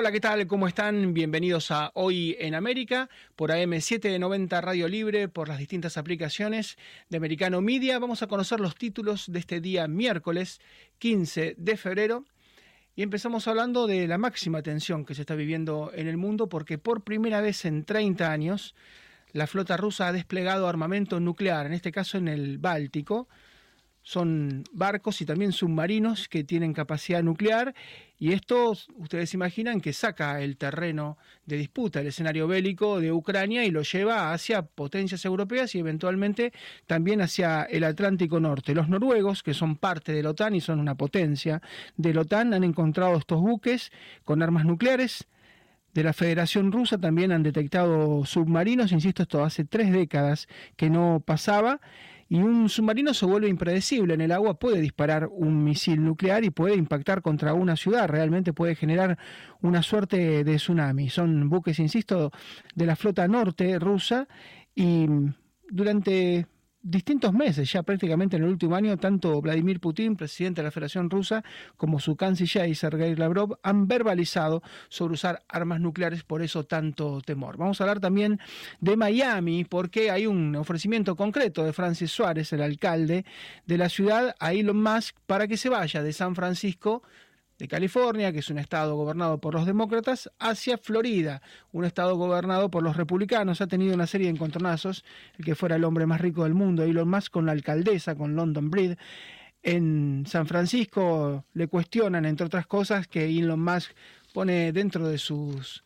Hola, 0.00 0.12
¿qué 0.12 0.20
tal? 0.20 0.46
¿Cómo 0.46 0.68
están? 0.68 1.12
Bienvenidos 1.12 1.72
a 1.72 1.90
Hoy 1.94 2.36
en 2.38 2.54
América 2.54 3.10
por 3.34 3.50
AM790 3.50 4.62
Radio 4.62 4.86
Libre, 4.86 5.26
por 5.26 5.48
las 5.48 5.58
distintas 5.58 5.96
aplicaciones 5.96 6.78
de 7.08 7.16
Americano 7.16 7.60
Media. 7.60 7.98
Vamos 7.98 8.22
a 8.22 8.28
conocer 8.28 8.60
los 8.60 8.76
títulos 8.76 9.24
de 9.26 9.40
este 9.40 9.60
día 9.60 9.88
miércoles 9.88 10.60
15 11.00 11.56
de 11.58 11.76
febrero. 11.76 12.24
Y 12.94 13.02
empezamos 13.02 13.48
hablando 13.48 13.88
de 13.88 14.06
la 14.06 14.18
máxima 14.18 14.62
tensión 14.62 15.04
que 15.04 15.16
se 15.16 15.22
está 15.22 15.34
viviendo 15.34 15.90
en 15.92 16.06
el 16.06 16.16
mundo 16.16 16.48
porque 16.48 16.78
por 16.78 17.02
primera 17.02 17.40
vez 17.40 17.64
en 17.64 17.82
30 17.82 18.30
años 18.30 18.76
la 19.32 19.48
flota 19.48 19.76
rusa 19.76 20.06
ha 20.06 20.12
desplegado 20.12 20.68
armamento 20.68 21.18
nuclear, 21.18 21.66
en 21.66 21.72
este 21.72 21.90
caso 21.90 22.18
en 22.18 22.28
el 22.28 22.58
Báltico, 22.58 23.26
son 24.08 24.64
barcos 24.72 25.20
y 25.20 25.26
también 25.26 25.52
submarinos 25.52 26.28
que 26.28 26.42
tienen 26.42 26.72
capacidad 26.72 27.22
nuclear 27.22 27.74
y 28.18 28.32
esto 28.32 28.72
ustedes 28.96 29.34
imaginan 29.34 29.82
que 29.82 29.92
saca 29.92 30.40
el 30.40 30.56
terreno 30.56 31.18
de 31.44 31.58
disputa, 31.58 32.00
el 32.00 32.06
escenario 32.06 32.48
bélico 32.48 33.00
de 33.00 33.12
Ucrania 33.12 33.66
y 33.66 33.70
lo 33.70 33.82
lleva 33.82 34.32
hacia 34.32 34.62
potencias 34.62 35.26
europeas 35.26 35.74
y 35.74 35.80
eventualmente 35.80 36.54
también 36.86 37.20
hacia 37.20 37.64
el 37.64 37.84
Atlántico 37.84 38.40
Norte. 38.40 38.74
Los 38.74 38.88
noruegos, 38.88 39.42
que 39.42 39.52
son 39.52 39.76
parte 39.76 40.14
de 40.14 40.22
la 40.22 40.30
OTAN 40.30 40.54
y 40.54 40.62
son 40.62 40.80
una 40.80 40.94
potencia 40.94 41.60
de 41.98 42.14
la 42.14 42.22
OTAN, 42.22 42.54
han 42.54 42.64
encontrado 42.64 43.18
estos 43.18 43.42
buques 43.42 43.92
con 44.24 44.42
armas 44.42 44.64
nucleares. 44.64 45.26
De 45.92 46.02
la 46.02 46.14
Federación 46.14 46.72
Rusa 46.72 46.96
también 46.96 47.30
han 47.30 47.42
detectado 47.42 48.24
submarinos, 48.24 48.90
insisto, 48.90 49.24
esto 49.24 49.44
hace 49.44 49.66
tres 49.66 49.92
décadas 49.92 50.48
que 50.76 50.88
no 50.88 51.22
pasaba, 51.24 51.80
y 52.28 52.40
un 52.40 52.68
submarino 52.68 53.14
se 53.14 53.26
vuelve 53.26 53.48
impredecible. 53.48 54.14
En 54.14 54.20
el 54.20 54.32
agua 54.32 54.58
puede 54.58 54.80
disparar 54.80 55.28
un 55.30 55.64
misil 55.64 56.04
nuclear 56.04 56.44
y 56.44 56.50
puede 56.50 56.74
impactar 56.76 57.22
contra 57.22 57.54
una 57.54 57.76
ciudad, 57.76 58.08
realmente 58.08 58.52
puede 58.52 58.74
generar 58.74 59.18
una 59.62 59.82
suerte 59.82 60.44
de 60.44 60.56
tsunami. 60.56 61.08
Son 61.08 61.48
buques, 61.48 61.78
insisto, 61.78 62.30
de 62.74 62.86
la 62.86 62.96
flota 62.96 63.26
norte 63.28 63.78
rusa 63.78 64.28
y 64.74 65.06
durante 65.70 66.46
distintos 66.82 67.32
meses, 67.32 67.70
ya 67.70 67.82
prácticamente 67.82 68.36
en 68.36 68.44
el 68.44 68.48
último 68.48 68.76
año, 68.76 68.96
tanto 68.96 69.40
Vladimir 69.40 69.80
Putin, 69.80 70.16
presidente 70.16 70.60
de 70.60 70.66
la 70.66 70.70
Federación 70.70 71.10
Rusa, 71.10 71.42
como 71.76 71.98
su 72.00 72.16
canciller 72.16 72.74
Sergei 72.74 73.14
Lavrov 73.16 73.58
han 73.62 73.88
verbalizado 73.88 74.62
sobre 74.88 75.14
usar 75.14 75.42
armas 75.48 75.80
nucleares, 75.80 76.22
por 76.22 76.42
eso 76.42 76.64
tanto 76.64 77.20
temor. 77.20 77.56
Vamos 77.56 77.80
a 77.80 77.84
hablar 77.84 78.00
también 78.00 78.38
de 78.80 78.96
Miami, 78.96 79.64
porque 79.64 80.10
hay 80.10 80.26
un 80.26 80.56
ofrecimiento 80.56 81.16
concreto 81.16 81.64
de 81.64 81.72
Francis 81.72 82.10
Suárez, 82.10 82.52
el 82.52 82.62
alcalde 82.62 83.24
de 83.66 83.78
la 83.78 83.88
ciudad, 83.88 84.34
a 84.38 84.52
Elon 84.52 84.82
Musk, 84.82 85.16
para 85.26 85.48
que 85.48 85.56
se 85.56 85.68
vaya 85.68 86.02
de 86.02 86.12
San 86.12 86.34
Francisco 86.34 87.02
de 87.58 87.68
California, 87.68 88.32
que 88.32 88.38
es 88.38 88.50
un 88.50 88.58
estado 88.58 88.94
gobernado 88.96 89.38
por 89.38 89.54
los 89.54 89.66
demócratas, 89.66 90.30
hacia 90.38 90.78
Florida, 90.78 91.42
un 91.72 91.84
estado 91.84 92.16
gobernado 92.16 92.70
por 92.70 92.82
los 92.82 92.96
republicanos. 92.96 93.60
Ha 93.60 93.66
tenido 93.66 93.94
una 93.94 94.06
serie 94.06 94.28
de 94.28 94.34
encontronazos, 94.34 95.04
el 95.38 95.44
que 95.44 95.54
fuera 95.54 95.76
el 95.76 95.84
hombre 95.84 96.06
más 96.06 96.20
rico 96.20 96.44
del 96.44 96.54
mundo, 96.54 96.84
Elon 96.84 97.08
Musk, 97.08 97.32
con 97.32 97.46
la 97.46 97.52
alcaldesa, 97.52 98.14
con 98.14 98.36
London 98.36 98.70
Breed. 98.70 98.96
En 99.62 100.24
San 100.26 100.46
Francisco 100.46 101.44
le 101.52 101.66
cuestionan, 101.66 102.24
entre 102.24 102.46
otras 102.46 102.66
cosas, 102.66 103.08
que 103.08 103.26
Elon 103.26 103.60
Musk 103.60 103.90
pone 104.32 104.72
dentro 104.72 105.08
de 105.08 105.18
sus 105.18 105.82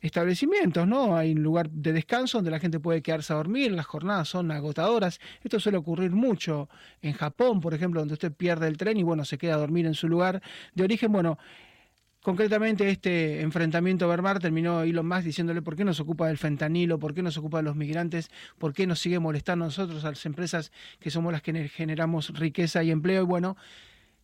establecimientos, 0.00 0.86
¿no? 0.86 1.16
Hay 1.16 1.32
un 1.32 1.42
lugar 1.42 1.70
de 1.70 1.92
descanso 1.92 2.38
donde 2.38 2.50
la 2.50 2.58
gente 2.58 2.80
puede 2.80 3.02
quedarse 3.02 3.32
a 3.32 3.36
dormir, 3.36 3.72
las 3.72 3.86
jornadas 3.86 4.28
son 4.28 4.50
agotadoras. 4.50 5.20
Esto 5.42 5.60
suele 5.60 5.78
ocurrir 5.78 6.10
mucho 6.10 6.68
en 7.02 7.12
Japón, 7.12 7.60
por 7.60 7.74
ejemplo, 7.74 8.00
donde 8.00 8.14
usted 8.14 8.32
pierde 8.32 8.66
el 8.66 8.76
tren 8.76 8.96
y 8.96 9.02
bueno, 9.02 9.24
se 9.24 9.38
queda 9.38 9.54
a 9.54 9.58
dormir 9.58 9.86
en 9.86 9.94
su 9.94 10.08
lugar 10.08 10.42
de 10.74 10.84
origen. 10.84 11.12
Bueno, 11.12 11.38
concretamente 12.22 12.88
este 12.88 13.40
enfrentamiento 13.42 14.08
verbal 14.08 14.38
terminó 14.38 14.82
Elon 14.82 15.06
Musk 15.06 15.22
diciéndole 15.22 15.62
por 15.62 15.76
qué 15.76 15.84
nos 15.84 16.00
ocupa 16.00 16.28
del 16.28 16.38
fentanilo, 16.38 16.98
por 16.98 17.14
qué 17.14 17.22
nos 17.22 17.36
ocupa 17.36 17.58
de 17.58 17.64
los 17.64 17.76
migrantes, 17.76 18.30
por 18.58 18.72
qué 18.72 18.86
nos 18.86 19.00
sigue 19.00 19.18
molestando 19.18 19.64
a 19.64 19.68
nosotros, 19.68 20.04
a 20.04 20.10
las 20.10 20.24
empresas 20.26 20.72
que 20.98 21.10
somos 21.10 21.32
las 21.32 21.42
que 21.42 21.68
generamos 21.68 22.38
riqueza 22.38 22.82
y 22.82 22.90
empleo. 22.90 23.22
Y 23.22 23.26
bueno, 23.26 23.56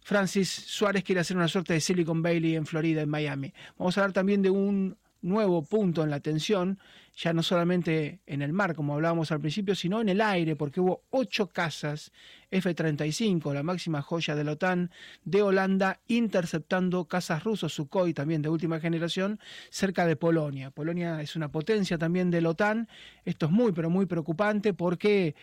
Francis 0.00 0.48
Suárez 0.48 1.04
quiere 1.04 1.20
hacer 1.20 1.36
una 1.36 1.48
suerte 1.48 1.72
de 1.72 1.80
Silicon 1.80 2.22
Valley 2.22 2.54
en 2.54 2.64
Florida, 2.64 3.02
en 3.02 3.08
Miami. 3.08 3.52
Vamos 3.76 3.98
a 3.98 4.02
hablar 4.02 4.12
también 4.12 4.40
de 4.40 4.50
un 4.50 4.96
nuevo 5.22 5.62
punto 5.62 6.02
en 6.02 6.10
la 6.10 6.20
tensión, 6.20 6.78
ya 7.16 7.32
no 7.32 7.42
solamente 7.42 8.20
en 8.26 8.42
el 8.42 8.52
mar, 8.52 8.74
como 8.74 8.94
hablábamos 8.94 9.32
al 9.32 9.40
principio, 9.40 9.74
sino 9.74 10.00
en 10.00 10.08
el 10.08 10.20
aire, 10.20 10.54
porque 10.54 10.80
hubo 10.80 11.02
ocho 11.10 11.48
casas 11.48 12.12
F-35, 12.50 13.52
la 13.54 13.62
máxima 13.62 14.02
joya 14.02 14.34
de 14.34 14.44
la 14.44 14.52
OTAN, 14.52 14.90
de 15.24 15.42
Holanda, 15.42 16.00
interceptando 16.08 17.06
casas 17.06 17.42
rusos, 17.42 17.74
Sukhoi, 17.74 18.12
también 18.12 18.42
de 18.42 18.50
última 18.50 18.80
generación, 18.80 19.40
cerca 19.70 20.06
de 20.06 20.16
Polonia. 20.16 20.70
Polonia 20.70 21.22
es 21.22 21.36
una 21.36 21.50
potencia 21.50 21.96
también 21.96 22.30
de 22.30 22.42
la 22.42 22.50
OTAN. 22.50 22.88
Esto 23.24 23.46
es 23.46 23.52
muy, 23.52 23.72
pero 23.72 23.90
muy 23.90 24.06
preocupante 24.06 24.74
porque... 24.74 25.34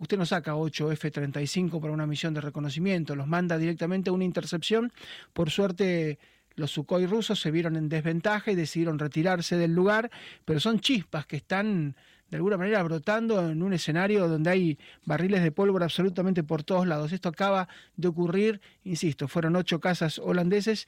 Usted 0.00 0.16
no 0.16 0.24
saca 0.24 0.54
ocho 0.54 0.92
F-35 0.92 1.80
para 1.80 1.92
una 1.92 2.06
misión 2.06 2.32
de 2.32 2.40
reconocimiento, 2.40 3.16
los 3.16 3.26
manda 3.26 3.58
directamente 3.58 4.10
a 4.10 4.12
una 4.12 4.22
intercepción. 4.22 4.92
Por 5.32 5.50
suerte, 5.50 6.20
los 6.58 6.72
Sukhoi 6.72 7.06
rusos 7.06 7.40
se 7.40 7.50
vieron 7.50 7.76
en 7.76 7.88
desventaja 7.88 8.50
y 8.50 8.54
decidieron 8.54 8.98
retirarse 8.98 9.56
del 9.56 9.74
lugar, 9.74 10.10
pero 10.44 10.60
son 10.60 10.80
chispas 10.80 11.26
que 11.26 11.36
están 11.36 11.96
de 12.30 12.36
alguna 12.36 12.58
manera 12.58 12.82
brotando 12.82 13.48
en 13.48 13.62
un 13.62 13.72
escenario 13.72 14.28
donde 14.28 14.50
hay 14.50 14.78
barriles 15.04 15.42
de 15.42 15.52
pólvora 15.52 15.86
absolutamente 15.86 16.42
por 16.42 16.62
todos 16.62 16.86
lados. 16.86 17.12
Esto 17.12 17.30
acaba 17.30 17.68
de 17.96 18.08
ocurrir, 18.08 18.60
insisto, 18.84 19.28
fueron 19.28 19.56
ocho 19.56 19.80
casas 19.80 20.18
holandeses 20.18 20.86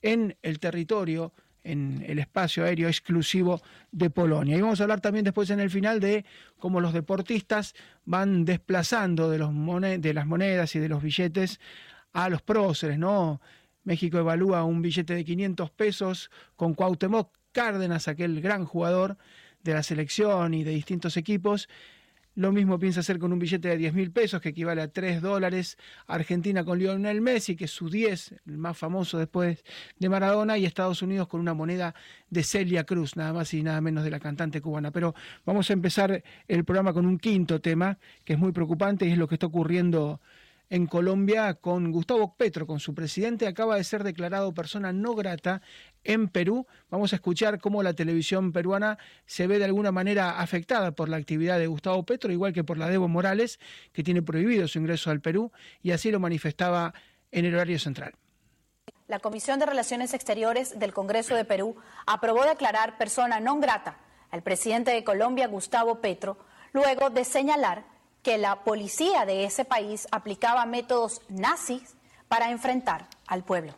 en 0.00 0.36
el 0.42 0.58
territorio 0.60 1.32
en 1.64 2.02
el 2.06 2.18
espacio 2.18 2.64
aéreo 2.64 2.88
exclusivo 2.88 3.60
de 3.92 4.08
Polonia. 4.08 4.56
Y 4.56 4.60
vamos 4.60 4.80
a 4.80 4.84
hablar 4.84 5.00
también 5.00 5.24
después 5.24 5.50
en 5.50 5.60
el 5.60 5.70
final 5.70 6.00
de 6.00 6.24
cómo 6.58 6.80
los 6.80 6.94
deportistas 6.94 7.74
van 8.06 8.46
desplazando 8.46 9.28
de, 9.28 9.38
los 9.38 9.50
de 10.00 10.14
las 10.14 10.26
monedas 10.26 10.74
y 10.76 10.78
de 10.78 10.88
los 10.88 11.02
billetes 11.02 11.60
a 12.12 12.30
los 12.30 12.40
próceres, 12.40 12.98
¿no? 12.98 13.40
México 13.88 14.18
evalúa 14.18 14.64
un 14.64 14.82
billete 14.82 15.14
de 15.14 15.24
500 15.24 15.70
pesos 15.70 16.30
con 16.56 16.74
Cuauhtémoc 16.74 17.32
Cárdenas, 17.52 18.06
aquel 18.06 18.42
gran 18.42 18.66
jugador 18.66 19.16
de 19.64 19.72
la 19.72 19.82
selección 19.82 20.52
y 20.52 20.62
de 20.62 20.72
distintos 20.72 21.16
equipos. 21.16 21.70
Lo 22.34 22.52
mismo 22.52 22.78
piensa 22.78 23.00
hacer 23.00 23.18
con 23.18 23.32
un 23.32 23.38
billete 23.38 23.68
de 23.68 23.78
10 23.78 23.94
mil 23.94 24.12
pesos, 24.12 24.42
que 24.42 24.50
equivale 24.50 24.82
a 24.82 24.88
3 24.88 25.22
dólares. 25.22 25.78
Argentina 26.06 26.64
con 26.64 26.78
Lionel 26.78 27.22
Messi, 27.22 27.56
que 27.56 27.64
es 27.64 27.70
su 27.70 27.88
10, 27.88 28.34
el 28.46 28.58
más 28.58 28.76
famoso 28.76 29.18
después 29.18 29.64
de 29.98 30.08
Maradona. 30.10 30.58
Y 30.58 30.66
Estados 30.66 31.00
Unidos 31.00 31.26
con 31.26 31.40
una 31.40 31.54
moneda 31.54 31.94
de 32.28 32.42
Celia 32.42 32.84
Cruz, 32.84 33.16
nada 33.16 33.32
más 33.32 33.54
y 33.54 33.62
nada 33.62 33.80
menos 33.80 34.04
de 34.04 34.10
la 34.10 34.20
cantante 34.20 34.60
cubana. 34.60 34.90
Pero 34.90 35.14
vamos 35.46 35.70
a 35.70 35.72
empezar 35.72 36.22
el 36.46 36.64
programa 36.66 36.92
con 36.92 37.06
un 37.06 37.18
quinto 37.18 37.62
tema, 37.62 37.98
que 38.22 38.34
es 38.34 38.38
muy 38.38 38.52
preocupante 38.52 39.06
y 39.06 39.12
es 39.12 39.18
lo 39.18 39.26
que 39.26 39.36
está 39.36 39.46
ocurriendo 39.46 40.20
en 40.20 40.20
Colombia 40.86 41.54
con 41.54 41.92
Gustavo 41.92 42.34
Petro, 42.36 42.66
con 42.66 42.80
su 42.80 42.94
presidente, 42.94 43.46
acaba 43.46 43.76
de 43.76 43.84
ser 43.84 44.04
declarado 44.04 44.52
persona 44.52 44.92
no 44.92 45.14
grata 45.14 45.62
en 46.04 46.28
Perú. 46.28 46.66
Vamos 46.90 47.12
a 47.12 47.16
escuchar 47.16 47.60
cómo 47.60 47.82
la 47.82 47.94
televisión 47.94 48.52
peruana 48.52 48.98
se 49.26 49.46
ve 49.46 49.58
de 49.58 49.64
alguna 49.64 49.92
manera 49.92 50.38
afectada 50.40 50.92
por 50.92 51.08
la 51.08 51.16
actividad 51.16 51.58
de 51.58 51.66
Gustavo 51.66 52.04
Petro, 52.04 52.32
igual 52.32 52.52
que 52.52 52.64
por 52.64 52.78
la 52.78 52.88
de 52.88 52.94
Evo 52.94 53.08
Morales, 53.08 53.58
que 53.92 54.02
tiene 54.02 54.22
prohibido 54.22 54.68
su 54.68 54.78
ingreso 54.78 55.10
al 55.10 55.20
Perú, 55.20 55.52
y 55.82 55.92
así 55.92 56.10
lo 56.10 56.20
manifestaba 56.20 56.92
en 57.30 57.44
el 57.44 57.54
horario 57.54 57.78
central. 57.78 58.14
La 59.06 59.20
Comisión 59.20 59.58
de 59.58 59.64
Relaciones 59.66 60.12
Exteriores 60.12 60.78
del 60.78 60.92
Congreso 60.92 61.34
de 61.34 61.46
Perú 61.46 61.76
aprobó 62.06 62.44
declarar 62.44 62.98
persona 62.98 63.40
no 63.40 63.58
grata 63.58 63.98
al 64.30 64.42
presidente 64.42 64.90
de 64.90 65.02
Colombia, 65.02 65.46
Gustavo 65.46 66.02
Petro, 66.02 66.36
luego 66.72 67.08
de 67.08 67.24
señalar 67.24 67.84
que 68.28 68.36
la 68.36 68.56
policía 68.56 69.24
de 69.24 69.44
ese 69.44 69.64
país 69.64 70.06
aplicaba 70.10 70.66
métodos 70.66 71.22
nazis 71.30 71.94
para 72.28 72.50
enfrentar 72.50 73.06
al 73.26 73.42
pueblo. 73.42 73.72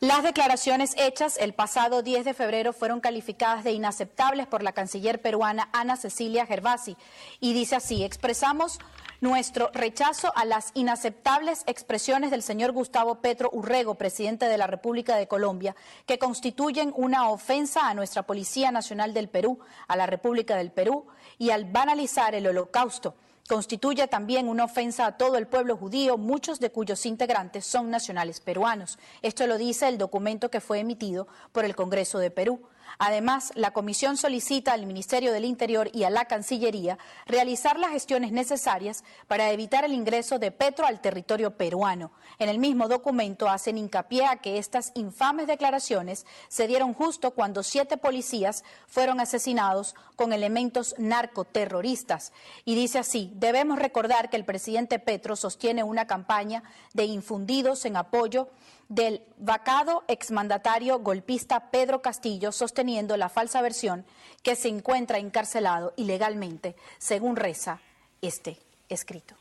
Las 0.00 0.24
declaraciones 0.24 0.94
hechas 0.96 1.38
el 1.38 1.54
pasado 1.54 2.02
10 2.02 2.24
de 2.24 2.34
febrero 2.34 2.72
fueron 2.72 2.98
calificadas 2.98 3.62
de 3.62 3.70
inaceptables 3.70 4.48
por 4.48 4.64
la 4.64 4.72
canciller 4.72 5.22
peruana 5.22 5.68
Ana 5.72 5.96
Cecilia 5.96 6.44
Gervasi 6.44 6.96
y 7.38 7.52
dice 7.52 7.76
así, 7.76 8.02
expresamos 8.02 8.80
nuestro 9.20 9.70
rechazo 9.72 10.32
a 10.36 10.44
las 10.44 10.70
inaceptables 10.74 11.62
expresiones 11.66 12.30
del 12.30 12.42
señor 12.42 12.72
Gustavo 12.72 13.16
Petro 13.16 13.50
Urrego, 13.52 13.94
presidente 13.94 14.46
de 14.46 14.58
la 14.58 14.66
República 14.66 15.16
de 15.16 15.28
Colombia, 15.28 15.74
que 16.06 16.18
constituyen 16.18 16.92
una 16.96 17.30
ofensa 17.30 17.88
a 17.88 17.94
nuestra 17.94 18.24
Policía 18.24 18.70
Nacional 18.70 19.14
del 19.14 19.28
Perú, 19.28 19.58
a 19.88 19.96
la 19.96 20.06
República 20.06 20.56
del 20.56 20.70
Perú, 20.70 21.06
y 21.38 21.50
al 21.50 21.64
banalizar 21.64 22.34
el 22.34 22.46
holocausto 22.46 23.14
constituye 23.48 24.08
también 24.08 24.48
una 24.48 24.64
ofensa 24.64 25.06
a 25.06 25.16
todo 25.16 25.36
el 25.36 25.46
pueblo 25.46 25.76
judío, 25.76 26.18
muchos 26.18 26.60
de 26.60 26.70
cuyos 26.70 27.06
integrantes 27.06 27.64
son 27.64 27.90
nacionales 27.90 28.40
peruanos. 28.40 28.98
Esto 29.22 29.46
lo 29.46 29.56
dice 29.56 29.88
el 29.88 29.98
documento 29.98 30.50
que 30.50 30.60
fue 30.60 30.80
emitido 30.80 31.28
por 31.52 31.64
el 31.64 31.76
Congreso 31.76 32.18
de 32.18 32.30
Perú. 32.30 32.60
Además, 32.98 33.52
la 33.54 33.72
comisión 33.72 34.16
solicita 34.16 34.72
al 34.72 34.86
Ministerio 34.86 35.32
del 35.32 35.44
Interior 35.44 35.90
y 35.92 36.04
a 36.04 36.10
la 36.10 36.24
Cancillería 36.24 36.98
realizar 37.26 37.78
las 37.78 37.90
gestiones 37.90 38.32
necesarias 38.32 39.04
para 39.26 39.50
evitar 39.50 39.84
el 39.84 39.92
ingreso 39.92 40.38
de 40.38 40.50
Petro 40.50 40.86
al 40.86 41.00
territorio 41.00 41.56
peruano. 41.56 42.10
En 42.38 42.48
el 42.48 42.58
mismo 42.58 42.88
documento 42.88 43.48
hacen 43.48 43.78
hincapié 43.78 44.26
a 44.26 44.36
que 44.36 44.58
estas 44.58 44.92
infames 44.94 45.46
declaraciones 45.46 46.26
se 46.48 46.66
dieron 46.66 46.94
justo 46.94 47.32
cuando 47.32 47.62
siete 47.62 47.96
policías 47.96 48.64
fueron 48.86 49.20
asesinados 49.20 49.94
con 50.16 50.32
elementos 50.32 50.94
narcoterroristas. 50.98 52.32
Y 52.64 52.74
dice 52.74 52.98
así, 52.98 53.30
debemos 53.34 53.78
recordar 53.78 54.30
que 54.30 54.36
el 54.36 54.44
presidente 54.44 54.98
Petro 54.98 55.36
sostiene 55.36 55.84
una 55.84 56.06
campaña 56.06 56.62
de 56.94 57.04
infundidos 57.04 57.84
en 57.84 57.96
apoyo 57.96 58.48
del 58.88 59.22
vacado 59.38 60.04
exmandatario 60.08 61.00
golpista 61.00 61.70
Pedro 61.70 62.02
Castillo 62.02 62.52
sosteniendo 62.52 63.16
la 63.16 63.28
falsa 63.28 63.62
versión 63.62 64.04
que 64.42 64.56
se 64.56 64.68
encuentra 64.68 65.18
encarcelado 65.18 65.92
ilegalmente, 65.96 66.76
según 66.98 67.36
reza 67.36 67.80
este 68.22 68.58
escrito. 68.88 69.34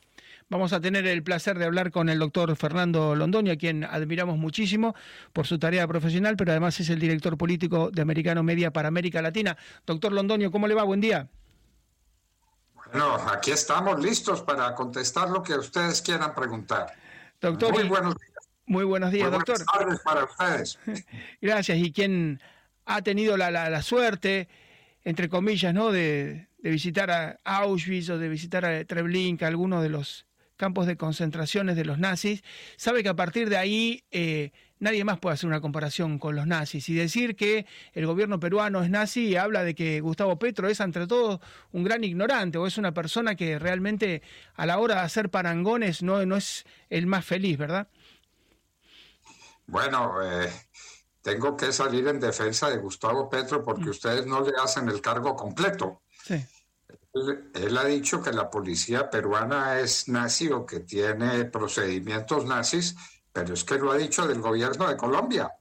Vamos 0.47 0.73
a 0.73 0.79
tener 0.79 1.07
el 1.07 1.23
placer 1.23 1.57
de 1.57 1.65
hablar 1.65 1.91
con 1.91 2.07
el 2.07 2.19
doctor 2.19 2.55
Fernando 2.55 3.15
Londoño, 3.15 3.51
a 3.51 3.55
quien 3.55 3.83
admiramos 3.83 4.37
muchísimo 4.37 4.93
por 5.33 5.47
su 5.47 5.57
tarea 5.57 5.87
profesional, 5.87 6.37
pero 6.37 6.51
además 6.51 6.79
es 6.79 6.89
el 6.89 6.99
director 6.99 7.35
político 7.35 7.89
de 7.89 8.03
Americano 8.03 8.43
Media 8.43 8.71
para 8.71 8.87
América 8.87 9.23
Latina. 9.23 9.57
Doctor 9.87 10.11
Londoño, 10.11 10.51
¿cómo 10.51 10.67
le 10.67 10.75
va? 10.75 10.83
Buen 10.83 11.01
día. 11.01 11.27
Bueno, 12.75 13.15
aquí 13.31 13.49
estamos 13.51 13.99
listos 13.99 14.41
para 14.43 14.75
contestar 14.75 15.29
lo 15.31 15.41
que 15.41 15.55
ustedes 15.55 16.01
quieran 16.03 16.35
preguntar. 16.35 16.93
Doctor, 17.41 17.73
muy 17.73 17.83
buenos 17.83 18.15
días. 18.15 18.34
Muy 18.67 18.83
buenos 18.83 19.11
días, 19.11 19.31
doctor. 19.31 19.57
Buenas 19.57 19.73
tardes 19.73 19.99
para 20.03 20.23
ustedes. 20.23 20.79
Gracias. 21.41 21.77
Y 21.77 21.91
quien 21.91 22.41
ha 22.85 23.01
tenido 23.01 23.37
la, 23.37 23.51
la, 23.51 23.81
suerte, 23.81 24.47
entre 25.03 25.29
comillas, 25.29 25.73
¿no? 25.73 25.91
De, 25.91 26.47
de, 26.57 26.69
visitar 26.69 27.11
a 27.11 27.39
Auschwitz 27.43 28.09
o 28.09 28.17
de 28.17 28.27
visitar 28.27 28.65
a 28.65 28.83
Treblinka, 28.85 29.45
algunos 29.47 29.83
de 29.83 29.89
los 29.89 30.25
campos 30.55 30.87
de 30.87 30.97
concentraciones 30.97 31.75
de 31.75 31.85
los 31.85 31.99
nazis, 31.99 32.43
sabe 32.77 33.03
que 33.03 33.09
a 33.09 33.15
partir 33.15 33.49
de 33.49 33.57
ahí 33.57 34.03
eh, 34.11 34.51
nadie 34.79 35.03
más 35.03 35.19
puede 35.19 35.33
hacer 35.33 35.47
una 35.47 35.61
comparación 35.61 36.17
con 36.19 36.35
los 36.35 36.47
nazis. 36.47 36.87
Y 36.89 36.93
decir 36.93 37.35
que 37.35 37.65
el 37.93 38.05
gobierno 38.05 38.39
peruano 38.39 38.81
es 38.81 38.89
nazi 38.89 39.35
habla 39.35 39.63
de 39.63 39.75
que 39.75 39.99
Gustavo 40.01 40.39
Petro 40.39 40.67
es, 40.67 40.79
entre 40.79 41.07
todo, 41.07 41.41
un 41.71 41.83
gran 41.83 42.03
ignorante 42.03 42.57
o 42.57 42.67
es 42.67 42.77
una 42.77 42.93
persona 42.93 43.35
que 43.35 43.59
realmente 43.59 44.21
a 44.55 44.65
la 44.65 44.79
hora 44.79 44.95
de 44.95 45.01
hacer 45.01 45.29
parangones 45.29 46.03
no, 46.03 46.25
no 46.25 46.37
es 46.37 46.65
el 46.89 47.07
más 47.07 47.25
feliz, 47.25 47.57
¿verdad? 47.57 47.87
Bueno, 49.67 50.21
eh, 50.23 50.51
tengo 51.21 51.57
que 51.57 51.71
salir 51.71 52.07
en 52.07 52.19
defensa 52.19 52.69
de 52.69 52.77
Gustavo 52.77 53.29
Petro 53.29 53.63
porque 53.63 53.85
mm. 53.85 53.89
ustedes 53.89 54.25
no 54.27 54.41
le 54.41 54.53
hacen 54.61 54.87
el 54.89 55.01
cargo 55.01 55.35
completo. 55.35 56.01
Él, 57.53 57.77
ha 57.77 57.85
dicho 57.85 58.21
que 58.21 58.31
la 58.31 58.49
policía 58.49 59.09
peruana 59.09 59.79
es 59.79 60.09
nazi 60.09 60.49
o 60.51 60.65
que 60.65 60.81
tiene 60.81 61.45
procedimientos 61.45 62.45
nazis, 62.45 62.95
pero 63.31 63.53
es 63.53 63.63
que 63.63 63.77
lo 63.79 63.91
ha 63.91 63.97
dicho 63.97 64.27
del 64.27 64.41
gobierno 64.41 64.87
de 64.87 64.97
Colombia, 64.97 65.51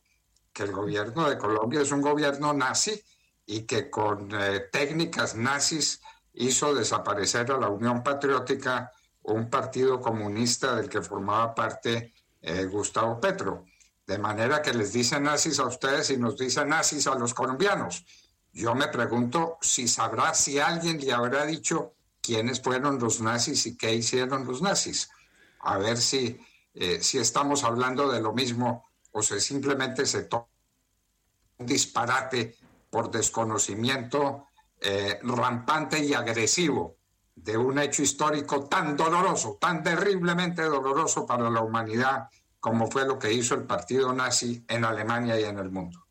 que 0.53 0.65
el 0.65 0.73
gobierno 0.73 1.29
de 1.31 1.39
Colombia 1.39 1.81
es 1.81 1.93
un 1.93 2.03
gobierno 2.03 2.53
nazi 2.53 3.01
y 3.47 3.63
que 3.63 3.89
con 3.89 4.31
eh, 4.35 4.69
técnicas 4.73 5.37
nazis 5.37 6.01
hizo 6.33 6.75
desaparecer 6.75 7.53
a 7.53 7.59
la 7.59 7.69
Unión 7.69 8.03
Patriótica, 8.03 8.91
un 9.23 9.49
partido 9.49 10.01
comunista 10.01 10.75
del 10.75 10.89
que 10.89 11.03
formaba 11.03 11.55
parte 11.55 12.13
eh, 12.43 12.65
Gustavo 12.65 13.21
Petro. 13.21 13.65
De 14.07 14.19
manera 14.19 14.61
que 14.61 14.75
les 14.75 14.93
dicen 14.93 15.25
nazis 15.25 15.59
a 15.59 15.65
ustedes 15.65 16.11
y 16.11 16.17
nos 16.17 16.37
dicen 16.37 16.69
nazis 16.69 17.07
a 17.07 17.15
los 17.15 17.33
colombianos. 17.33 18.05
Yo 18.53 18.75
me 18.75 18.89
pregunto 18.89 19.59
si 19.61 19.89
sabrá 19.89 20.35
si 20.35 20.59
alguien 20.59 21.01
le 21.01 21.13
habrá 21.13 21.47
dicho 21.47 21.95
quiénes 22.21 22.61
fueron 22.61 22.99
los 22.99 23.21
nazis 23.21 23.67
y 23.67 23.77
qué 23.77 23.95
hicieron 23.95 24.47
los 24.47 24.63
nazis. 24.63 25.11
A 25.61 25.79
ver 25.79 25.97
si, 25.97 26.39
eh, 26.75 27.01
si 27.03 27.19
estamos 27.19 27.65
hablando 27.65 28.11
de 28.11 28.21
lo 28.21 28.33
mismo 28.33 28.85
o 29.13 29.23
si 29.23 29.41
simplemente 29.41 30.07
se 30.07 30.25
toma 30.25 30.47
un 31.59 31.67
disparate 31.67 32.57
por 32.91 33.11
desconocimiento 33.11 34.49
eh, 34.81 35.19
rampante 35.23 35.99
y 35.99 36.15
agresivo 36.15 36.97
de 37.35 37.57
un 37.57 37.79
hecho 37.79 38.03
histórico 38.03 38.65
tan 38.65 38.97
doloroso, 38.97 39.59
tan 39.61 39.83
terriblemente 39.83 40.63
doloroso 40.63 41.27
para 41.27 41.51
la 41.51 41.61
humanidad 41.61 42.29
como 42.65 42.91
fue 42.91 43.07
lo 43.07 43.19
que 43.19 43.31
hizo 43.31 43.55
el 43.55 43.65
partido 43.65 44.15
nazi 44.15 44.65
en 44.69 44.87
Alemania 44.87 45.39
y 45.39 45.45
en 45.45 45.59
el 45.59 45.71
mundo. 45.71 46.07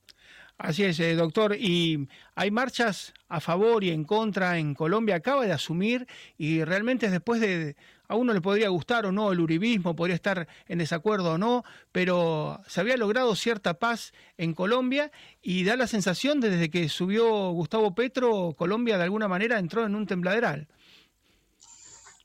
Así 0.59 0.83
es, 0.83 0.99
eh, 0.99 1.15
doctor. 1.15 1.55
Y 1.55 2.07
hay 2.35 2.51
marchas 2.51 3.11
a 3.27 3.39
favor 3.39 3.83
y 3.83 3.89
en 3.89 4.03
contra 4.03 4.59
en 4.59 4.75
Colombia. 4.75 5.15
Acaba 5.15 5.47
de 5.47 5.51
asumir 5.51 6.07
y 6.37 6.63
realmente 6.63 7.09
después 7.09 7.41
de... 7.41 7.75
A 8.07 8.15
uno 8.15 8.33
le 8.33 8.41
podría 8.41 8.69
gustar 8.69 9.07
o 9.07 9.11
no 9.11 9.31
el 9.31 9.39
uribismo, 9.39 9.95
podría 9.95 10.13
estar 10.13 10.47
en 10.67 10.77
desacuerdo 10.77 11.31
o 11.33 11.37
no, 11.39 11.63
pero 11.91 12.61
se 12.67 12.81
había 12.81 12.97
logrado 12.97 13.35
cierta 13.35 13.79
paz 13.79 14.13
en 14.37 14.53
Colombia 14.53 15.11
y 15.41 15.63
da 15.63 15.75
la 15.75 15.87
sensación 15.87 16.39
de 16.39 16.51
desde 16.51 16.69
que 16.69 16.87
subió 16.89 17.49
Gustavo 17.49 17.95
Petro, 17.95 18.53
Colombia 18.55 18.97
de 18.97 19.05
alguna 19.05 19.27
manera 19.27 19.57
entró 19.57 19.85
en 19.87 19.95
un 19.95 20.05
tembladeral. 20.05 20.67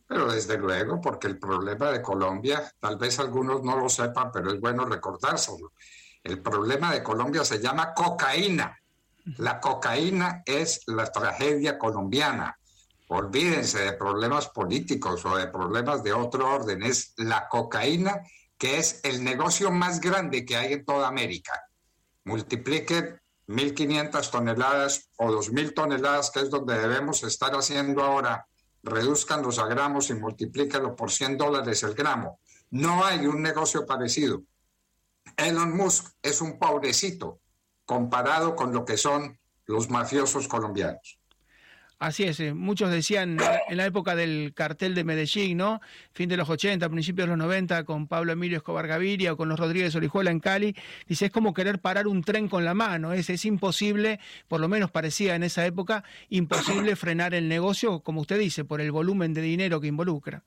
Pero 0.09 0.33
desde 0.33 0.57
luego, 0.57 1.03
porque 1.03 1.27
el 1.27 1.39
problema 1.39 1.91
de 1.93 2.01
Colombia, 2.01 2.73
tal 2.81 2.97
vez 2.97 3.19
algunos 3.19 3.63
no 3.63 3.77
lo 3.77 3.91
sepan, 3.91 4.33
pero 4.33 4.51
es 4.51 4.59
bueno 4.59 4.87
recordárselo. 4.87 5.75
El 6.25 6.41
problema 6.41 6.93
de 6.93 7.03
Colombia 7.03 7.45
se 7.45 7.61
llama 7.61 7.93
cocaína. 7.93 8.75
La 9.37 9.61
cocaína 9.61 10.43
es 10.47 10.81
la 10.87 11.05
tragedia 11.13 11.79
colombiana. 11.79 12.59
Olvídense 13.09 13.81
de 13.81 13.93
problemas 13.93 14.49
políticos 14.49 15.27
o 15.27 15.37
de 15.37 15.49
problemas 15.49 16.03
de 16.03 16.15
otro 16.15 16.55
orden. 16.55 16.83
Es 16.83 17.13
la 17.19 17.47
cocaína 17.47 18.23
que 18.57 18.79
es 18.79 19.01
el 19.05 19.23
negocio 19.23 19.71
más 19.71 20.01
grande 20.01 20.47
que 20.47 20.57
hay 20.57 20.73
en 20.73 20.87
toda 20.87 21.07
América. 21.07 21.53
Multipliquen 22.25 23.21
1.500 23.47 24.31
toneladas 24.31 25.11
o 25.17 25.31
2.000 25.31 25.75
toneladas, 25.75 26.31
que 26.31 26.41
es 26.41 26.51
donde 26.51 26.79
debemos 26.79 27.23
estar 27.23 27.53
haciendo 27.53 28.03
ahora 28.03 28.48
reduzcanlos 28.83 29.59
a 29.59 29.67
gramos 29.67 30.11
y 30.11 30.15
multiplícalo 30.15 30.95
por 30.95 31.11
100 31.11 31.37
dólares 31.37 31.83
el 31.83 31.95
gramo. 31.95 32.41
No 32.71 33.05
hay 33.05 33.27
un 33.27 33.43
negocio 33.43 33.87
parecido. 33.87 34.43
Elon 35.37 35.77
Musk 35.77 36.13
es 36.23 36.41
un 36.41 36.59
pobrecito 36.59 37.41
comparado 37.85 38.55
con 38.55 38.73
lo 38.73 38.85
que 38.85 38.97
son 38.97 39.39
los 39.67 39.91
mafiosos 39.91 40.49
colombianos. 40.49 41.19
Así 41.99 42.23
es, 42.23 42.39
eh, 42.39 42.55
muchos 42.55 42.93
decían 42.93 43.39
en 43.69 43.77
la 43.77 43.85
época 43.85 44.15
del 44.15 44.53
cartel 44.55 44.95
de 44.95 45.03
Medellín, 45.03 45.56
¿no? 45.56 45.81
Fin 46.12 46.29
de 46.29 46.37
los 46.37 46.49
80, 46.49 46.88
principios 46.90 47.26
de 47.26 47.31
los 47.31 47.38
90, 47.38 47.83
con 47.83 48.07
Pablo 48.07 48.31
Emilio 48.31 48.59
Escobar 48.59 48.87
Gaviria 48.87 49.33
o 49.33 49.37
con 49.37 49.49
los 49.49 49.59
Rodríguez 49.59 49.97
Orihuela 49.97 50.31
en 50.31 50.38
Cali, 50.38 50.76
dice, 51.09 51.26
es 51.26 51.33
como 51.33 51.52
querer 51.52 51.81
parar 51.81 52.07
un 52.07 52.23
tren 52.23 52.49
con 52.49 52.64
la 52.64 52.73
mano, 52.73 53.12
es, 53.12 53.31
es 53.31 53.45
imposible, 53.45 54.21
por 54.47 54.61
lo 54.61 54.69
menos 54.69 54.93
parecía 54.93 55.35
en 55.35 55.43
esa 55.43 55.67
época, 55.67 56.05
imposible 56.28 56.95
frenar 56.95 57.35
el 57.35 57.49
negocio, 57.49 57.99
como 57.99 58.21
usted 58.21 58.38
dice, 58.38 58.64
por 58.64 58.81
el 58.81 58.93
volumen 58.93 59.35
de 59.35 59.43
dinero 59.43 59.81
que 59.81 59.88
involucra. 59.88 60.45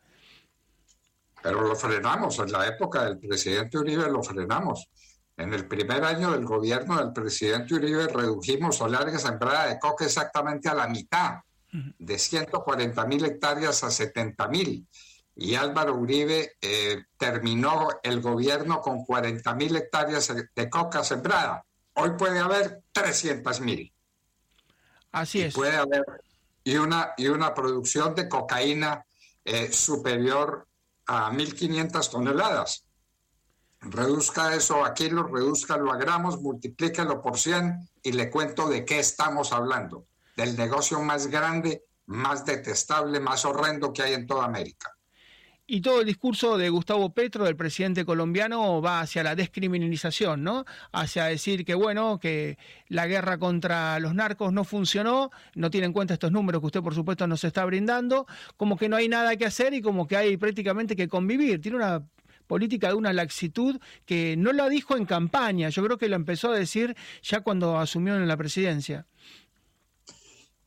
Pero 1.44 1.68
lo 1.68 1.76
frenamos, 1.76 2.40
en 2.40 2.52
la 2.52 2.66
época 2.66 3.04
del 3.04 3.18
presidente 3.18 3.78
Uribe 3.78 4.10
lo 4.10 4.24
frenamos. 4.24 4.88
En 5.42 5.56
el 5.56 5.68
primer 5.68 6.04
año 6.04 6.32
del 6.32 6.46
gobierno 6.46 6.98
del 6.98 7.14
presidente 7.14 7.74
Uribe 7.74 8.08
redujimos 8.08 8.78
solares 8.78 9.24
sembrada 9.24 9.66
de 9.66 9.80
coca 9.80 10.06
exactamente 10.06 10.70
a 10.70 10.76
la 10.76 10.88
mitad, 10.88 11.40
de 11.72 12.20
140 12.20 13.06
mil 13.08 13.26
hectáreas 13.26 13.84
a 13.84 13.90
70 13.90 14.48
mil. 14.50 14.88
Y 15.36 15.56
Álvaro 15.56 15.96
Uribe 15.96 16.58
eh, 16.62 17.06
terminó 17.18 17.90
el 18.04 18.22
gobierno 18.22 18.82
con 18.82 19.04
40 19.04 19.56
mil 19.56 19.76
hectáreas 19.76 20.32
de 20.54 20.70
coca 20.70 21.04
sembrada. 21.04 21.66
Hoy 21.96 22.12
puede 22.20 22.38
haber 22.38 22.84
300 22.92 23.62
mil. 23.62 23.92
Así 25.12 25.42
es. 25.42 25.56
Puede 25.56 25.76
haber 25.76 26.06
y 26.64 26.76
una, 26.76 27.14
y 27.18 27.30
una 27.30 27.56
producción 27.56 28.14
de 28.14 28.30
cocaína 28.30 29.04
eh, 29.44 29.72
superior 29.72 30.68
a 31.08 31.32
1.500 31.32 32.12
toneladas 32.12 32.86
reduzca 33.82 34.54
eso 34.56 34.86
a 34.86 34.94
kilos, 34.94 35.32
reduzcalo 35.32 35.92
a 35.92 35.98
gramos, 35.98 36.42
multiplíquelo 36.42 37.22
por 37.22 37.38
100 37.38 37.90
y 38.04 38.12
le 38.14 38.30
cuento 38.30 38.70
de 38.70 38.86
qué 38.86 39.00
estamos 39.00 39.52
hablando, 39.52 40.06
del 40.38 40.56
negocio 40.56 41.02
más 41.02 41.28
grande, 41.28 41.84
más 42.06 42.46
detestable, 42.46 43.20
más 43.20 43.46
horrendo 43.46 43.92
que 43.92 44.04
hay 44.04 44.14
en 44.14 44.28
toda 44.28 44.46
América. 44.46 44.96
Y 45.74 45.80
todo 45.80 46.02
el 46.02 46.08
discurso 46.08 46.58
de 46.58 46.70
Gustavo 46.70 47.14
Petro, 47.14 47.46
del 47.46 47.56
presidente 47.56 48.04
colombiano, 48.04 48.82
va 48.82 49.00
hacia 49.00 49.24
la 49.24 49.36
descriminalización, 49.36 50.44
¿no? 50.44 50.66
Hacia 50.92 51.26
decir 51.26 51.64
que, 51.64 51.76
bueno, 51.76 52.20
que 52.20 52.58
la 52.90 53.08
guerra 53.08 53.38
contra 53.38 53.98
los 54.00 54.14
narcos 54.14 54.52
no 54.52 54.66
funcionó, 54.66 55.32
no 55.56 55.72
tiene 55.72 55.88
en 55.88 55.94
cuenta 55.94 56.14
estos 56.14 56.34
números 56.34 56.60
que 56.60 56.66
usted, 56.66 56.82
por 56.82 56.94
supuesto, 56.94 57.26
nos 57.26 57.46
está 57.46 57.64
brindando, 57.64 58.28
como 58.58 58.76
que 58.76 58.90
no 58.90 58.98
hay 58.98 59.08
nada 59.08 59.38
que 59.38 59.46
hacer 59.46 59.74
y 59.74 59.82
como 59.82 60.08
que 60.08 60.18
hay 60.18 60.36
prácticamente 60.36 60.98
que 60.98 61.08
convivir. 61.08 61.62
Tiene 61.62 61.78
una 61.78 62.04
política 62.52 62.90
de 62.90 62.96
una 62.96 63.14
laxitud 63.14 63.80
que 64.06 64.36
no 64.36 64.52
la 64.52 64.68
dijo 64.68 64.98
en 64.98 65.06
campaña, 65.06 65.70
yo 65.70 65.86
creo 65.86 65.98
que 65.98 66.10
lo 66.10 66.18
empezó 66.18 66.52
a 66.52 66.60
decir 66.60 66.98
ya 67.24 67.40
cuando 67.40 67.80
asumió 67.80 68.14
en 68.18 68.28
la 68.28 68.36
presidencia. 68.36 69.08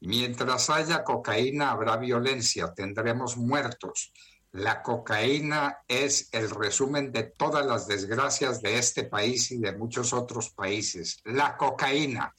Mientras 0.00 0.70
haya 0.70 1.04
cocaína 1.04 1.72
habrá 1.72 1.98
violencia, 1.98 2.72
tendremos 2.72 3.36
muertos. 3.36 4.14
La 4.52 4.80
cocaína 4.80 5.76
es 5.86 6.30
el 6.32 6.48
resumen 6.48 7.12
de 7.12 7.24
todas 7.24 7.66
las 7.66 7.86
desgracias 7.86 8.62
de 8.62 8.78
este 8.78 9.04
país 9.04 9.50
y 9.50 9.58
de 9.58 9.76
muchos 9.76 10.14
otros 10.14 10.48
países. 10.48 11.20
La 11.24 11.54
cocaína. 11.58 12.32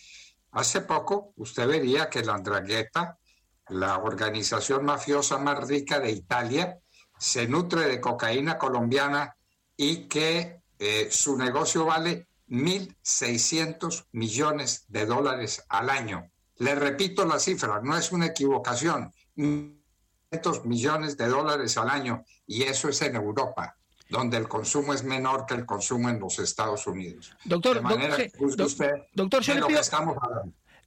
Hace 0.53 0.81
poco 0.81 1.33
usted 1.35 1.67
vería 1.67 2.09
que 2.09 2.23
la 2.23 2.33
Andrangheta, 2.33 3.19
la 3.69 3.99
organización 3.99 4.85
mafiosa 4.85 5.37
más 5.37 5.67
rica 5.67 5.99
de 5.99 6.09
Italia, 6.09 6.79
se 7.25 7.47
nutre 7.47 7.87
de 7.87 7.99
cocaína 7.99 8.55
colombiana 8.59 9.35
y 9.75 10.07
que 10.07 10.61
eh, 10.77 11.07
su 11.09 11.35
negocio 11.35 11.83
vale 11.85 12.27
1.600 12.49 14.05
millones 14.11 14.85
de 14.89 15.07
dólares 15.07 15.65
al 15.69 15.89
año. 15.89 16.29
Le 16.57 16.75
repito 16.75 17.25
la 17.25 17.39
cifra, 17.39 17.81
no 17.81 17.97
es 17.97 18.11
una 18.11 18.27
equivocación. 18.27 19.11
millones 20.65 21.17
de 21.17 21.27
dólares 21.27 21.77
al 21.77 21.89
año 21.89 22.23
y 22.45 22.63
eso 22.63 22.89
es 22.89 23.01
en 23.01 23.15
Europa 23.15 23.75
donde 24.07 24.37
el 24.37 24.47
consumo 24.47 24.93
es 24.93 25.03
menor 25.03 25.47
que 25.47 25.55
el 25.55 25.65
consumo 25.65 26.09
en 26.09 26.19
los 26.19 26.37
Estados 26.37 26.85
Unidos. 26.85 27.35
Doctor, 27.43 27.81
doctor, 29.15 29.41
yo 29.41 29.55
le 29.55 29.65
pido, 29.65 29.79
estamos 29.79 30.15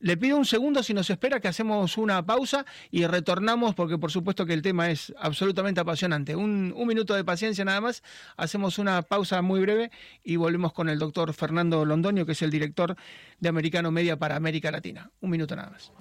le 0.01 0.17
pido 0.17 0.37
un 0.37 0.45
segundo 0.45 0.83
si 0.83 0.95
nos 0.95 1.11
espera 1.11 1.41
que 1.41 1.49
hacemos 1.49 1.99
una 1.99 2.25
pausa 2.25 2.65
y 2.91 3.07
retornamos 3.07 3.75
porque 3.75 3.99
por 3.99 4.11
supuesto 4.11 4.47
que 4.47 4.53
el 4.53 4.63
tema 4.63 4.91
es 4.91 5.13
absolutamente 5.19 5.81
apasionante. 5.81 6.37
Un, 6.37 6.75
minuto 6.89 7.15
de 7.15 7.25
paciencia 7.25 7.65
nada 7.67 7.83
más, 7.83 8.03
hacemos 8.37 8.79
una 8.79 9.03
pausa 9.03 9.43
muy 9.43 9.61
breve 9.61 9.91
y 10.25 10.37
volvemos 10.37 10.73
con 10.73 10.89
el 10.89 10.99
doctor 10.99 11.35
Fernando 11.35 11.85
Londoño, 11.85 12.25
que 12.25 12.33
es 12.33 12.41
el 12.41 12.51
director 12.51 12.97
de 13.39 13.49
Americano 13.49 13.91
Media 13.91 14.19
para 14.19 14.37
América 14.37 14.71
Latina. 14.71 15.11
Un 15.21 15.31
minuto 15.31 15.55
nada 15.55 15.71
más. 15.71 15.93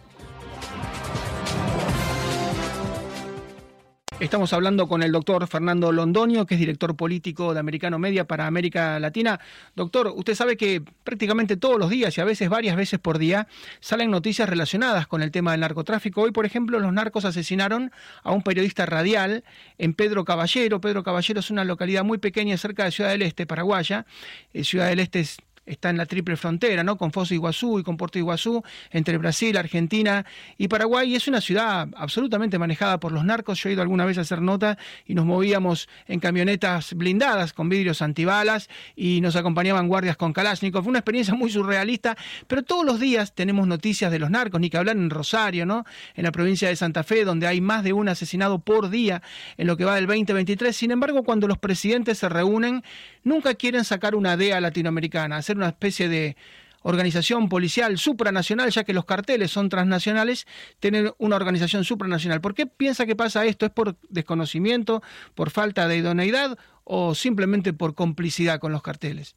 Estamos 4.20 4.52
hablando 4.52 4.88
con 4.88 5.04
el 5.04 5.12
doctor 5.12 5.46
Fernando 5.46 5.92
Londoño, 5.92 6.48
que 6.48 6.56
es 6.56 6.60
director 6.60 6.96
político 6.96 7.54
de 7.54 7.60
Americano 7.60 8.00
Media 8.00 8.26
para 8.26 8.48
América 8.48 9.00
Latina. 9.00 9.40
Doctor, 9.76 10.12
usted 10.16 10.34
sabe 10.34 10.58
que 10.58 10.82
prácticamente 11.04 11.56
todos 11.56 11.78
los 11.78 11.92
días 11.92 12.18
y 12.18 12.22
a 12.22 12.26
veces 12.26 12.50
varias 12.50 12.76
veces 12.76 13.00
por 13.00 13.20
día 13.20 13.48
salen 13.80 14.10
noticias 14.10 14.50
relacionadas 14.50 15.06
con 15.06 15.22
el 15.22 15.30
tema 15.30 15.52
del 15.52 15.60
narcotráfico. 15.60 16.24
Hoy, 16.24 16.32
por 16.32 16.48
ejemplo, 16.48 16.80
los 16.80 16.92
narcos 16.92 17.26
asesinaron 17.26 17.92
a 18.24 18.32
un 18.32 18.42
periodista 18.42 18.88
radial 18.88 19.44
en 19.78 19.94
Pedro 19.94 20.26
Caballero. 20.26 20.82
Pedro 20.82 21.04
Caballero 21.04 21.40
es 21.40 21.52
una 21.52 21.64
localidad 21.64 22.04
muy 22.04 22.18
pequeña 22.18 22.58
cerca 22.58 22.86
de 22.86 22.92
Ciudad 22.92 23.12
del 23.12 23.22
Este, 23.22 23.46
Paraguaya. 23.46 24.08
Eh, 24.52 24.64
Ciudad 24.64 24.88
del 24.88 25.00
Este 25.00 25.20
es 25.20 25.38
está 25.68 25.90
en 25.90 25.98
la 25.98 26.06
triple 26.06 26.36
frontera, 26.38 26.84
¿no? 26.84 26.98
Con 26.98 27.12
Foz 27.12 27.30
de 27.30 27.36
Iguazú 27.36 27.80
y 27.80 27.84
con 27.84 27.98
Puerto 27.98 28.18
Iguazú, 28.18 28.64
entre 28.92 29.18
Brasil, 29.18 29.56
Argentina 29.58 30.26
y 30.58 30.68
Paraguay. 30.68 31.12
Y 31.12 31.16
es 31.16 31.28
una 31.28 31.42
ciudad 31.42 31.88
absolutamente 31.96 32.58
manejada 32.58 33.00
por 33.00 33.12
los 33.12 33.24
narcos. 33.24 33.62
Yo 33.62 33.70
he 33.70 33.74
ido 33.74 33.82
alguna 33.82 34.06
vez 34.06 34.18
a 34.18 34.22
hacer 34.22 34.42
nota 34.42 34.78
y 35.06 35.14
nos 35.14 35.26
movíamos 35.26 35.90
en 36.08 36.20
camionetas 36.20 36.94
blindadas 36.94 37.54
con 37.54 37.70
vidrios 37.70 38.02
antibalas 38.02 38.70
y 38.96 39.22
nos 39.22 39.36
acompañaban 39.36 39.88
guardias 39.88 40.18
con 40.18 40.34
Kalashnikov. 40.34 40.84
Fue 40.84 40.90
una 40.90 41.00
experiencia 41.00 41.34
muy 41.34 41.52
surrealista, 41.52 42.18
pero 42.48 42.64
todos 42.64 42.86
los 42.86 43.00
días 43.00 43.34
tenemos 43.36 43.68
noticias 43.68 44.12
de 44.12 44.20
los 44.20 44.30
narcos, 44.30 44.62
ni 44.62 44.70
que 44.70 44.78
hablar 44.78 44.96
en 44.96 45.10
Rosario, 45.10 45.66
¿no? 45.66 45.86
En 46.16 46.24
la 46.24 46.32
provincia 46.32 46.70
de 46.70 46.76
Santa 46.76 47.04
Fe, 47.04 47.26
donde 47.26 47.48
hay 47.48 47.60
más 47.60 47.84
de 47.84 47.94
un 47.94 48.08
asesinado 48.08 48.60
por 48.60 48.90
día 48.90 49.22
en 49.58 49.68
lo 49.68 49.76
que 49.76 49.86
va 49.86 49.96
del 49.96 50.08
2023. 50.08 50.76
Sin 50.76 50.92
embargo, 50.92 51.24
cuando 51.24 51.48
los 51.48 51.58
presidentes 51.58 52.20
se 52.20 52.30
reúnen, 52.30 52.84
nunca 53.24 53.56
quieren 53.56 53.84
sacar 53.84 54.16
una 54.16 54.38
DEA 54.38 54.62
latinoamericana, 54.62 55.38
hacer 55.38 55.57
una 55.58 55.70
especie 55.70 56.08
de 56.08 56.38
organización 56.84 57.50
policial 57.50 57.98
supranacional, 57.98 58.70
ya 58.72 58.86
que 58.86 58.94
los 58.94 59.06
carteles 59.06 59.52
son 59.52 59.68
transnacionales, 59.68 60.48
tener 60.80 61.14
una 61.18 61.36
organización 61.36 61.84
supranacional. 61.84 62.40
¿Por 62.40 62.54
qué 62.54 62.66
piensa 62.66 63.06
que 63.06 63.16
pasa 63.16 63.46
esto? 63.46 63.66
¿Es 63.66 63.72
por 63.72 63.98
desconocimiento, 64.10 65.04
por 65.36 65.50
falta 65.50 65.88
de 65.88 65.98
idoneidad 65.98 66.58
o 66.86 67.14
simplemente 67.14 67.74
por 67.74 67.94
complicidad 67.94 68.60
con 68.60 68.72
los 68.72 68.82
carteles? 68.82 69.36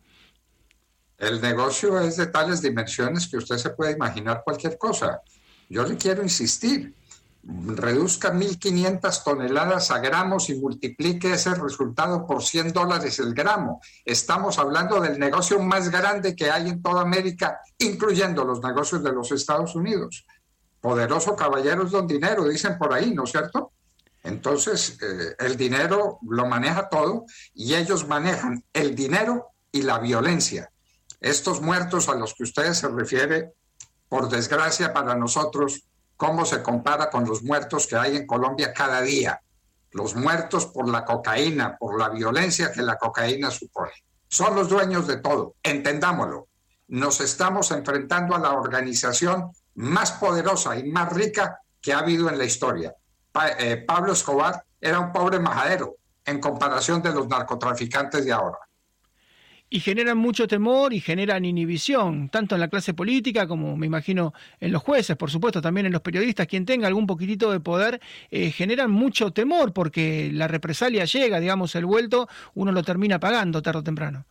El 1.19 1.41
negocio 1.41 2.01
es 2.01 2.17
de 2.17 2.29
tales 2.29 2.63
dimensiones 2.63 3.27
que 3.27 3.37
usted 3.37 3.57
se 3.57 3.71
puede 3.71 3.93
imaginar 3.93 4.43
cualquier 4.45 4.79
cosa. 4.79 5.21
Yo 5.69 5.85
le 5.85 5.97
quiero 5.97 6.23
insistir, 6.23 6.95
reduzca 7.43 8.33
1.500 8.33 9.25
toneladas 9.25 9.91
a 9.91 9.99
gramos 9.99 10.51
y 10.51 10.55
multiplique 10.57 11.33
ese 11.33 11.55
resultado 11.55 12.27
por 12.27 12.43
100 12.43 12.73
dólares 12.73 13.19
el 13.19 13.35
gramo. 13.35 13.81
Estamos 14.05 14.59
hablando 14.59 15.01
del 15.01 15.19
negocio 15.19 15.59
más 15.61 15.91
grande 15.91 16.37
que 16.37 16.51
hay 16.51 16.69
en 16.69 16.83
toda 16.83 17.03
América, 17.03 17.61
incluyendo 17.79 18.45
los 18.45 18.63
negocios 18.63 19.03
de 19.03 19.13
los 19.13 19.33
Estados 19.33 19.75
Unidos. 19.75 20.27
Poderoso 20.81 21.35
caballero 21.35 21.85
es 21.85 21.91
don 21.91 22.07
dinero, 22.07 22.47
dicen 22.49 22.79
por 22.79 22.93
ahí, 22.93 23.15
¿no 23.15 23.25
es 23.25 23.31
cierto? 23.31 23.73
Entonces, 24.23 24.99
eh, 25.01 25.35
el 25.39 25.57
dinero 25.57 26.19
lo 26.29 26.47
maneja 26.47 26.89
todo 26.89 27.25
y 27.55 27.75
ellos 27.75 28.07
manejan 28.07 28.63
el 28.73 28.95
dinero 28.95 29.49
y 29.73 29.83
la 29.83 29.99
violencia. 29.99 30.71
Estos 31.21 31.61
muertos 31.61 32.09
a 32.09 32.15
los 32.15 32.35
que 32.35 32.43
ustedes 32.43 32.79
se 32.79 32.89
refiere, 32.89 33.53
por 34.09 34.29
desgracia 34.29 34.93
para 34.93 35.15
nosotros, 35.15 35.85
cómo 36.21 36.45
se 36.45 36.63
compara 36.63 37.09
con 37.09 37.25
los 37.25 37.43
muertos 37.43 37.87
que 37.87 37.97
hay 37.97 38.15
en 38.15 38.27
Colombia 38.27 38.75
cada 38.75 39.01
día. 39.01 39.41
Los 39.93 40.15
muertos 40.15 40.67
por 40.67 40.87
la 40.87 41.03
cocaína, 41.03 41.79
por 41.79 41.99
la 41.99 42.11
violencia 42.11 42.71
que 42.71 42.83
la 42.83 42.99
cocaína 42.99 43.51
supone. 43.51 43.93
Son 44.29 44.55
los 44.55 44.69
dueños 44.69 45.07
de 45.07 45.17
todo, 45.17 45.55
entendámoslo. 45.63 46.49
Nos 46.89 47.23
estamos 47.23 47.71
enfrentando 47.71 48.37
a 48.37 48.39
la 48.39 48.53
organización 48.53 49.51
más 49.77 50.13
poderosa 50.13 50.77
y 50.77 50.85
más 50.91 51.11
rica 51.11 51.59
que 51.81 51.95
ha 51.95 52.01
habido 52.01 52.29
en 52.29 52.37
la 52.37 52.45
historia. 52.45 52.95
Eh, 53.59 53.83
Pablo 53.89 54.13
Escobar 54.13 54.63
era 54.79 55.01
un 55.01 55.13
pobre 55.13 55.39
majadero 55.39 55.97
en 56.27 56.39
comparación 56.39 57.01
de 57.01 57.15
los 57.15 57.29
narcotraficantes 57.29 58.27
de 58.27 58.33
ahora 58.33 58.59
y 59.73 59.79
generan 59.79 60.19
mucho 60.19 60.49
temor 60.49 60.93
y 60.93 61.01
generan 61.01 61.45
inhibición, 61.45 62.29
tanto 62.29 62.57
en 62.57 62.61
la 62.61 62.69
clase 62.69 62.93
política 62.93 63.47
como 63.47 63.77
me 63.77 63.87
imagino 63.87 64.35
en 64.59 64.73
los 64.73 64.83
jueces, 64.83 65.17
por 65.17 65.31
supuesto, 65.31 65.63
también 65.63 65.87
en 65.87 65.93
los 65.93 66.03
periodistas, 66.03 66.49
quien 66.49 66.67
tenga 66.67 66.89
algún 66.89 67.07
poquitito 67.07 67.53
de 67.53 67.61
poder, 67.61 68.01
eh, 68.33 68.51
generan 68.51 68.91
mucho 68.91 69.33
temor 69.33 69.73
porque 69.73 70.31
la 70.33 70.49
represalia 70.49 71.05
llega, 71.05 71.39
digamos, 71.39 71.77
el 71.77 71.87
vuelto, 71.87 72.29
uno 72.55 72.73
lo 72.73 72.83
termina 72.83 73.21
pagando 73.21 73.63
tarde 73.63 73.79
o 73.79 73.85
temprano. 73.85 74.27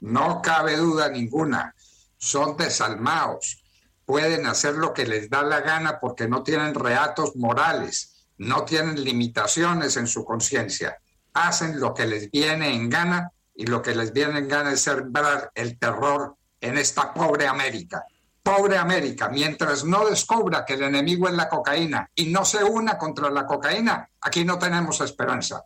No 0.00 0.42
cabe 0.42 0.76
duda 0.76 1.08
ninguna, 1.08 1.72
son 2.18 2.56
desalmados, 2.56 3.62
pueden 4.04 4.46
hacer 4.46 4.74
lo 4.74 4.92
que 4.92 5.06
les 5.06 5.30
da 5.30 5.42
la 5.42 5.60
gana 5.60 6.00
porque 6.00 6.26
no 6.26 6.42
tienen 6.42 6.74
reatos 6.74 7.36
morales, 7.36 8.26
no 8.38 8.64
tienen 8.64 9.04
limitaciones 9.04 9.96
en 9.96 10.08
su 10.08 10.24
conciencia, 10.24 10.98
hacen 11.34 11.78
lo 11.78 11.94
que 11.94 12.06
les 12.06 12.28
viene 12.32 12.74
en 12.74 12.90
gana 12.90 13.30
y 13.54 13.66
lo 13.66 13.82
que 13.82 13.94
les 13.94 14.12
viene 14.12 14.38
en 14.38 14.48
gana 14.48 14.72
es 14.72 14.82
sembrar 14.82 15.50
el 15.54 15.78
terror 15.78 16.36
en 16.60 16.78
esta 16.78 17.12
pobre 17.12 17.46
América. 17.46 18.04
Pobre 18.42 18.78
América, 18.78 19.28
mientras 19.28 19.84
no 19.84 20.08
descubra 20.08 20.64
que 20.64 20.74
el 20.74 20.82
enemigo 20.82 21.28
es 21.28 21.34
la 21.34 21.48
cocaína 21.48 22.10
y 22.14 22.26
no 22.26 22.44
se 22.44 22.64
una 22.64 22.96
contra 22.96 23.30
la 23.30 23.46
cocaína, 23.46 24.08
aquí 24.22 24.44
no 24.44 24.58
tenemos 24.58 25.00
esperanza. 25.00 25.62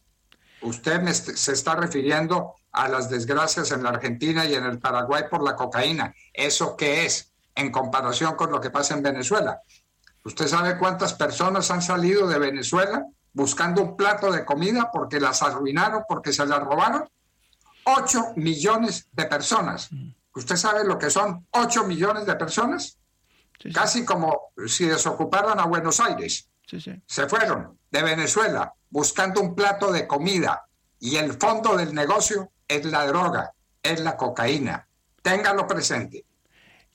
Usted 0.63 1.07
se 1.13 1.53
está 1.53 1.77
refiriendo 1.77 2.55
a 2.73 2.89
las 2.89 3.09
desgracias 3.09 3.71
en 3.71 3.83
la 3.83 3.91
Argentina 3.91 4.45
y 4.45 4.55
en 4.55 4.65
el 4.65 4.79
Paraguay 4.81 5.25
por 5.31 5.43
la 5.43 5.55
cocaína. 5.55 6.15
¿Eso 6.33 6.77
qué 6.77 7.05
es 7.05 7.33
en 7.55 7.71
comparación 7.71 8.35
con 8.35 8.51
lo 8.51 8.61
que 8.61 8.71
pasa 8.71 8.95
en 8.95 9.03
Venezuela? 9.03 9.61
¿Usted 10.25 10.49
sabe 10.49 10.79
cuántas 10.79 11.15
personas 11.15 11.71
han 11.71 11.83
salido 11.83 12.27
de 12.27 12.39
Venezuela 12.39 13.05
buscando 13.33 13.83
un 13.83 13.97
plato 13.97 14.33
de 14.33 14.45
comida 14.45 14.91
porque 14.93 15.21
las 15.21 15.43
arruinaron, 15.43 16.03
porque 16.09 16.33
se 16.33 16.47
las 16.47 16.61
robaron? 16.61 17.09
8 17.85 18.35
millones 18.37 19.09
de 19.13 19.27
personas. 19.27 19.93
Mm. 19.93 20.11
¿Usted 20.35 20.57
sabe 20.57 20.85
lo 20.85 20.99
que 20.99 21.11
son 21.11 21.47
8 21.51 21.85
millones 21.85 22.27
de 22.27 22.35
personas? 22.37 22.99
Casi 23.73 24.05
como 24.05 24.53
si 24.67 24.87
desocuparan 24.87 25.59
a 25.61 25.67
Buenos 25.67 26.01
Aires. 26.01 26.49
Se 27.07 27.29
fueron 27.29 27.79
de 27.91 28.03
Venezuela 28.03 28.73
buscando 28.91 29.41
un 29.41 29.55
plato 29.55 29.93
de 29.93 30.07
comida 30.07 30.65
y 30.99 31.17
el 31.17 31.35
fondo 31.35 31.77
del 31.77 31.95
negocio 31.95 32.51
es 32.67 32.85
la 32.85 33.07
droga, 33.07 33.53
es 33.83 34.01
la 34.01 34.17
cocaína. 34.17 34.87
Téngalo 35.23 35.67
presente. 35.67 36.25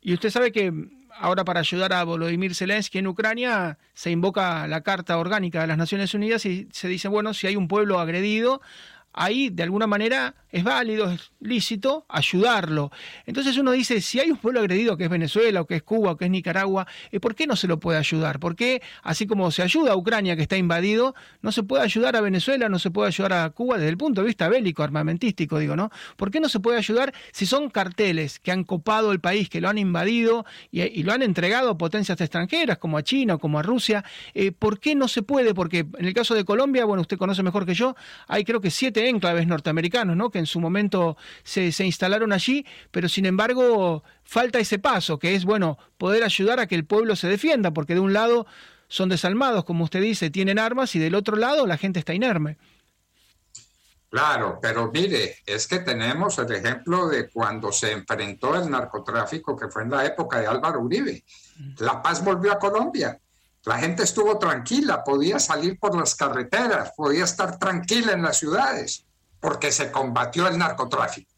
Y 0.02 0.14
usted 0.14 0.30
sabe 0.30 0.52
que 0.52 0.74
ahora 1.20 1.44
para 1.44 1.60
ayudar 1.60 1.94
a 1.94 2.04
Volodymyr 2.04 2.56
Zelensky 2.56 3.00
en 3.00 3.08
Ucrania 3.08 3.78
se 3.94 4.12
invoca 4.12 4.68
la 4.68 4.82
Carta 4.82 5.18
Orgánica 5.18 5.62
de 5.62 5.68
las 5.68 5.78
Naciones 5.78 6.14
Unidas 6.14 6.46
y 6.46 6.68
se 6.72 6.88
dice, 6.88 7.08
bueno, 7.08 7.34
si 7.34 7.48
hay 7.48 7.56
un 7.56 7.68
pueblo 7.68 8.00
agredido, 8.00 8.62
ahí 9.20 9.50
de 9.50 9.64
alguna 9.64 9.86
manera 9.86 10.34
es 10.50 10.64
válido, 10.64 11.12
es 11.12 11.32
lícito 11.42 12.06
ayudarlo. 12.08 12.90
Entonces 13.26 13.58
uno 13.58 13.72
dice, 13.74 14.00
si 14.00 14.20
hay 14.20 14.32
un 14.32 14.38
pueblo 14.38 14.62
agredido 14.62 14.96
que 14.96 15.04
es 15.04 15.10
Venezuela 15.10 15.62
o 15.62 15.68
que 15.68 15.76
es 15.76 15.84
Cuba 15.84 16.12
o 16.12 16.18
que 16.18 16.26
es 16.26 16.32
Nicaragua, 16.32 16.88
eh, 17.12 17.20
¿por 17.20 17.36
qué 17.36 17.46
no 17.46 17.58
se 17.58 17.68
lo 17.68 17.80
puede 17.80 18.00
ayudar? 18.00 18.40
¿Por 18.40 18.56
qué, 18.56 18.82
así 19.04 19.28
como 19.28 19.52
se 19.52 19.62
ayuda 19.62 19.92
a 19.92 19.98
Ucrania 19.98 20.38
que 20.38 20.44
está 20.44 20.56
invadido, 20.56 21.16
no 21.42 21.52
se 21.52 21.64
puede 21.64 21.84
ayudar 21.84 22.16
a 22.16 22.22
Venezuela, 22.22 22.70
no 22.70 22.80
se 22.80 22.92
puede 22.92 23.10
ayudar 23.10 23.34
a 23.34 23.50
Cuba 23.50 23.78
desde 23.78 23.90
el 23.90 23.98
punto 23.98 24.22
de 24.22 24.28
vista 24.28 24.48
bélico, 24.48 24.84
armamentístico, 24.84 25.60
digo, 25.60 25.76
¿no? 25.76 25.92
¿Por 26.16 26.32
qué 26.32 26.40
no 26.40 26.48
se 26.48 26.62
puede 26.62 26.78
ayudar 26.78 27.14
si 27.34 27.46
son 27.46 27.70
carteles 27.70 28.40
que 28.40 28.54
han 28.54 28.64
copado 28.64 29.12
el 29.12 29.20
país, 29.20 29.50
que 29.50 29.60
lo 29.60 29.68
han 29.68 29.78
invadido 29.78 30.46
y, 30.72 31.04
lo 31.04 31.12
han 31.12 31.24
entregado 31.24 31.72
a 31.72 31.78
potencias 31.78 32.20
extranjeras 32.22 32.78
como 32.78 32.98
a 32.98 33.04
China 33.04 33.36
o 33.36 33.40
como 33.40 33.60
a 33.60 33.64
Rusia? 33.64 34.06
Eh, 34.34 34.54
¿Por 34.54 34.80
qué 34.80 34.96
no 34.96 35.10
se 35.10 35.24
puede? 35.24 35.54
Porque 35.54 35.80
en 35.98 36.06
el 36.06 36.14
caso 36.14 36.36
de 36.36 36.46
Colombia, 36.46 36.86
bueno, 36.86 37.02
usted 37.02 37.18
conoce 37.18 37.44
mejor 37.44 37.66
que 37.66 37.74
yo, 37.74 37.96
hay 38.28 38.46
creo 38.46 38.62
que 38.62 38.72
siete 38.72 39.09
enclaves 39.10 39.48
norteamericanos, 39.48 40.16
¿no? 40.16 40.30
Que 40.30 40.40
en 40.40 40.46
su 40.46 40.60
momento 40.60 41.18
se, 41.44 41.72
se 41.72 41.86
instalaron 41.86 42.32
allí, 42.32 42.66
pero 42.92 43.10
sin 43.10 43.26
embargo 43.26 44.04
falta 44.24 44.60
ese 44.60 44.80
paso, 44.80 45.20
que 45.20 45.36
es, 45.36 45.46
bueno, 45.46 45.78
poder 45.98 46.24
ayudar 46.24 46.60
a 46.60 46.68
que 46.68 46.76
el 46.76 46.86
pueblo 46.86 47.16
se 47.16 47.28
defienda, 47.28 47.72
porque 47.72 47.96
de 47.96 48.00
un 48.00 48.14
lado 48.14 48.46
son 48.88 49.10
desalmados, 49.10 49.66
como 49.66 49.84
usted 49.84 50.02
dice, 50.02 50.30
tienen 50.30 50.60
armas, 50.60 50.96
y 50.96 51.00
del 51.00 51.16
otro 51.16 51.36
lado 51.36 51.66
la 51.66 51.78
gente 51.78 52.00
está 52.00 52.14
inerme. 52.14 52.58
Claro, 54.10 54.58
pero 54.60 54.92
mire, 54.92 55.38
es 55.46 55.68
que 55.68 55.80
tenemos 55.80 56.40
el 56.40 56.52
ejemplo 56.52 57.08
de 57.08 57.30
cuando 57.30 57.72
se 57.72 57.92
enfrentó 57.92 58.56
el 58.56 58.70
narcotráfico, 58.70 59.56
que 59.56 59.68
fue 59.68 59.84
en 59.84 59.92
la 59.92 60.04
época 60.04 60.40
de 60.40 60.48
Álvaro 60.48 60.82
Uribe. 60.82 61.24
La 61.78 62.02
paz 62.02 62.24
volvió 62.24 62.52
a 62.52 62.58
Colombia. 62.58 63.20
La 63.70 63.78
gente 63.78 64.02
estuvo 64.02 64.40
tranquila, 64.40 65.04
podía 65.04 65.38
salir 65.38 65.78
por 65.78 65.96
las 65.96 66.16
carreteras, 66.16 66.92
podía 66.98 67.24
estar 67.24 67.60
tranquila 67.60 68.14
en 68.14 68.24
las 68.24 68.38
ciudades, 68.38 69.06
porque 69.40 69.72
se 69.72 69.92
combatió 69.92 70.48
el 70.48 70.58
narcotráfico. 70.58 71.32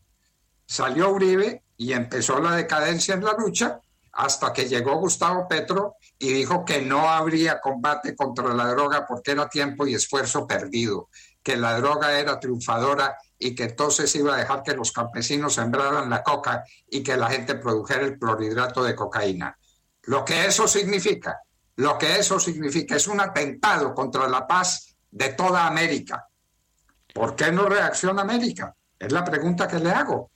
Salió 0.66 1.10
Uribe 1.10 1.66
y 1.76 1.92
empezó 1.92 2.40
la 2.40 2.56
decadencia 2.56 3.16
en 3.16 3.26
la 3.26 3.34
lucha 3.34 3.82
hasta 4.14 4.54
que 4.54 4.70
llegó 4.70 4.96
Gustavo 4.96 5.46
Petro 5.46 5.96
y 6.18 6.32
dijo 6.32 6.64
que 6.64 6.82
no 6.82 7.10
habría 7.10 7.60
combate 7.60 8.16
contra 8.16 8.54
la 8.54 8.68
droga 8.68 9.06
porque 9.06 9.32
era 9.32 9.50
tiempo 9.50 9.86
y 9.86 9.96
esfuerzo 9.96 10.48
perdido, 10.48 11.10
que 11.44 11.58
la 11.58 11.78
droga 11.82 12.18
era 12.18 12.40
triunfadora 12.40 13.18
y 13.38 13.54
que 13.54 13.64
entonces 13.64 14.16
iba 14.16 14.36
a 14.36 14.38
dejar 14.38 14.64
que 14.64 14.74
los 14.74 14.94
campesinos 14.94 15.56
sembraran 15.56 16.10
la 16.10 16.24
coca 16.24 16.64
y 16.90 17.04
que 17.04 17.18
la 17.18 17.30
gente 17.30 17.56
produjera 17.56 18.06
el 18.06 18.18
clorhidrato 18.18 18.86
de 18.86 18.96
cocaína. 18.96 19.58
Lo 20.04 20.24
que 20.24 20.46
eso 20.46 20.66
significa, 20.66 21.42
lo 21.82 21.98
que 21.98 22.20
eso 22.20 22.40
significa 22.40 22.96
es 22.96 23.08
un 23.08 23.20
atentado 23.20 23.96
contra 23.96 24.28
la 24.28 24.46
paz 24.46 24.96
de 25.10 25.30
toda 25.30 25.66
América. 25.66 26.28
¿Por 27.12 27.36
qué 27.36 27.52
no 27.52 27.68
reacciona 27.68 28.22
América? 28.22 28.76
Es 29.00 29.12
la 29.12 29.24
pregunta 29.24 29.68
que 29.68 29.80
le 29.80 29.90
hago. 29.90 30.30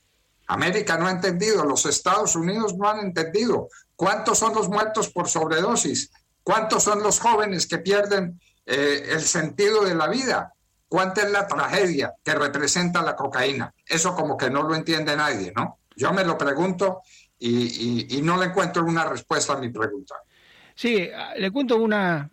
América 0.47 0.97
no 0.97 1.05
ha 1.05 1.11
entendido, 1.11 1.63
los 1.63 1.85
Estados 1.85 2.35
Unidos 2.35 2.75
no 2.75 2.89
han 2.89 2.99
entendido. 2.99 3.67
¿Cuántos 3.95 4.39
son 4.39 4.55
los 4.55 4.69
muertos 4.69 5.11
por 5.11 5.29
sobredosis? 5.29 6.09
¿Cuántos 6.41 6.81
son 6.81 7.03
los 7.03 7.19
jóvenes 7.19 7.67
que 7.67 7.77
pierden 7.77 8.41
eh, 8.65 9.09
el 9.11 9.21
sentido 9.21 9.85
de 9.85 9.93
la 9.93 10.07
vida? 10.07 10.51
¿Cuánta 10.87 11.21
es 11.21 11.31
la 11.31 11.45
tragedia 11.45 12.15
que 12.23 12.33
representa 12.33 13.03
la 13.03 13.15
cocaína? 13.15 13.71
Eso 13.85 14.15
como 14.15 14.35
que 14.35 14.49
no 14.49 14.63
lo 14.63 14.73
entiende 14.73 15.15
nadie, 15.15 15.53
¿no? 15.55 15.77
Yo 15.95 16.11
me 16.11 16.25
lo 16.25 16.39
pregunto 16.39 17.03
y, 17.37 18.17
y 18.17 18.21
no 18.23 18.35
le 18.37 18.45
encuentro 18.45 18.83
una 18.83 19.05
respuesta 19.05 19.53
a 19.53 19.57
mi 19.57 19.69
pregunta. 19.69 20.15
Sí, 20.75 21.10
le 21.38 21.51
cuento 21.51 21.77
una 21.77 22.29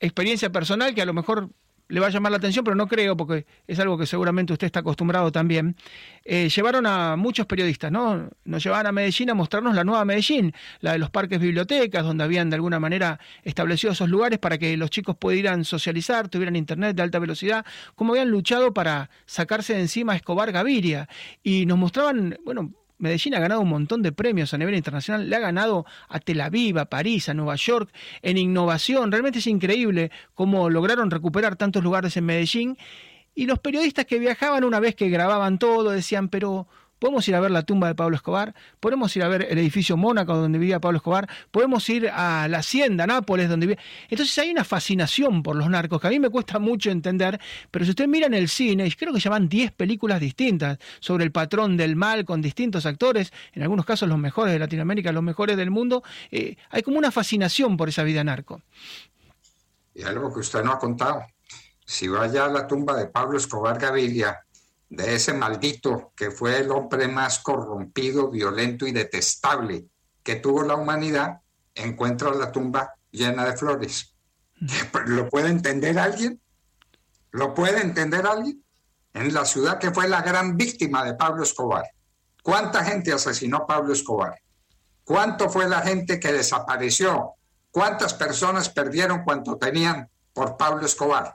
experiencia 0.00 0.50
personal 0.50 0.94
que 0.94 1.02
a 1.02 1.06
lo 1.06 1.12
mejor 1.12 1.50
le 1.88 2.00
va 2.00 2.06
a 2.06 2.10
llamar 2.10 2.32
la 2.32 2.38
atención, 2.38 2.64
pero 2.64 2.74
no 2.74 2.86
creo, 2.86 3.16
porque 3.16 3.46
es 3.66 3.78
algo 3.78 3.98
que 3.98 4.06
seguramente 4.06 4.52
usted 4.52 4.66
está 4.66 4.80
acostumbrado 4.80 5.30
también. 5.30 5.76
Eh, 6.24 6.48
llevaron 6.48 6.86
a 6.86 7.16
muchos 7.16 7.46
periodistas, 7.46 7.92
¿no? 7.92 8.30
Nos 8.44 8.64
llevaban 8.64 8.86
a 8.86 8.92
Medellín 8.92 9.30
a 9.30 9.34
mostrarnos 9.34 9.74
la 9.74 9.84
nueva 9.84 10.04
Medellín, 10.04 10.54
la 10.80 10.92
de 10.92 10.98
los 10.98 11.10
parques 11.10 11.38
bibliotecas, 11.38 12.02
donde 12.04 12.24
habían 12.24 12.48
de 12.48 12.56
alguna 12.56 12.80
manera 12.80 13.20
establecido 13.42 13.92
esos 13.92 14.08
lugares 14.08 14.38
para 14.38 14.56
que 14.56 14.76
los 14.76 14.88
chicos 14.90 15.16
pudieran 15.16 15.64
socializar, 15.64 16.28
tuvieran 16.28 16.56
internet 16.56 16.96
de 16.96 17.02
alta 17.02 17.18
velocidad, 17.18 17.66
como 17.94 18.14
habían 18.14 18.30
luchado 18.30 18.72
para 18.72 19.10
sacarse 19.26 19.74
de 19.74 19.80
encima 19.80 20.14
a 20.14 20.16
Escobar 20.16 20.52
Gaviria. 20.52 21.08
Y 21.42 21.66
nos 21.66 21.76
mostraban, 21.76 22.38
bueno, 22.44 22.72
Medellín 23.04 23.34
ha 23.34 23.38
ganado 23.38 23.60
un 23.60 23.68
montón 23.68 24.02
de 24.02 24.10
premios 24.10 24.54
a 24.54 24.58
nivel 24.58 24.74
internacional, 24.74 25.28
le 25.28 25.36
ha 25.36 25.38
ganado 25.38 25.84
a 26.08 26.18
Tel 26.18 26.40
Aviv, 26.40 26.78
a 26.78 26.86
París, 26.86 27.28
a 27.28 27.34
Nueva 27.34 27.54
York 27.54 27.92
en 28.22 28.38
innovación. 28.38 29.12
Realmente 29.12 29.38
es 29.38 29.46
increíble 29.46 30.10
cómo 30.34 30.70
lograron 30.70 31.10
recuperar 31.10 31.56
tantos 31.56 31.84
lugares 31.84 32.16
en 32.16 32.24
Medellín. 32.24 32.78
Y 33.34 33.46
los 33.46 33.58
periodistas 33.58 34.06
que 34.06 34.18
viajaban 34.18 34.64
una 34.64 34.80
vez 34.80 34.94
que 34.94 35.08
grababan 35.10 35.58
todo 35.58 35.90
decían, 35.90 36.28
pero 36.28 36.66
podemos 37.04 37.28
ir 37.28 37.34
a 37.34 37.40
ver 37.40 37.50
la 37.50 37.64
tumba 37.64 37.88
de 37.88 37.94
Pablo 37.94 38.16
Escobar, 38.16 38.54
podemos 38.80 39.14
ir 39.14 39.24
a 39.24 39.28
ver 39.28 39.46
el 39.50 39.58
edificio 39.58 39.94
Mónaco 39.94 40.34
donde 40.34 40.58
vivía 40.58 40.80
Pablo 40.80 40.96
Escobar, 40.96 41.28
podemos 41.50 41.86
ir 41.90 42.08
a 42.08 42.48
la 42.48 42.60
hacienda 42.60 43.06
Nápoles 43.06 43.50
donde 43.50 43.66
vivía. 43.66 43.82
Entonces 44.08 44.38
hay 44.38 44.50
una 44.50 44.64
fascinación 44.64 45.42
por 45.42 45.54
los 45.54 45.68
narcos 45.68 46.00
que 46.00 46.06
a 46.06 46.10
mí 46.10 46.18
me 46.18 46.30
cuesta 46.30 46.58
mucho 46.58 46.90
entender, 46.90 47.38
pero 47.70 47.84
si 47.84 47.90
usted 47.90 48.08
mira 48.08 48.26
en 48.26 48.32
el 48.32 48.48
cine, 48.48 48.90
creo 48.98 49.12
que 49.12 49.20
llaman 49.20 49.50
10 49.50 49.72
películas 49.72 50.18
distintas 50.18 50.78
sobre 50.98 51.24
el 51.24 51.30
patrón 51.30 51.76
del 51.76 51.94
mal 51.94 52.24
con 52.24 52.40
distintos 52.40 52.86
actores, 52.86 53.34
en 53.52 53.62
algunos 53.62 53.84
casos 53.84 54.08
los 54.08 54.16
mejores 54.16 54.54
de 54.54 54.58
Latinoamérica, 54.58 55.12
los 55.12 55.22
mejores 55.22 55.58
del 55.58 55.70
mundo, 55.70 56.02
eh, 56.30 56.56
hay 56.70 56.80
como 56.80 56.96
una 56.96 57.10
fascinación 57.10 57.76
por 57.76 57.90
esa 57.90 58.02
vida 58.02 58.24
narco. 58.24 58.62
Y 59.94 60.04
algo 60.04 60.32
que 60.32 60.40
usted 60.40 60.64
no 60.64 60.72
ha 60.72 60.78
contado. 60.78 61.22
Si 61.84 62.08
vaya 62.08 62.46
a 62.46 62.48
la 62.48 62.66
tumba 62.66 62.96
de 62.96 63.08
Pablo 63.08 63.36
Escobar 63.36 63.78
Gaviria, 63.78 64.43
de 64.88 65.14
ese 65.14 65.32
maldito 65.32 66.12
que 66.16 66.30
fue 66.30 66.58
el 66.58 66.70
hombre 66.70 67.08
más 67.08 67.40
corrompido, 67.40 68.30
violento 68.30 68.86
y 68.86 68.92
detestable 68.92 69.86
que 70.22 70.36
tuvo 70.36 70.62
la 70.62 70.74
humanidad, 70.74 71.40
encuentra 71.74 72.32
la 72.32 72.50
tumba 72.50 72.94
llena 73.10 73.44
de 73.44 73.56
flores. 73.56 74.14
¿Lo 75.06 75.28
puede 75.28 75.48
entender 75.48 75.98
alguien? 75.98 76.40
¿Lo 77.30 77.52
puede 77.54 77.80
entender 77.80 78.26
alguien? 78.26 78.64
En 79.12 79.32
la 79.34 79.44
ciudad 79.44 79.78
que 79.78 79.90
fue 79.90 80.08
la 80.08 80.22
gran 80.22 80.56
víctima 80.56 81.04
de 81.04 81.14
Pablo 81.14 81.42
Escobar. 81.42 81.84
¿Cuánta 82.42 82.84
gente 82.84 83.12
asesinó 83.12 83.66
Pablo 83.66 83.92
Escobar? 83.92 84.34
¿Cuánto 85.04 85.50
fue 85.50 85.68
la 85.68 85.82
gente 85.82 86.18
que 86.18 86.32
desapareció? 86.32 87.34
¿Cuántas 87.70 88.14
personas 88.14 88.68
perdieron 88.68 89.24
cuanto 89.24 89.56
tenían 89.56 90.08
por 90.32 90.56
Pablo 90.56 90.86
Escobar? 90.86 91.34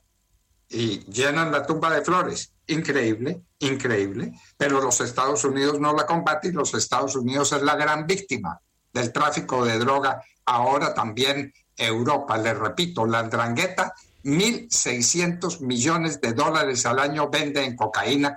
Y 0.70 1.00
llenan 1.12 1.52
la 1.52 1.66
tumba 1.66 1.94
de 1.94 2.04
flores 2.04 2.54
increíble, 2.68 3.42
increíble, 3.60 4.34
pero 4.58 4.82
los 4.82 5.02
Estados 5.02 5.44
Unidos 5.44 5.80
no 5.80 5.94
la 5.94 6.06
combaten 6.06 6.54
los 6.54 6.74
Estados 6.74 7.16
Unidos 7.16 7.52
es 7.54 7.64
la 7.64 7.76
gran 7.76 8.06
víctima 8.06 8.60
del 8.94 9.12
tráfico 9.12 9.66
de 9.66 9.80
droga. 9.80 10.22
Ahora 10.46 10.94
también 10.94 11.52
Europa, 11.76 12.38
le 12.38 12.54
repito, 12.54 13.06
la 13.06 13.20
andrangueta, 13.20 13.94
1.600 14.24 15.62
millones 15.62 16.22
de 16.22 16.34
dólares 16.34 16.86
al 16.86 17.00
año 17.00 17.30
vende 17.30 17.64
en 17.64 17.76
cocaína 17.76 18.36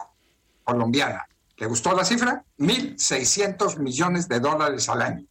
colombiana. 0.62 1.26
¿Le 1.56 1.66
gustó 1.66 1.94
la 1.94 2.04
cifra? 2.04 2.44
1.600 2.58 3.78
millones 3.78 4.28
de 4.28 4.40
dólares 4.40 4.88
al 4.88 5.02
año. 5.02 5.26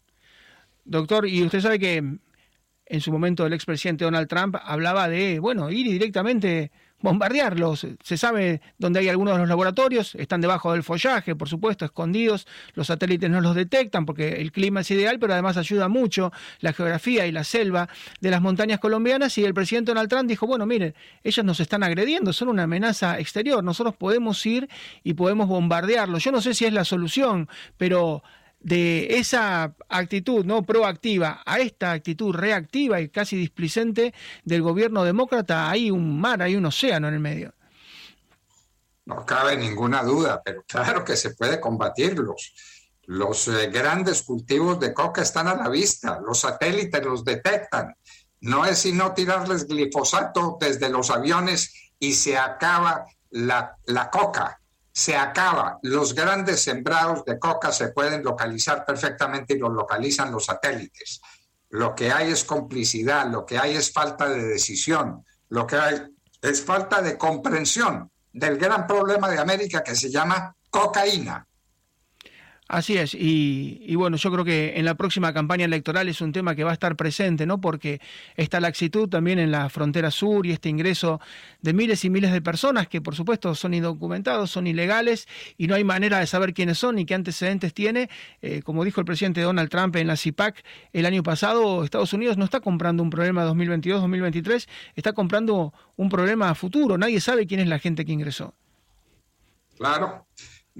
Doctor, 0.83 1.27
y 1.27 1.43
usted 1.43 1.61
sabe 1.61 1.79
que 1.79 1.97
en 2.85 3.01
su 3.01 3.11
momento 3.11 3.45
el 3.45 3.53
expresidente 3.53 4.03
Donald 4.03 4.27
Trump 4.27 4.55
hablaba 4.61 5.07
de, 5.07 5.39
bueno, 5.39 5.69
ir 5.69 5.87
directamente 5.87 6.71
bombardearlos. 7.01 7.87
Se 8.03 8.17
sabe 8.17 8.61
dónde 8.77 8.99
hay 8.99 9.09
algunos 9.09 9.35
de 9.35 9.39
los 9.39 9.49
laboratorios, 9.49 10.15
están 10.15 10.41
debajo 10.41 10.71
del 10.73 10.83
follaje, 10.83 11.35
por 11.35 11.49
supuesto, 11.49 11.85
escondidos. 11.85 12.47
Los 12.73 12.87
satélites 12.87 13.29
no 13.29 13.41
los 13.41 13.55
detectan 13.55 14.05
porque 14.05 14.41
el 14.41 14.51
clima 14.51 14.81
es 14.81 14.91
ideal, 14.91 15.19
pero 15.19 15.33
además 15.33 15.57
ayuda 15.57 15.87
mucho 15.87 16.31
la 16.59 16.73
geografía 16.73 17.25
y 17.27 17.31
la 17.31 17.43
selva 17.43 17.89
de 18.19 18.29
las 18.29 18.41
montañas 18.41 18.79
colombianas. 18.79 19.37
Y 19.37 19.43
el 19.43 19.53
presidente 19.53 19.91
Donald 19.91 20.09
Trump 20.09 20.27
dijo, 20.27 20.47
bueno, 20.47 20.65
miren, 20.65 20.95
ellos 21.23 21.45
nos 21.45 21.59
están 21.59 21.83
agrediendo, 21.83 22.33
son 22.33 22.49
una 22.49 22.63
amenaza 22.63 23.19
exterior. 23.19 23.63
Nosotros 23.63 23.95
podemos 23.95 24.45
ir 24.45 24.69
y 25.03 25.13
podemos 25.13 25.47
bombardearlos. 25.47 26.23
Yo 26.23 26.31
no 26.31 26.41
sé 26.41 26.53
si 26.53 26.65
es 26.65 26.73
la 26.73 26.85
solución, 26.85 27.49
pero 27.77 28.23
de 28.61 29.17
esa 29.17 29.73
actitud 29.89 30.45
no 30.45 30.63
proactiva 30.63 31.41
a 31.45 31.59
esta 31.59 31.91
actitud 31.91 32.33
reactiva 32.33 33.01
y 33.01 33.09
casi 33.09 33.35
displicente 33.35 34.13
del 34.43 34.61
gobierno 34.61 35.03
demócrata, 35.03 35.69
hay 35.69 35.89
un 35.91 36.19
mar, 36.19 36.41
hay 36.41 36.55
un 36.55 36.65
océano 36.65 37.07
en 37.07 37.15
el 37.15 37.19
medio. 37.19 37.53
No 39.05 39.25
cabe 39.25 39.57
ninguna 39.57 40.03
duda, 40.03 40.41
pero 40.45 40.63
claro 40.67 41.03
que 41.03 41.17
se 41.17 41.31
puede 41.31 41.59
combatirlos. 41.59 42.53
Los 43.07 43.47
eh, 43.47 43.67
grandes 43.67 44.21
cultivos 44.21 44.79
de 44.79 44.93
coca 44.93 45.23
están 45.23 45.47
a 45.47 45.55
la 45.55 45.67
vista, 45.67 46.19
los 46.23 46.41
satélites 46.41 47.03
los 47.03 47.25
detectan. 47.25 47.95
No 48.41 48.65
es 48.65 48.79
sino 48.79 49.13
tirarles 49.13 49.67
glifosato 49.67 50.57
desde 50.59 50.89
los 50.89 51.09
aviones 51.09 51.91
y 51.99 52.13
se 52.13 52.37
acaba 52.37 53.05
la, 53.31 53.75
la 53.85 54.09
coca 54.09 54.60
se 54.91 55.15
acaba. 55.15 55.79
Los 55.83 56.13
grandes 56.13 56.61
sembrados 56.61 57.23
de 57.25 57.39
coca 57.39 57.71
se 57.71 57.89
pueden 57.89 58.23
localizar 58.23 58.85
perfectamente 58.85 59.53
y 59.53 59.59
los 59.59 59.71
localizan 59.71 60.31
los 60.31 60.45
satélites. 60.45 61.21
Lo 61.69 61.95
que 61.95 62.11
hay 62.11 62.31
es 62.31 62.43
complicidad, 62.43 63.29
lo 63.29 63.45
que 63.45 63.57
hay 63.57 63.75
es 63.75 63.91
falta 63.91 64.27
de 64.27 64.43
decisión, 64.43 65.25
lo 65.49 65.65
que 65.65 65.77
hay 65.77 66.01
es 66.41 66.63
falta 66.63 67.01
de 67.01 67.17
comprensión 67.17 68.11
del 68.33 68.57
gran 68.57 68.87
problema 68.87 69.29
de 69.29 69.39
América 69.39 69.83
que 69.83 69.95
se 69.95 70.09
llama 70.09 70.55
cocaína. 70.69 71.47
Así 72.71 72.97
es, 72.97 73.13
y, 73.13 73.95
bueno, 73.95 74.15
yo 74.15 74.31
creo 74.31 74.45
que 74.45 74.79
en 74.79 74.85
la 74.85 74.95
próxima 74.95 75.33
campaña 75.33 75.65
electoral 75.65 76.07
es 76.07 76.21
un 76.21 76.31
tema 76.31 76.55
que 76.55 76.63
va 76.63 76.69
a 76.69 76.73
estar 76.73 76.95
presente, 76.95 77.45
¿no? 77.45 77.59
Porque 77.59 77.99
está 78.37 78.61
la 78.61 78.69
laxitud 78.69 79.09
también 79.09 79.39
en 79.39 79.51
la 79.51 79.67
frontera 79.67 80.09
sur 80.09 80.45
y 80.45 80.53
este 80.53 80.69
ingreso 80.69 81.19
de 81.61 81.73
miles 81.73 82.05
y 82.05 82.09
miles 82.09 82.31
de 82.31 82.41
personas 82.41 82.87
que 82.87 83.01
por 83.01 83.13
supuesto 83.13 83.55
son 83.55 83.73
indocumentados, 83.73 84.51
son 84.51 84.67
ilegales 84.67 85.27
y 85.57 85.67
no 85.67 85.75
hay 85.75 85.83
manera 85.83 86.19
de 86.19 86.27
saber 86.27 86.53
quiénes 86.53 86.77
son 86.77 86.97
y 86.97 87.05
qué 87.05 87.13
antecedentes 87.13 87.73
tiene. 87.73 88.09
Eh, 88.41 88.61
como 88.61 88.85
dijo 88.85 89.01
el 89.01 89.05
presidente 89.05 89.41
Donald 89.41 89.69
Trump 89.69 89.93
en 89.97 90.07
la 90.07 90.15
CIPAC 90.15 90.63
el 90.93 91.05
año 91.05 91.23
pasado, 91.23 91.83
Estados 91.83 92.13
Unidos 92.13 92.37
no 92.37 92.45
está 92.45 92.61
comprando 92.61 93.03
un 93.03 93.09
problema 93.09 93.45
2022-2023, 93.47 94.69
está 94.95 95.11
comprando 95.11 95.73
un 95.97 96.07
problema 96.07 96.55
futuro. 96.55 96.97
Nadie 96.97 97.19
sabe 97.19 97.45
quién 97.47 97.59
es 97.59 97.67
la 97.67 97.79
gente 97.79 98.05
que 98.05 98.13
ingresó. 98.13 98.53
Claro. 99.77 100.25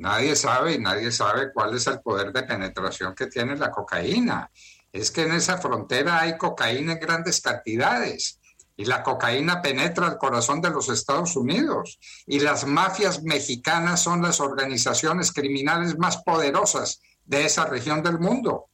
Nadie 0.02 0.36
sabe 0.36 0.74
y 0.74 0.80
nadie 0.80 1.12
sabe 1.12 1.54
cuál 1.54 1.76
es 1.76 1.86
el 1.86 2.02
poder 2.02 2.34
de 2.34 2.42
penetración 2.42 3.14
que 3.14 3.28
tiene 3.28 3.56
la 3.56 3.70
cocaína. 3.70 4.50
Es 4.92 5.12
que 5.12 5.22
en 5.22 5.34
esa 5.34 5.60
frontera 5.60 6.22
hay 6.22 6.40
cocaína 6.40 6.94
en 6.94 7.00
grandes 7.00 7.40
cantidades 7.40 8.40
y 8.76 8.86
la 8.86 9.04
cocaína 9.04 9.62
penetra 9.62 10.08
el 10.08 10.18
corazón 10.18 10.60
de 10.60 10.72
los 10.72 10.90
Estados 10.90 11.36
Unidos 11.36 12.00
y 12.26 12.40
las 12.40 12.66
mafias 12.66 13.22
mexicanas 13.22 14.02
son 14.02 14.24
las 14.24 14.40
organizaciones 14.40 15.32
criminales 15.32 15.96
más 16.00 16.18
poderosas 16.24 17.00
de 17.24 17.46
esa 17.46 17.66
región 17.66 18.02
del 18.02 18.18
mundo. 18.18 18.70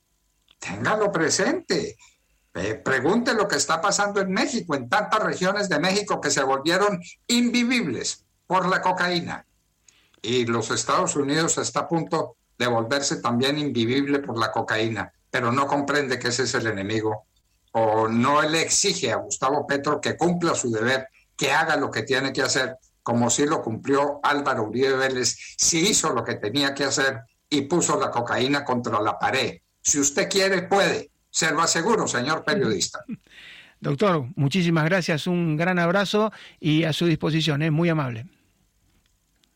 Téngalo 0.60 1.12
presente. 1.12 1.98
pregunte 2.86 3.34
lo 3.34 3.50
que 3.50 3.58
está 3.58 3.82
pasando 3.82 4.22
en 4.22 4.32
México, 4.32 4.76
en 4.76 4.88
tantas 4.88 5.22
regiones 5.22 5.68
de 5.68 5.78
México 5.78 6.22
que 6.22 6.32
se 6.32 6.42
volvieron 6.42 7.02
invivibles 7.28 8.24
por 8.48 8.70
la 8.70 8.82
cocaína 8.82 9.47
y 10.21 10.45
los 10.45 10.71
Estados 10.71 11.15
Unidos 11.15 11.58
está 11.58 11.82
a 11.82 11.88
punto 11.88 12.38
de 12.58 12.67
volverse 12.67 13.17
también 13.17 13.58
invivible 13.58 14.19
por 14.19 14.38
la 14.38 14.51
cocaína, 14.51 15.12
pero 15.30 15.51
no 15.51 15.67
comprende 15.67 16.17
que 16.17 16.30
ese 16.30 16.43
es 16.43 16.53
el 16.56 16.67
enemigo 16.67 17.27
o 17.71 18.08
no 18.08 18.41
le 18.41 18.62
exige 18.62 19.12
a 19.12 19.17
Gustavo 19.17 19.67
Petro 19.67 20.01
que 20.01 20.17
cumpla 20.17 20.56
su 20.56 20.71
deber, 20.71 21.08
que 21.36 21.51
haga 21.51 21.75
lo 21.75 21.91
que 21.91 22.03
tiene 22.03 22.34
que 22.34 22.41
hacer, 22.41 22.77
como 23.03 23.30
si 23.30 23.45
lo 23.45 23.62
cumplió 23.62 24.19
Álvaro 24.23 24.63
Uribe 24.63 24.95
Vélez, 24.95 25.38
si 25.58 25.80
hizo 25.80 26.12
lo 26.12 26.23
que 26.23 26.36
tenía 26.36 26.73
que 26.73 26.86
hacer 26.86 27.21
y 27.49 27.62
puso 27.62 27.99
la 27.99 28.10
cocaína 28.10 28.65
contra 28.65 28.99
la 29.01 29.19
pared. 29.19 29.60
Si 29.80 29.99
usted 29.99 30.27
quiere, 30.27 30.63
puede. 30.63 31.12
Se 31.30 31.51
lo 31.51 31.62
aseguro, 31.62 32.08
señor 32.08 32.43
periodista. 32.43 32.99
Doctor, 33.80 34.25
muchísimas 34.36 34.86
gracias, 34.86 35.27
un 35.27 35.56
gran 35.56 35.77
abrazo 35.77 36.32
y 36.60 36.84
a 36.84 36.93
su 36.93 37.06
disposición, 37.06 37.62
es 37.62 37.71
muy 37.71 37.89
amable. 37.89 38.25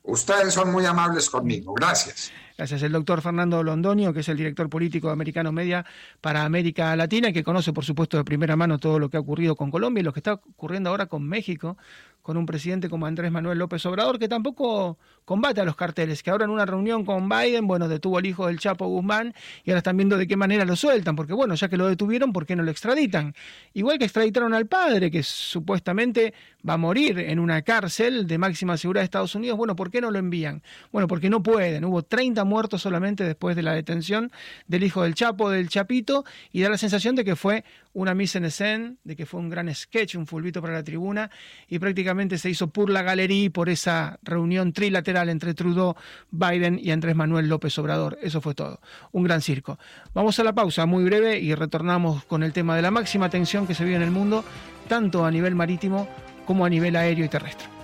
Ustedes 0.03 0.53
son 0.53 0.71
muy 0.71 0.85
amables 0.85 1.29
conmigo. 1.29 1.73
Gracias. 1.73 2.31
Gracias. 2.57 2.83
El 2.83 2.91
doctor 2.91 3.21
Fernando 3.21 3.63
Londoño, 3.63 4.13
que 4.13 4.19
es 4.19 4.29
el 4.29 4.37
director 4.37 4.69
político 4.69 5.07
de 5.07 5.13
Americano 5.13 5.51
Media 5.51 5.85
para 6.21 6.43
América 6.43 6.95
Latina 6.95 7.31
que 7.31 7.43
conoce, 7.43 7.73
por 7.73 7.85
supuesto, 7.85 8.17
de 8.17 8.23
primera 8.23 8.55
mano 8.55 8.77
todo 8.77 8.99
lo 8.99 9.09
que 9.09 9.17
ha 9.17 9.19
ocurrido 9.19 9.55
con 9.55 9.71
Colombia 9.71 10.01
y 10.01 10.03
lo 10.03 10.13
que 10.13 10.19
está 10.19 10.33
ocurriendo 10.33 10.89
ahora 10.89 11.07
con 11.07 11.27
México, 11.27 11.77
con 12.21 12.37
un 12.37 12.45
presidente 12.45 12.89
como 12.89 13.05
Andrés 13.05 13.31
Manuel 13.31 13.57
López 13.57 13.85
Obrador, 13.85 14.19
que 14.19 14.27
tampoco 14.27 14.97
combate 15.25 15.61
a 15.61 15.65
los 15.65 15.75
carteles, 15.75 16.23
que 16.23 16.29
ahora 16.29 16.45
en 16.45 16.51
una 16.51 16.65
reunión 16.65 17.05
con 17.05 17.29
Biden, 17.29 17.67
bueno, 17.67 17.87
detuvo 17.87 18.17
al 18.17 18.25
hijo 18.25 18.47
del 18.47 18.59
Chapo 18.59 18.87
Guzmán 18.87 19.33
y 19.63 19.71
ahora 19.71 19.79
están 19.79 19.97
viendo 19.97 20.17
de 20.17 20.27
qué 20.27 20.35
manera 20.35 20.65
lo 20.65 20.75
sueltan, 20.75 21.15
porque 21.15 21.33
bueno, 21.33 21.55
ya 21.55 21.69
que 21.69 21.77
lo 21.77 21.87
detuvieron, 21.87 22.33
¿por 22.33 22.45
qué 22.45 22.55
no 22.55 22.63
lo 22.63 22.71
extraditan? 22.71 23.33
Igual 23.73 23.97
que 23.97 24.05
extraditaron 24.05 24.53
al 24.53 24.67
padre, 24.67 25.09
que 25.09 25.23
supuestamente 25.23 26.33
va 26.67 26.73
a 26.73 26.77
morir 26.77 27.19
en 27.19 27.39
una 27.39 27.61
cárcel 27.61 28.27
de 28.27 28.37
máxima 28.37 28.77
seguridad 28.77 29.01
de 29.01 29.05
Estados 29.05 29.35
Unidos, 29.35 29.57
bueno, 29.57 29.75
¿por 29.75 29.89
qué 29.89 30.01
no 30.01 30.11
lo 30.11 30.19
envían? 30.19 30.61
Bueno, 30.91 31.07
porque 31.07 31.29
no 31.29 31.41
pueden, 31.41 31.85
hubo 31.85 32.03
30 32.03 32.43
muertos 32.43 32.81
solamente 32.81 33.23
después 33.23 33.55
de 33.55 33.63
la 33.63 33.73
detención 33.73 34.31
del 34.67 34.83
hijo 34.83 35.03
del 35.03 35.15
Chapo, 35.15 35.49
del 35.49 35.69
Chapito, 35.69 36.23
y 36.51 36.61
da 36.61 36.69
la 36.69 36.77
sensación 36.77 37.15
de 37.15 37.23
que 37.23 37.35
fue 37.35 37.63
una 37.93 38.13
mise 38.13 38.37
en 38.37 38.45
escena, 38.45 38.93
de 39.03 39.15
que 39.15 39.25
fue 39.25 39.39
un 39.39 39.49
gran 39.49 39.73
sketch, 39.73 40.15
un 40.15 40.27
fulbito 40.27 40.61
para 40.61 40.73
la 40.73 40.83
tribuna, 40.83 41.29
y 41.67 41.79
prácticamente 41.79 42.10
se 42.37 42.49
hizo 42.49 42.67
por 42.67 42.89
la 42.89 43.01
galería 43.01 43.49
por 43.49 43.69
esa 43.69 44.19
reunión 44.23 44.73
trilateral 44.73 45.29
entre 45.29 45.53
Trudeau, 45.53 45.95
Biden 46.31 46.79
y 46.81 46.91
Andrés 46.91 47.15
Manuel 47.15 47.47
López 47.47 47.77
Obrador. 47.79 48.17
Eso 48.21 48.41
fue 48.41 48.53
todo. 48.53 48.79
Un 49.11 49.23
gran 49.23 49.41
circo. 49.41 49.79
Vamos 50.13 50.39
a 50.39 50.43
la 50.43 50.53
pausa 50.53 50.85
muy 50.85 51.03
breve 51.03 51.39
y 51.39 51.55
retornamos 51.55 52.23
con 52.25 52.43
el 52.43 52.53
tema 52.53 52.75
de 52.75 52.81
la 52.81 52.91
máxima 52.91 53.29
tensión 53.29 53.67
que 53.67 53.75
se 53.75 53.83
vive 53.83 53.95
en 53.95 54.03
el 54.03 54.11
mundo, 54.11 54.43
tanto 54.87 55.25
a 55.25 55.31
nivel 55.31 55.55
marítimo 55.55 56.07
como 56.45 56.65
a 56.65 56.69
nivel 56.69 56.95
aéreo 56.95 57.25
y 57.25 57.29
terrestre. 57.29 57.80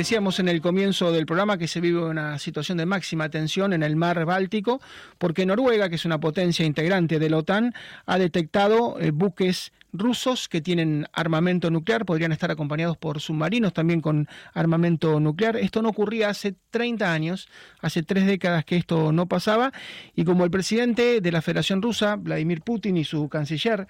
Decíamos 0.00 0.40
en 0.40 0.48
el 0.48 0.62
comienzo 0.62 1.12
del 1.12 1.26
programa 1.26 1.58
que 1.58 1.68
se 1.68 1.78
vive 1.78 2.02
una 2.02 2.38
situación 2.38 2.78
de 2.78 2.86
máxima 2.86 3.28
tensión 3.28 3.74
en 3.74 3.82
el 3.82 3.96
mar 3.96 4.24
Báltico, 4.24 4.80
porque 5.18 5.44
Noruega, 5.44 5.90
que 5.90 5.96
es 5.96 6.06
una 6.06 6.18
potencia 6.18 6.64
integrante 6.64 7.18
de 7.18 7.28
la 7.28 7.36
OTAN, 7.36 7.74
ha 8.06 8.18
detectado 8.18 8.98
eh, 8.98 9.10
buques 9.10 9.72
rusos 9.92 10.48
que 10.48 10.62
tienen 10.62 11.06
armamento 11.12 11.70
nuclear, 11.70 12.06
podrían 12.06 12.32
estar 12.32 12.50
acompañados 12.50 12.96
por 12.96 13.20
submarinos 13.20 13.74
también 13.74 14.00
con 14.00 14.26
armamento 14.54 15.20
nuclear. 15.20 15.56
Esto 15.56 15.82
no 15.82 15.90
ocurría 15.90 16.30
hace 16.30 16.54
30 16.70 17.12
años, 17.12 17.48
hace 17.82 18.02
tres 18.02 18.24
décadas 18.24 18.64
que 18.64 18.76
esto 18.76 19.12
no 19.12 19.26
pasaba, 19.26 19.70
y 20.14 20.24
como 20.24 20.44
el 20.44 20.50
presidente 20.50 21.20
de 21.20 21.32
la 21.32 21.42
Federación 21.42 21.82
Rusa, 21.82 22.16
Vladimir 22.16 22.62
Putin, 22.62 22.96
y 22.96 23.04
su 23.04 23.28
canciller, 23.28 23.86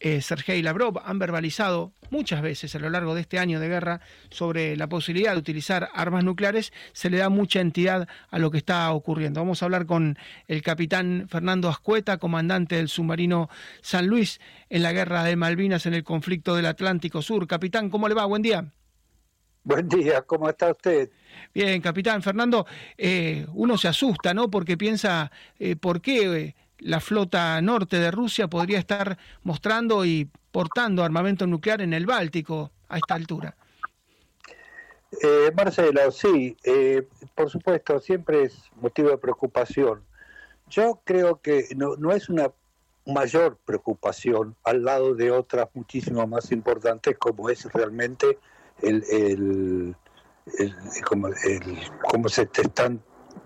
eh, 0.00 0.20
Sergei 0.20 0.62
Lavrov 0.62 1.00
han 1.04 1.18
verbalizado 1.18 1.92
muchas 2.10 2.42
veces 2.42 2.74
a 2.74 2.78
lo 2.78 2.90
largo 2.90 3.14
de 3.14 3.22
este 3.22 3.38
año 3.38 3.60
de 3.60 3.68
guerra 3.68 4.00
sobre 4.30 4.76
la 4.76 4.88
posibilidad 4.88 5.32
de 5.32 5.38
utilizar 5.38 5.88
armas 5.94 6.24
nucleares, 6.24 6.72
se 6.92 7.10
le 7.10 7.18
da 7.18 7.28
mucha 7.28 7.60
entidad 7.60 8.08
a 8.30 8.38
lo 8.38 8.50
que 8.50 8.58
está 8.58 8.92
ocurriendo. 8.92 9.40
Vamos 9.40 9.62
a 9.62 9.66
hablar 9.66 9.86
con 9.86 10.18
el 10.46 10.62
capitán 10.62 11.26
Fernando 11.28 11.68
Ascueta, 11.68 12.18
comandante 12.18 12.76
del 12.76 12.88
submarino 12.88 13.48
San 13.80 14.06
Luis 14.06 14.40
en 14.68 14.82
la 14.82 14.92
guerra 14.92 15.24
de 15.24 15.36
Malvinas 15.36 15.86
en 15.86 15.94
el 15.94 16.04
conflicto 16.04 16.54
del 16.54 16.66
Atlántico 16.66 17.22
Sur. 17.22 17.46
Capitán, 17.46 17.90
¿cómo 17.90 18.08
le 18.08 18.14
va? 18.14 18.26
Buen 18.26 18.42
día. 18.42 18.64
Buen 19.64 19.88
día, 19.88 20.20
¿cómo 20.20 20.50
está 20.50 20.70
usted? 20.70 21.10
Bien, 21.54 21.80
capitán 21.80 22.22
Fernando, 22.22 22.66
eh, 22.98 23.46
uno 23.54 23.78
se 23.78 23.88
asusta, 23.88 24.34
¿no? 24.34 24.50
Porque 24.50 24.76
piensa, 24.76 25.32
eh, 25.58 25.74
¿por 25.74 26.02
qué? 26.02 26.54
La 26.84 27.00
flota 27.00 27.60
norte 27.62 27.98
de 27.98 28.10
Rusia 28.10 28.48
podría 28.48 28.78
estar 28.78 29.18
mostrando 29.42 30.04
y 30.04 30.30
portando 30.52 31.02
armamento 31.02 31.46
nuclear 31.46 31.80
en 31.80 31.94
el 31.94 32.06
Báltico 32.06 32.70
a 32.88 32.98
esta 32.98 33.14
altura. 33.14 33.56
Eh, 35.22 35.50
Marcelo, 35.56 36.10
sí, 36.10 36.56
eh, 36.62 37.08
por 37.34 37.48
supuesto, 37.48 37.98
siempre 38.00 38.44
es 38.44 38.70
motivo 38.76 39.08
de 39.08 39.18
preocupación. 39.18 40.02
Yo 40.68 41.00
creo 41.04 41.40
que 41.40 41.68
no, 41.74 41.96
no 41.96 42.12
es 42.12 42.28
una 42.28 42.52
mayor 43.06 43.58
preocupación 43.64 44.54
al 44.64 44.84
lado 44.84 45.14
de 45.14 45.30
otras 45.30 45.68
muchísimo 45.74 46.26
más 46.26 46.52
importantes 46.52 47.16
como 47.18 47.48
es 47.48 47.64
realmente 47.72 48.38
el, 48.82 49.04
el, 49.10 49.96
el, 50.58 50.74
el 51.44 51.78
cómo 52.08 52.28
se 52.28 52.46
te 52.46 52.62
están 52.62 53.02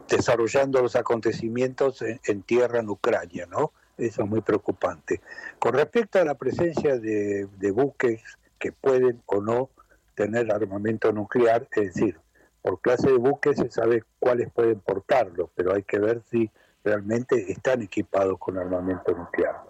desarrollando 0.08 0.80
los 0.80 0.96
acontecimientos 0.96 2.02
en, 2.02 2.42
tierra 2.42 2.80
en 2.80 2.88
Ucrania, 2.88 3.46
¿no? 3.46 3.72
Eso 3.96 4.22
es 4.22 4.28
muy 4.28 4.40
preocupante. 4.40 5.20
Con 5.58 5.74
respecto 5.74 6.20
a 6.20 6.24
la 6.24 6.34
presencia 6.34 6.98
de, 6.98 7.48
buques 7.72 8.22
que 8.58 8.72
pueden 8.72 9.22
o 9.26 9.40
no 9.40 9.70
tener 10.14 10.52
armamento 10.52 11.12
nuclear, 11.12 11.68
es 11.72 11.94
decir, 11.94 12.18
por 12.62 12.80
clase 12.80 13.10
de 13.10 13.18
buques 13.18 13.56
se 13.56 13.70
sabe 13.70 14.04
cuáles 14.18 14.50
pueden 14.52 14.80
portarlo, 14.80 15.50
pero 15.54 15.74
hay 15.74 15.82
que 15.82 15.98
ver 15.98 16.22
si 16.30 16.50
realmente 16.84 17.50
están 17.50 17.82
equipados 17.82 18.38
con 18.38 18.58
armamento 18.58 19.12
nuclear. 19.12 19.62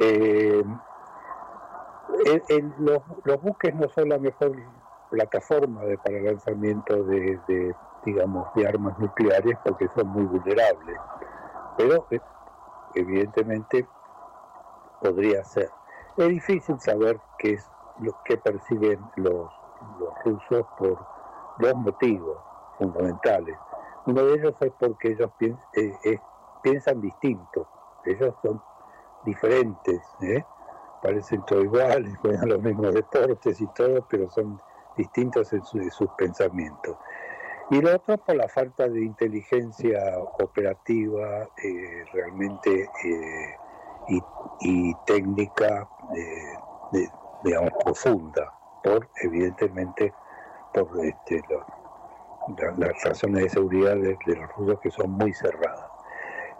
Eh, 0.00 0.62
los, 2.78 3.42
buques 3.42 3.74
no 3.74 3.88
son 3.90 4.08
la 4.08 4.18
mejor 4.18 4.56
plataforma 5.10 5.82
para 6.02 6.18
el 6.18 6.24
lanzamiento 6.24 7.04
de, 7.04 7.74
digamos, 8.04 8.48
de 8.54 8.66
armas 8.66 8.98
nucleares 8.98 9.56
porque 9.64 9.88
son 9.88 10.08
muy 10.08 10.24
vulnerables. 10.24 10.96
Pero 11.76 12.06
eh, 12.10 12.20
evidentemente 12.94 13.86
podría 15.00 15.44
ser. 15.44 15.70
Es 16.16 16.28
difícil 16.28 16.78
saber 16.80 17.20
qué 17.38 17.54
es 17.54 17.70
lo 18.00 18.12
que 18.24 18.36
persiguen 18.36 19.00
los, 19.16 19.50
los 19.98 20.24
rusos 20.24 20.66
por 20.78 20.98
dos 21.58 21.74
motivos 21.76 22.38
fundamentales. 22.78 23.56
Uno 24.06 24.24
de 24.24 24.34
ellos 24.34 24.54
es 24.60 24.72
porque 24.78 25.12
ellos 25.12 25.30
eh, 25.40 26.20
piensan 26.62 27.00
distinto, 27.00 27.68
ellos 28.04 28.34
son 28.42 28.62
diferentes, 29.24 30.00
¿eh? 30.22 30.44
parecen 31.02 31.44
todos 31.44 31.64
iguales, 31.64 32.16
juegan 32.22 32.48
los 32.48 32.62
mismos 32.62 32.94
deportes 32.94 33.60
y 33.60 33.66
todo, 33.68 34.04
pero 34.08 34.28
son 34.30 34.60
distintos 34.96 35.52
en, 35.52 35.62
en 35.74 35.90
sus 35.90 36.10
pensamientos. 36.16 36.96
Y 37.70 37.80
lo 37.80 37.94
otro 37.94 38.18
por 38.18 38.36
la 38.36 38.48
falta 38.48 38.88
de 38.88 39.04
inteligencia 39.04 40.18
operativa 40.40 41.48
eh, 41.62 42.04
realmente 42.12 42.88
eh, 43.04 43.56
y, 44.60 44.94
técnica, 45.06 45.88
digamos, 47.44 47.70
profunda, 47.84 48.52
por 48.82 49.08
evidentemente 49.22 50.12
por 50.74 50.88
este, 51.04 51.40
las 52.76 53.02
razones 53.04 53.44
de 53.44 53.48
seguridad 53.50 53.96
de, 53.96 54.16
los 54.26 54.52
rusos 54.56 54.80
que 54.80 54.90
son 54.90 55.10
muy 55.10 55.32
cerradas. 55.32 55.86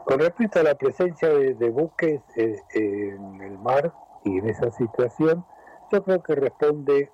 Con 0.05 0.18
respecto 0.18 0.61
a 0.61 0.62
la 0.62 0.75
presencia 0.75 1.29
de, 1.29 1.70
buques 1.70 2.20
eh, 2.37 2.57
en 2.75 3.40
el 3.42 3.59
mar 3.59 3.92
y 4.25 4.38
en 4.38 4.49
esa 4.49 4.70
situación, 4.73 5.44
yo 5.92 6.03
creo 6.03 6.23
que 6.23 6.35
responde, 6.35 7.12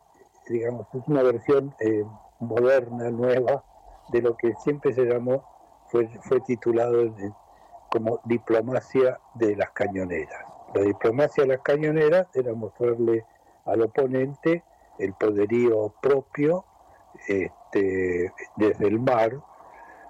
digamos, 0.48 0.86
es 0.94 1.06
una 1.06 1.22
versión 1.22 1.74
eh, 1.80 2.04
moderna, 2.40 3.10
nueva, 3.10 3.64
de 4.08 4.22
lo 4.22 4.36
que 4.36 4.54
siempre 4.56 4.92
se 4.92 5.04
llamó, 5.04 5.44
fue, 5.88 6.08
fue 6.22 6.40
titulado 6.40 7.12
como 7.90 8.20
diplomacia 8.24 9.20
de 9.34 9.56
las 9.56 9.70
cañoneras. 9.70 10.44
La 10.74 10.82
diplomacia 10.82 11.44
de 11.44 11.48
las 11.48 11.60
cañoneras 11.60 12.28
era 12.34 12.54
mostrarle 12.54 13.24
al 13.64 13.82
oponente 13.82 14.64
el 14.98 15.12
poderío 15.14 15.94
propio 16.00 16.64
este, 17.28 18.32
desde 18.56 18.86
el 18.86 19.00
mar, 19.00 19.40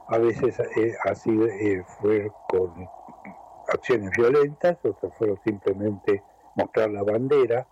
a 0.08 0.18
veces 0.18 0.58
eh, 0.76 0.94
así 1.04 1.30
eh, 1.30 1.82
fue 2.00 2.30
con 2.48 2.88
acciones 3.68 4.10
violentas, 4.16 4.78
otras 4.84 5.12
fueron 5.16 5.38
simplemente 5.44 6.22
mostrar 6.54 6.90
la 6.90 7.02
bandera, 7.02 7.66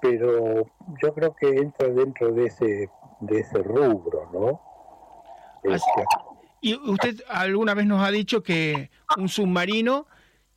pero 0.00 0.66
yo 1.00 1.14
creo 1.14 1.34
que 1.34 1.48
entra 1.48 1.88
dentro 1.88 2.32
de 2.32 2.46
ese, 2.46 2.90
de 3.20 3.40
ese 3.40 3.62
rubro, 3.62 4.28
¿no? 4.32 4.60
Y 6.60 6.74
usted 6.74 7.22
alguna 7.28 7.74
vez 7.74 7.86
nos 7.86 8.06
ha 8.06 8.10
dicho 8.10 8.42
que 8.42 8.90
un 9.16 9.28
submarino 9.28 10.06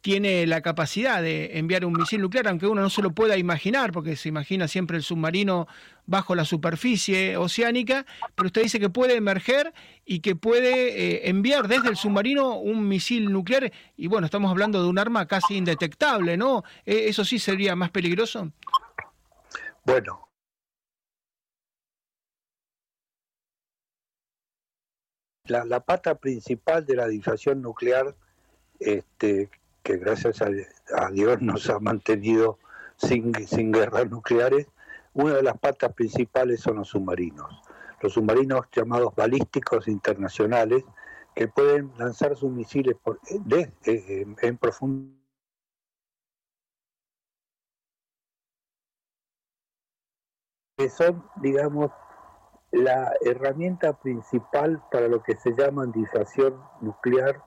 tiene 0.04 0.46
la 0.48 0.60
capacidad 0.60 1.22
de 1.22 1.58
enviar 1.58 1.86
un 1.86 1.94
misil 1.94 2.20
nuclear, 2.20 2.50
aunque 2.50 2.68
uno 2.68 2.82
no 2.82 2.90
se 2.90 3.02
lo 3.02 3.12
pueda 3.12 3.38
imaginar, 3.38 3.94
porque 3.94 4.18
se 4.18 4.28
imagina 4.28 4.68
siempre 4.68 4.98
el 4.98 5.04
submarino 5.04 5.66
bajo 6.06 6.36
la 6.36 6.44
superficie 6.44 7.38
oceánica, 7.38 8.06
pero 8.36 8.48
usted 8.48 8.64
dice 8.64 8.82
que 8.82 8.90
puede 8.90 9.16
emerger 9.16 9.74
y 10.06 10.20
que 10.20 10.36
puede 10.36 10.90
eh, 10.90 11.30
enviar 11.30 11.70
desde 11.70 11.88
el 11.88 11.96
submarino 11.96 12.58
un 12.58 12.86
misil 12.86 13.32
nuclear, 13.32 13.72
y 13.96 14.08
bueno, 14.08 14.26
estamos 14.26 14.52
hablando 14.52 14.84
de 14.84 14.90
un 14.90 15.00
arma 15.00 15.26
casi 15.26 15.56
indetectable, 15.56 16.36
¿no? 16.36 16.66
Eh, 16.86 17.06
¿Eso 17.08 17.24
sí 17.24 17.40
sería 17.40 17.74
más 17.78 17.90
peligroso? 17.90 18.52
Bueno. 19.86 20.23
La, 25.46 25.66
la 25.66 25.82
pata 25.82 26.16
principal 26.16 26.86
de 26.86 26.96
la 26.96 27.08
disuasión 27.08 27.62
nuclear 27.62 28.16
este, 28.80 29.50
que 29.84 29.98
gracias 29.98 30.42
a, 30.42 31.10
Dios 31.12 31.42
nos 31.42 31.70
ha 31.70 31.80
mantenido 31.80 32.58
sin, 32.98 33.34
sin 33.48 33.72
guerras 33.72 34.10
nucleares, 34.10 34.68
una 35.14 35.36
de 35.36 35.44
las 35.44 35.58
patas 35.58 35.94
principales 35.94 36.62
son 36.62 36.78
los 36.78 36.90
submarinos. 36.90 37.62
Los 38.02 38.14
submarinos 38.14 38.66
llamados 38.72 39.14
balísticos 39.16 39.88
internacionales, 39.88 40.84
que 41.36 41.48
pueden 41.48 41.92
lanzar 41.98 42.36
sus 42.36 42.52
misiles 42.52 42.96
por, 43.02 43.20
en 43.26 44.58
profundidad 44.58 45.24
que 50.78 50.90
son, 50.90 51.24
digamos, 51.38 51.92
la 52.74 53.14
herramienta 53.22 53.94
principal 53.94 54.84
para 54.92 55.08
lo 55.08 55.24
que 55.24 55.38
se 55.38 55.54
llama 55.54 55.86
disuasión 55.86 56.62
nuclear, 56.82 57.42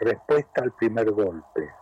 respuesta 0.00 0.62
al 0.62 0.72
primer 0.72 1.10
golpe 1.12 1.72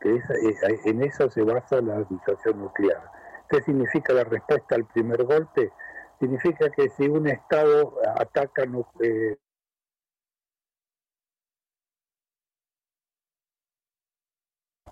que 0.00 0.14
eh, 0.14 0.80
en 0.84 1.02
eso 1.02 1.30
se 1.30 1.42
basa 1.42 1.80
la 1.80 2.02
disuasión 2.04 2.60
nuclear. 2.60 3.02
¿Qué 3.48 3.62
significa 3.62 4.12
la 4.12 4.24
respuesta 4.24 4.74
al 4.74 4.86
primer 4.86 5.24
golpe? 5.24 5.72
Significa 6.20 6.70
que 6.70 6.88
si 6.90 7.08
un 7.08 7.28
Estado 7.28 7.94
ataca 8.16 8.64
eh, 9.00 9.36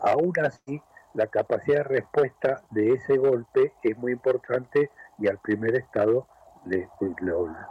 aún 0.00 0.32
así 0.44 0.82
la 1.14 1.26
capacidad 1.26 1.78
de 1.78 2.00
respuesta 2.00 2.62
de 2.70 2.92
ese 2.92 3.16
golpe 3.16 3.74
es 3.82 3.96
muy 3.98 4.12
importante 4.12 4.90
y 5.18 5.28
al 5.28 5.38
primer 5.38 5.74
Estado 5.76 6.28
le, 6.66 6.88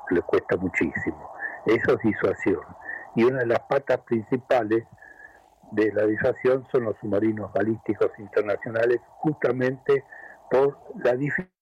le 0.09 0.21
cuesta 0.21 0.57
muchísimo. 0.57 1.31
Eso 1.65 1.93
es 1.93 1.99
disuasión. 2.03 2.61
Y 3.15 3.23
una 3.23 3.39
de 3.39 3.47
las 3.47 3.59
patas 3.61 3.99
principales 4.01 4.83
de 5.71 5.91
la 5.93 6.05
disuasión 6.05 6.65
son 6.71 6.85
los 6.85 6.95
submarinos 6.99 7.51
balísticos 7.53 8.11
internacionales, 8.19 8.99
justamente 9.21 10.03
por 10.49 10.77
la 11.03 11.13
dificultad 11.13 11.55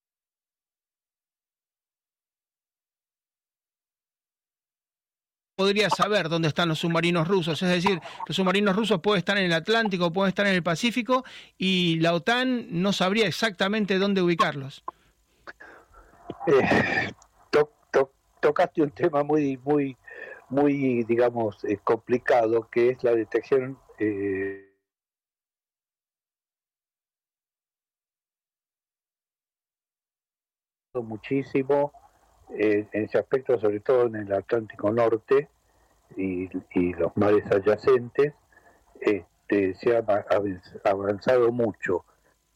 podría 5.55 5.89
saber 5.89 6.29
dónde 6.29 6.47
están 6.47 6.67
los 6.67 6.79
submarinos 6.79 7.27
rusos. 7.27 7.61
Es 7.61 7.69
decir, 7.69 8.01
los 8.27 8.35
submarinos 8.35 8.75
rusos 8.75 8.99
pueden 9.01 9.19
estar 9.19 9.37
en 9.37 9.45
el 9.45 9.53
Atlántico, 9.53 10.11
pueden 10.11 10.29
estar 10.29 10.45
en 10.45 10.55
el 10.55 10.63
Pacífico 10.63 11.23
y 11.57 11.99
la 11.99 12.13
OTAN 12.13 12.67
no 12.69 12.91
sabría 12.91 13.27
exactamente 13.27 13.97
dónde 13.97 14.21
ubicarlos. 14.21 14.83
Eh, 16.47 17.11
tocaste 18.43 18.81
un 18.81 18.91
tema 18.91 19.23
muy, 19.23 19.57
muy, 19.63 19.95
muy, 20.49 21.03
digamos, 21.05 21.63
eh, 21.63 21.79
complicado, 21.81 22.67
que 22.69 22.89
es 22.89 23.03
la 23.03 23.15
detección 23.15 23.77
eh, 23.97 24.69
muchísimo 30.95 31.93
eh, 32.49 32.85
en 32.91 33.05
ese 33.05 33.17
aspecto, 33.17 33.57
sobre 33.57 33.79
todo 33.79 34.07
en 34.07 34.15
el 34.17 34.33
Atlántico 34.33 34.91
Norte 34.91 35.47
y, 36.17 36.49
los 36.93 37.15
mares 37.15 37.45
adyacentes, 37.49 38.33
este, 38.99 39.73
se 39.75 39.95
ha 39.95 40.03
avanzado 40.83 41.51
mucho, 41.53 42.03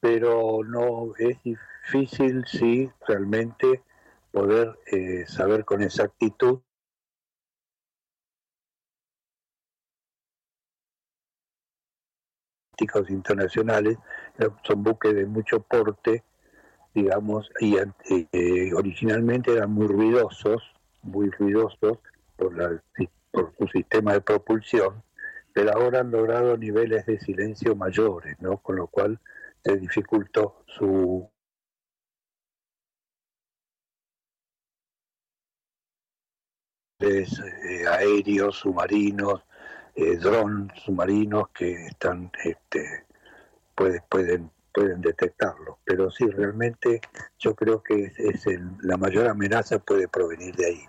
pero 0.01 0.63
no 0.65 1.13
es 1.17 1.41
difícil, 1.43 2.45
sí, 2.45 2.91
realmente 3.07 3.81
poder 4.37 4.77
eh, 4.85 5.25
saber 5.25 5.65
con 5.65 5.81
exactitud 5.81 6.59
internacionales, 13.09 13.97
son 14.63 14.83
buques 14.83 15.15
de 15.15 15.25
mucho 15.25 15.61
porte, 15.61 16.23
digamos, 16.93 17.49
y 17.59 17.77
eh, 17.77 18.71
originalmente 18.75 19.53
eran 19.53 19.71
muy 19.71 19.87
ruidosos, 19.87 20.61
muy 21.01 21.31
ruidosos 21.31 21.97
por, 22.35 22.55
la, 22.55 22.79
por 23.31 23.55
su 23.57 23.67
sistema 23.69 24.13
de 24.13 24.21
propulsión, 24.21 25.01
pero 25.51 25.73
ahora 25.73 26.01
han 26.01 26.11
logrado 26.11 26.55
niveles 26.57 27.07
de 27.07 27.19
silencio 27.19 27.75
mayores, 27.75 28.39
¿no? 28.39 28.57
Con 28.57 28.75
lo 28.75 28.85
cual 28.85 29.19
se 29.63 29.77
dificultó 29.77 30.63
su 30.67 31.27
aéreos, 37.89 38.57
submarinos, 38.57 39.41
eh, 39.95 40.17
drones 40.17 40.71
submarinos 40.83 41.49
que 41.49 41.87
están 41.87 42.31
este, 42.43 43.05
puede, 43.75 44.01
pueden 44.09 44.51
pueden 44.73 45.01
detectarlo 45.01 45.79
pero 45.83 46.11
sí 46.11 46.27
realmente 46.27 47.01
yo 47.39 47.55
creo 47.55 47.81
que 47.81 48.11
es, 48.15 48.45
la 48.81 48.95
mayor 48.95 49.27
amenaza 49.27 49.79
puede 49.79 50.07
provenir 50.07 50.55
de 50.55 50.65
ahí 50.67 50.81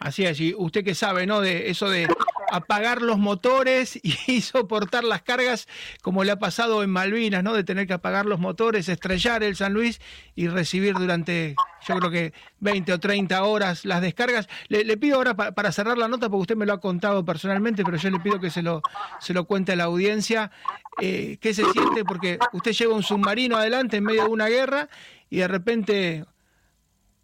Así 0.00 0.24
es, 0.24 0.40
y 0.40 0.52
usted 0.58 0.82
que 0.82 0.96
sabe, 0.96 1.26
¿no? 1.26 1.40
De 1.40 1.70
eso 1.70 1.88
de 1.88 2.08
apagar 2.52 3.00
los 3.00 3.18
motores 3.18 3.98
y 4.02 4.40
soportar 4.42 5.04
las 5.04 5.22
cargas, 5.22 5.66
como 6.02 6.22
le 6.22 6.32
ha 6.32 6.38
pasado 6.38 6.82
en 6.82 6.90
Malvinas, 6.90 7.42
¿no? 7.42 7.54
De 7.54 7.64
tener 7.64 7.86
que 7.86 7.94
apagar 7.94 8.26
los 8.26 8.38
motores, 8.38 8.88
estrellar 8.88 9.42
el 9.42 9.56
San 9.56 9.72
Luis 9.72 10.00
y 10.34 10.48
recibir 10.48 10.94
durante, 10.94 11.56
yo 11.86 11.96
creo 11.96 12.10
que 12.10 12.32
20 12.60 12.92
o 12.92 13.00
30 13.00 13.42
horas 13.44 13.84
las 13.86 14.02
descargas. 14.02 14.48
Le, 14.68 14.96
pido 14.98 15.16
ahora 15.16 15.34
para 15.34 15.72
cerrar 15.72 15.96
la 15.96 16.08
nota, 16.08 16.28
porque 16.28 16.42
usted 16.42 16.56
me 16.56 16.66
lo 16.66 16.74
ha 16.74 16.80
contado 16.80 17.24
personalmente, 17.24 17.84
pero 17.84 17.96
yo 17.96 18.10
le 18.10 18.20
pido 18.20 18.38
que 18.38 18.50
se 18.50 18.62
lo, 18.62 18.82
se 19.18 19.32
lo 19.32 19.46
cuente 19.46 19.72
a 19.72 19.76
la 19.76 19.84
audiencia, 19.84 20.50
eh, 21.00 21.38
qué 21.40 21.54
se 21.54 21.64
siente, 21.72 22.04
porque 22.04 22.38
usted 22.52 22.72
lleva 22.72 22.94
un 22.94 23.02
submarino 23.02 23.56
adelante 23.56 23.96
en 23.96 24.04
medio 24.04 24.24
de 24.24 24.30
una 24.30 24.48
guerra 24.48 24.88
y 25.30 25.38
de 25.38 25.48
repente 25.48 26.24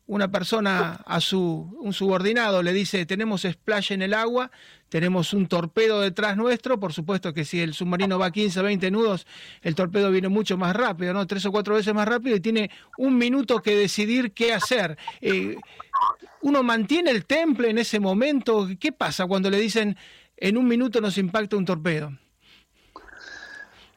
una 0.09 0.31
persona 0.31 1.03
a 1.07 1.21
su 1.21 1.77
un 1.81 1.93
subordinado 1.93 2.63
le 2.63 2.73
dice 2.73 3.05
tenemos 3.05 3.43
splash 3.43 3.93
en 3.93 4.03
el 4.03 4.15
agua, 4.15 4.51
tenemos 4.89 5.33
un 5.33 5.47
torpedo 5.47 6.01
detrás 6.01 6.37
nuestro, 6.37 6.81
por 6.81 6.93
supuesto 6.93 7.33
que 7.33 7.45
si 7.45 7.61
el 7.61 7.75
submarino 7.75 8.19
va 8.19 8.27
a 8.27 8.31
15, 8.31 8.63
20 8.63 8.91
nudos, 8.91 9.27
el 9.63 9.75
torpedo 9.75 10.11
viene 10.11 10.29
mucho 10.29 10.57
más 10.57 10.75
rápido, 10.75 11.13
¿no? 11.13 11.27
Tres 11.27 11.45
o 11.47 11.53
cuatro 11.53 11.75
veces 11.75 11.95
más 11.95 12.09
rápido 12.09 12.37
y 12.37 12.41
tiene 12.41 12.71
un 12.97 13.17
minuto 13.17 13.61
que 13.61 13.77
decidir 13.77 14.33
qué 14.33 14.55
hacer. 14.55 14.97
Eh, 15.21 15.57
uno 16.43 16.63
mantiene 16.63 17.11
el 17.11 17.27
temple 17.27 17.71
en 17.71 17.79
ese 17.79 18.01
momento. 18.01 18.69
¿Qué 18.79 18.93
pasa 18.93 19.27
cuando 19.27 19.51
le 19.51 19.59
dicen 19.59 19.97
en 20.37 20.57
un 20.57 20.67
minuto 20.67 21.01
nos 21.01 21.19
impacta 21.19 21.57
un 21.57 21.65
torpedo? 21.65 22.13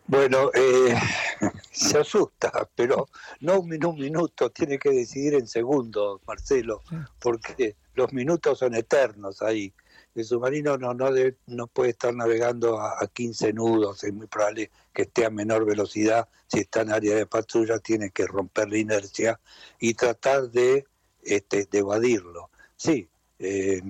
Bueno, 0.07 0.51
eh, 0.53 0.93
se 1.71 1.99
asusta, 1.99 2.67
pero 2.75 3.07
no 3.39 3.63
en 3.71 3.85
un 3.85 3.95
minuto, 3.95 4.49
tiene 4.49 4.77
que 4.77 4.89
decidir 4.89 5.35
en 5.35 5.47
segundos, 5.47 6.19
Marcelo, 6.27 6.81
porque 7.19 7.77
los 7.93 8.11
minutos 8.11 8.59
son 8.59 8.75
eternos 8.75 9.41
ahí. 9.41 9.73
El 10.13 10.25
submarino 10.25 10.77
no, 10.77 10.93
no, 10.93 11.09
no 11.47 11.67
puede 11.67 11.91
estar 11.91 12.13
navegando 12.13 12.81
a, 12.81 13.07
15 13.07 13.53
nudos, 13.53 14.03
es 14.03 14.13
muy 14.13 14.27
probable 14.27 14.69
que 14.93 15.03
esté 15.03 15.25
a 15.25 15.29
menor 15.29 15.65
velocidad. 15.65 16.27
Si 16.47 16.59
está 16.59 16.81
en 16.81 16.91
área 16.91 17.15
de 17.15 17.25
patrulla, 17.25 17.79
tiene 17.79 18.09
que 18.09 18.27
romper 18.27 18.69
la 18.69 18.77
inercia 18.77 19.39
y 19.79 19.93
tratar 19.93 20.49
de, 20.51 20.85
este, 21.23 21.67
evadirlo. 21.71 22.49
Sí, 22.75 23.07
eh, 23.39 23.81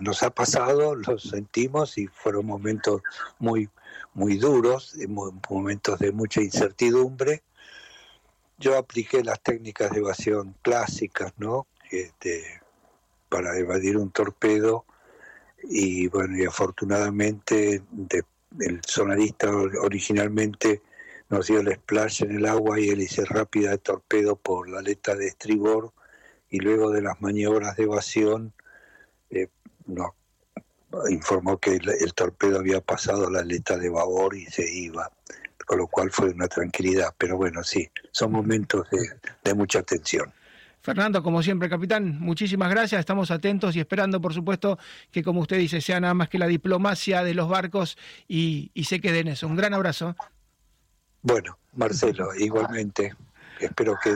nos 0.00 0.22
ha 0.24 0.30
pasado, 0.30 0.96
lo 0.96 1.18
sentimos 1.18 1.96
y 1.96 2.08
fueron 2.08 2.46
momentos 2.46 3.00
muy, 3.38 3.68
muy 4.14 4.36
duros, 4.36 4.96
momentos 5.48 6.00
de 6.00 6.10
mucha 6.10 6.42
incertidumbre. 6.42 7.44
Yo 8.58 8.76
apliqué 8.76 9.22
las 9.22 9.40
técnicas 9.40 9.92
de 9.92 9.98
evasión 9.98 10.56
clásicas, 10.62 11.32
¿no? 11.38 11.68
Este, 11.90 12.60
para 13.28 13.56
evadir 13.56 13.96
un 13.96 14.10
torpedo 14.10 14.84
y 15.68 16.08
bueno, 16.08 16.36
y 16.36 16.44
afortunadamente 16.44 17.82
el 18.60 18.80
sonarista 18.86 19.50
originalmente 19.50 20.82
nos 21.28 21.46
dio 21.46 21.60
el 21.60 21.74
splash 21.74 22.22
en 22.22 22.36
el 22.36 22.46
agua 22.46 22.78
y 22.78 22.90
hélice 22.90 23.24
rápida 23.24 23.70
de 23.70 23.78
torpedo 23.78 24.36
por 24.36 24.68
la 24.68 24.80
aleta 24.80 25.14
de 25.16 25.28
estribor 25.28 25.92
y 26.50 26.60
luego 26.60 26.90
de 26.90 27.02
las 27.02 27.20
maniobras 27.20 27.76
de 27.76 27.84
evasión 27.84 28.52
eh, 29.30 29.48
nos 29.86 30.12
informó 31.08 31.58
que 31.58 31.74
el, 31.74 32.14
torpedo 32.14 32.58
había 32.58 32.80
pasado 32.80 33.28
la 33.30 33.40
aleta 33.40 33.76
de 33.76 33.88
babor 33.88 34.36
y 34.36 34.46
se 34.46 34.70
iba, 34.70 35.10
con 35.66 35.78
lo 35.78 35.86
cual 35.88 36.10
fue 36.10 36.30
una 36.30 36.46
tranquilidad. 36.46 37.14
Pero 37.18 37.36
bueno, 37.36 37.64
sí, 37.64 37.90
son 38.12 38.32
momentos 38.32 38.86
de, 39.42 39.54
mucha 39.54 39.82
tensión. 39.82 40.32
Fernando, 40.84 41.22
como 41.22 41.42
siempre, 41.42 41.70
capitán, 41.70 42.20
muchísimas 42.20 42.68
gracias. 42.68 43.00
Estamos 43.00 43.30
atentos 43.30 43.74
y 43.74 43.80
esperando, 43.80 44.20
por 44.20 44.34
supuesto, 44.34 44.78
que, 45.10 45.22
como 45.22 45.40
usted 45.40 45.56
dice, 45.56 45.80
sea 45.80 45.98
nada 45.98 46.12
más 46.12 46.28
que 46.28 46.38
la 46.38 46.46
diplomacia 46.46 47.24
de 47.24 47.32
los 47.32 47.48
barcos 47.48 47.96
y, 48.28 48.70
se 48.84 49.00
quede 49.00 49.20
en 49.20 49.28
eso. 49.28 49.46
Un 49.46 49.56
gran 49.56 49.72
abrazo. 49.72 50.14
Bueno, 51.22 51.56
Marcelo, 51.72 52.34
igualmente. 52.34 53.14
Espero 53.60 53.96
que 54.02 54.14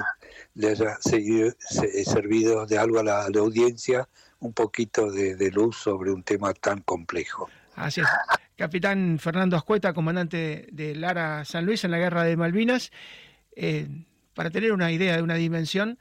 le 0.56 0.68
haya 0.68 0.98
servido 1.00 2.66
de 2.66 2.76
algo 2.76 2.98
a 2.98 3.02
la 3.02 3.24
audiencia 3.24 4.06
un 4.40 4.52
poquito 4.52 5.10
de, 5.10 5.50
luz 5.50 5.78
sobre 5.78 6.10
un 6.10 6.22
tema 6.22 6.52
tan 6.52 6.82
complejo. 6.82 7.48
Así 7.76 8.02
es. 8.02 8.08
Capitán 8.56 9.18
Fernando 9.18 9.56
Ascueta, 9.56 9.94
comandante 9.94 10.68
de 10.70 10.94
Lara 10.94 11.46
San 11.46 11.64
Luis 11.64 11.82
en 11.84 11.92
la 11.92 11.98
Guerra 11.98 12.24
de 12.24 12.36
Malvinas. 12.36 12.92
Eh, 13.56 13.88
para 14.34 14.50
tener 14.50 14.72
una 14.72 14.92
idea 14.92 15.16
de 15.16 15.22
una 15.22 15.36
dimensión, 15.36 15.98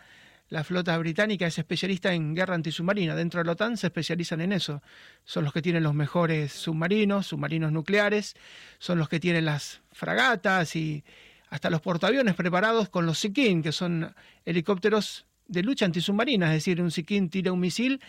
la 0.50 0.64
flota 0.64 0.98
británica 0.98 1.46
es 1.46 1.58
especialista 1.58 2.14
en 2.14 2.34
guerra 2.34 2.56
antisubmarina. 2.56 3.16
Dentro 3.16 3.40
de 3.40 3.46
la 3.46 3.52
OTAN 3.52 3.76
se 3.76 3.88
especializan 3.88 4.42
en 4.42 4.54
eso. 4.54 4.82
Son 5.26 5.44
los 5.44 5.52
que 5.52 5.62
tienen 5.62 5.84
los 5.84 5.94
mejores 5.94 6.54
submarinos, 6.54 7.28
submarinos 7.28 7.72
nucleares, 7.72 8.36
son 8.80 8.98
los 8.98 9.10
que 9.10 9.20
tienen 9.20 9.46
las 9.46 9.82
fragatas 9.92 10.76
y 10.76 11.04
hasta 11.50 11.70
los 11.70 11.82
portaaviones 11.82 12.36
preparados 12.36 12.90
con 12.90 13.06
los 13.06 13.20
Sikin, 13.20 13.62
que 13.62 13.72
son 13.72 14.14
helicópteros 14.46 15.26
de 15.48 15.64
lucha 15.64 15.86
antisubmarina, 15.86 16.48
es 16.48 16.54
decir, 16.54 16.82
un 16.82 16.92
Siquín 16.92 17.30
tira 17.30 17.54
un 17.54 17.60
misil, 17.60 18.02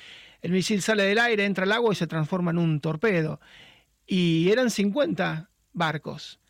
el 0.43 0.53
misil 0.53 0.83
sale 0.83 1.05
del 1.05 1.19
aire, 1.19 1.45
entra 1.45 1.65
al 1.65 1.73
agua 1.73 1.93
y 1.93 1.97
se 1.97 2.07
transforma 2.07 2.51
en 2.51 2.59
un 2.59 2.81
torpedo. 2.81 3.41
Y 4.07 4.51
eran 4.51 4.71
50 4.71 5.51
barcos 5.73 6.41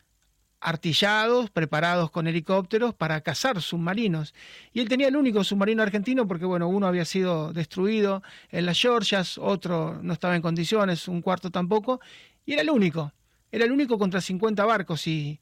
artillados, 0.60 1.50
preparados 1.50 2.10
con 2.10 2.26
helicópteros 2.26 2.94
para 2.94 3.20
cazar 3.20 3.62
submarinos. 3.62 4.34
Y 4.72 4.80
él 4.80 4.88
tenía 4.88 5.08
el 5.08 5.16
único 5.16 5.44
submarino 5.44 5.82
argentino 5.82 6.26
porque, 6.26 6.44
bueno, 6.44 6.68
uno 6.68 6.86
había 6.86 7.04
sido 7.04 7.52
destruido 7.52 8.22
en 8.50 8.66
las 8.66 8.80
Georgias, 8.80 9.38
otro 9.38 10.00
no 10.02 10.12
estaba 10.12 10.36
en 10.36 10.42
condiciones, 10.42 11.08
un 11.08 11.22
cuarto 11.22 11.50
tampoco, 11.50 12.00
y 12.44 12.54
era 12.54 12.62
el 12.62 12.70
único. 12.70 13.12
Era 13.50 13.64
el 13.64 13.72
único 13.72 13.98
contra 13.98 14.20
50 14.20 14.64
barcos 14.64 15.06
y, 15.06 15.40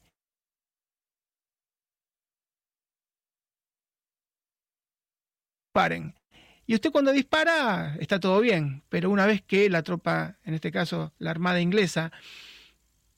Y 6.65 6.73
usted 6.73 6.91
cuando 6.91 7.11
dispara 7.11 7.95
está 7.99 8.19
todo 8.19 8.39
bien, 8.41 8.83
pero 8.89 9.09
una 9.11 9.25
vez 9.25 9.41
que 9.43 9.69
la 9.69 9.83
tropa, 9.83 10.37
en 10.43 10.53
este 10.55 10.71
caso 10.71 11.13
la 11.19 11.31
Armada 11.31 11.61
inglesa, 11.61 12.11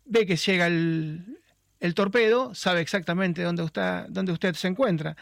ve 0.05 0.25
que 0.25 0.35
llega 0.35 0.67
el, 0.67 1.38
torpedo, 1.93 2.53
sabe 2.55 2.81
exactamente 2.81 3.43
dónde 3.43 3.63
usted, 3.63 4.05
dónde 4.09 4.31
usted 4.31 4.55
se 4.55 4.67
encuentra. 4.67 5.15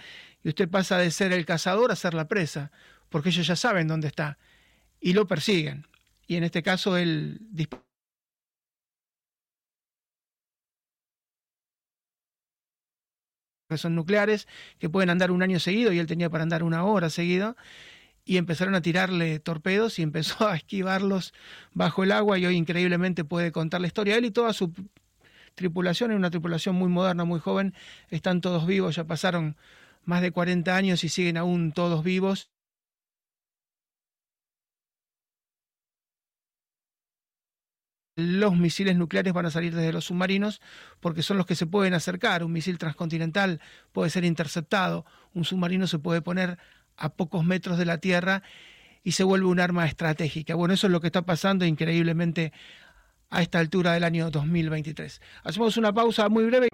Y 0.43 0.49
usted 0.49 0.69
pasa 0.69 0.97
de 0.97 1.11
ser 1.11 1.33
el 1.33 1.45
cazador 1.45 1.91
a 1.91 1.95
ser 1.95 2.13
la 2.13 2.27
presa, 2.27 2.71
porque 3.09 3.29
ellos 3.29 3.47
ya 3.47 3.55
saben 3.55 3.87
dónde 3.87 4.07
está 4.07 4.37
y 4.99 5.13
lo 5.13 5.27
persiguen. 5.27 5.87
Y 6.27 6.35
en 6.35 6.43
este 6.43 6.63
caso 6.63 6.97
él 6.97 7.39
que 13.69 13.77
son 13.77 13.95
nucleares, 13.95 14.47
que 14.79 14.89
pueden 14.89 15.09
andar 15.09 15.31
un 15.31 15.43
año 15.43 15.59
seguido 15.59 15.91
y 15.91 15.99
él 15.99 16.07
tenía 16.07 16.29
para 16.29 16.43
andar 16.43 16.63
una 16.63 16.83
hora 16.85 17.09
seguido, 17.09 17.55
y 18.23 18.37
empezaron 18.37 18.75
a 18.75 18.81
tirarle 18.81 19.39
torpedos 19.39 19.99
y 19.99 20.01
empezó 20.03 20.47
a 20.47 20.55
esquivarlos 20.55 21.33
bajo 21.73 22.03
el 22.03 22.11
agua 22.11 22.37
y 22.37 22.45
hoy 22.45 22.55
increíblemente 22.55 23.23
puede 23.23 23.51
contar 23.51 23.81
la 23.81 23.87
historia. 23.87 24.17
Él 24.17 24.25
y 24.25 24.31
toda 24.31 24.53
su 24.53 24.73
tripulación, 25.57 26.11
es 26.11 26.17
una 26.17 26.29
tripulación 26.29 26.75
muy 26.75 26.87
moderna, 26.87 27.25
muy 27.25 27.39
joven, 27.41 27.73
están 28.09 28.41
todos 28.41 28.65
vivos, 28.67 28.95
ya 28.95 29.05
pasaron 29.05 29.57
más 30.05 30.21
de 30.21 30.31
40 30.31 30.75
años 30.75 31.03
y 31.03 31.09
siguen 31.09 31.37
aún 31.37 31.73
todos 31.73 32.03
vivos. 32.03 32.51
los 38.17 38.57
misiles 38.57 38.97
nucleares 38.97 39.31
van 39.31 39.45
a 39.45 39.51
salir 39.51 39.75
desde 39.75 39.93
los 39.93 40.05
submarinos 40.05 40.59
porque 40.99 41.21
son 41.21 41.37
los 41.37 41.45
que 41.45 41.53
se 41.53 41.67
pueden 41.67 41.93
acercar. 41.93 42.43
Un 42.43 42.51
misil 42.51 42.79
transcontinental 42.79 43.61
puede 43.91 44.09
ser 44.09 44.25
interceptado, 44.25 45.05
un 45.33 45.45
submarino 45.45 45.85
se 45.85 45.99
puede 45.99 46.23
poner 46.23 46.57
a 46.95 47.09
pocos 47.09 47.45
metros 47.45 47.77
de 47.77 47.85
la 47.85 47.99
Tierra 47.99 48.41
y 49.03 49.11
se 49.11 49.23
vuelve 49.23 49.45
un 49.45 49.59
arma 49.59 49.85
estratégica. 49.85 50.55
Bueno, 50.55 50.73
eso 50.73 50.87
es 50.87 50.91
lo 50.91 50.99
que 50.99 51.07
está 51.07 51.21
pasando 51.21 51.63
increíblemente 51.63 52.53
a 53.29 53.41
esta 53.41 53.59
altura 53.59 53.93
del 53.93 54.03
año 54.03 54.31
2023. 54.31 55.21
Hacemos 55.43 55.77
una 55.77 55.93
pausa 55.93 56.29
muy 56.29 56.45
breve. 56.45 56.69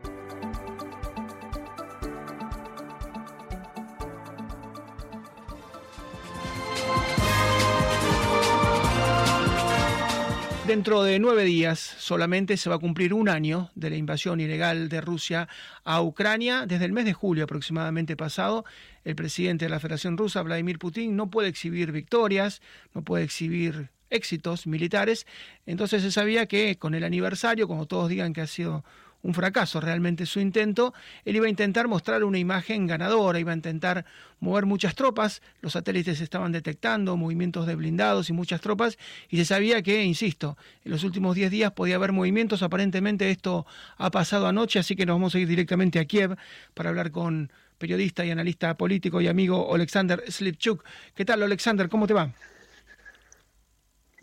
Dentro 10.68 11.04
de 11.04 11.20
nueve 11.20 11.44
días 11.44 11.80
solamente 11.80 12.58
se 12.58 12.70
va 12.70 12.78
a 12.78 12.80
cumplir 12.80 13.14
un 13.14 13.30
año 13.30 13.70
de 13.76 13.90
la 13.90 13.98
invasión 13.98 14.40
ilegal 14.40 14.90
de 14.90 15.02
Rusia 15.02 15.48
a 15.84 16.02
Ucrania. 16.02 16.66
Desde 16.66 16.86
el 16.86 16.94
mes 16.94 17.06
de 17.06 17.14
julio 17.14 17.44
aproximadamente 17.44 18.16
pasado, 18.16 18.64
el 19.04 19.16
presidente 19.16 19.66
de 19.66 19.70
la 19.70 19.80
Federación 19.80 20.18
Rusa, 20.18 20.42
Vladimir 20.42 20.80
Putin, 20.80 21.16
no 21.16 21.30
puede 21.30 21.50
exhibir 21.50 21.92
victorias, 21.92 22.62
no 22.94 23.04
puede 23.04 23.24
exhibir 23.26 23.92
éxitos 24.14 24.68
militares. 24.68 25.28
Entonces 25.66 26.02
se 26.02 26.12
sabía 26.12 26.46
que 26.46 26.78
con 26.78 26.96
el 26.96 27.04
aniversario, 27.04 27.68
como 27.68 27.86
todos 27.86 28.10
digan 28.10 28.34
que 28.34 28.42
ha 28.42 28.48
sido 28.48 28.84
un 29.24 29.34
fracaso 29.34 29.80
realmente 29.80 30.26
su 30.26 30.40
intento. 30.40 30.94
Él 31.26 31.38
iba 31.38 31.48
a 31.48 31.50
intentar 31.50 31.88
mostrar 31.88 32.24
una 32.24 32.38
imagen 32.38 32.86
ganadora, 32.86 33.40
iba 33.40 33.52
a 33.52 33.56
intentar 33.56 34.06
mover 34.40 34.66
muchas 34.66 34.96
tropas, 34.96 35.42
los 35.62 35.74
satélites 35.74 36.20
estaban 36.20 36.52
detectando 36.52 37.16
movimientos 37.16 37.66
de 37.66 37.76
blindados 37.76 38.30
y 38.30 38.34
muchas 38.34 38.60
tropas, 38.60 38.98
y 39.30 39.38
se 39.38 39.46
sabía 39.46 39.82
que, 39.82 40.04
insisto, 40.04 40.58
en 40.84 40.92
los 40.92 41.06
últimos 41.06 41.36
10 41.36 41.50
días 41.50 41.72
podía 41.72 41.96
haber 41.96 42.12
movimientos, 42.12 42.62
aparentemente 42.62 43.32
esto 43.32 43.66
ha 43.98 44.12
pasado 44.12 44.48
anoche, 44.48 44.80
así 44.80 44.98
que 44.98 45.06
nos 45.06 45.16
vamos 45.16 45.34
a 45.34 45.40
ir 45.40 45.48
directamente 45.48 46.00
a 46.00 46.06
Kiev 46.06 46.36
para 46.74 46.90
hablar 46.90 47.12
con 47.12 47.50
periodista 47.78 48.26
y 48.26 48.32
analista 48.32 48.76
político 48.76 49.22
y 49.22 49.28
amigo 49.28 49.74
Alexander 49.74 50.24
Slipchuk. 50.28 50.84
¿Qué 51.16 51.24
tal, 51.24 51.42
Alexander? 51.42 51.88
¿Cómo 51.88 52.06
te 52.06 52.14
va? 52.14 52.34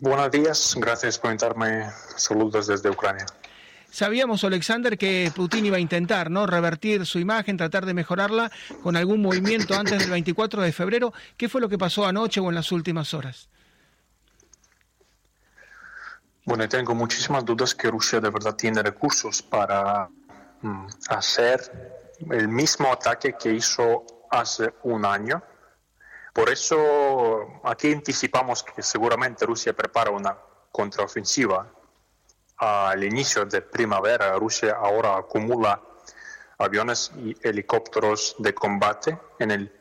Buenos 0.01 0.31
días, 0.31 0.73
gracias 0.79 1.19
por 1.19 1.29
invitarme. 1.29 1.87
Saludos 2.15 2.65
desde 2.65 2.89
Ucrania. 2.89 3.23
Sabíamos, 3.91 4.43
Alexander, 4.43 4.97
que 4.97 5.31
Putin 5.35 5.67
iba 5.67 5.77
a 5.77 5.79
intentar 5.79 6.31
¿no? 6.31 6.47
revertir 6.47 7.05
su 7.05 7.19
imagen, 7.19 7.55
tratar 7.55 7.85
de 7.85 7.93
mejorarla 7.93 8.51
con 8.81 8.95
algún 8.95 9.21
movimiento 9.21 9.75
antes 9.75 9.99
del 9.99 10.09
24 10.09 10.63
de 10.63 10.71
febrero. 10.71 11.13
¿Qué 11.37 11.47
fue 11.47 11.61
lo 11.61 11.69
que 11.69 11.77
pasó 11.77 12.07
anoche 12.07 12.39
o 12.39 12.49
en 12.49 12.55
las 12.55 12.71
últimas 12.71 13.13
horas? 13.13 13.47
Bueno, 16.45 16.67
tengo 16.67 16.95
muchísimas 16.95 17.45
dudas 17.45 17.75
que 17.75 17.91
Rusia 17.91 18.19
de 18.19 18.31
verdad 18.31 18.55
tiene 18.55 18.81
recursos 18.81 19.43
para 19.43 20.09
mm, 20.63 20.87
hacer 21.09 21.61
el 22.31 22.47
mismo 22.47 22.91
ataque 22.91 23.35
que 23.39 23.53
hizo 23.53 24.03
hace 24.31 24.73
un 24.81 25.05
año. 25.05 25.43
Por 26.33 26.49
eso 26.49 27.61
aquí 27.63 27.91
anticipamos 27.91 28.63
que 28.63 28.81
seguramente 28.81 29.45
Rusia 29.45 29.73
prepara 29.73 30.11
una 30.11 30.37
contraofensiva 30.71 31.67
al 32.57 33.03
inicio 33.03 33.45
de 33.45 33.61
primavera, 33.61 34.33
Rusia 34.37 34.77
ahora 34.79 35.17
acumula 35.17 35.81
aviones 36.59 37.11
y 37.17 37.35
helicópteros 37.41 38.35
de 38.37 38.53
combate 38.53 39.17
en, 39.39 39.51
el, 39.51 39.79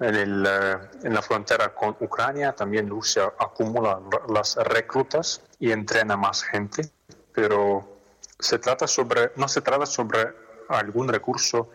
en, 0.00 0.14
el, 0.14 0.46
eh, 0.46 0.78
en 1.04 1.14
la 1.14 1.22
frontera 1.22 1.72
con 1.74 1.96
Ucrania. 2.00 2.52
También 2.54 2.88
Rusia 2.88 3.32
acumula 3.38 4.00
las 4.28 4.56
reclutas 4.56 5.42
y 5.60 5.70
entrena 5.70 6.16
más 6.16 6.42
gente, 6.42 6.90
pero 7.32 7.98
se 8.38 8.58
trata 8.58 8.86
sobre, 8.86 9.32
no 9.36 9.48
se 9.48 9.60
trata 9.60 9.86
sobre 9.86 10.34
algún 10.68 11.08
recurso 11.08 11.70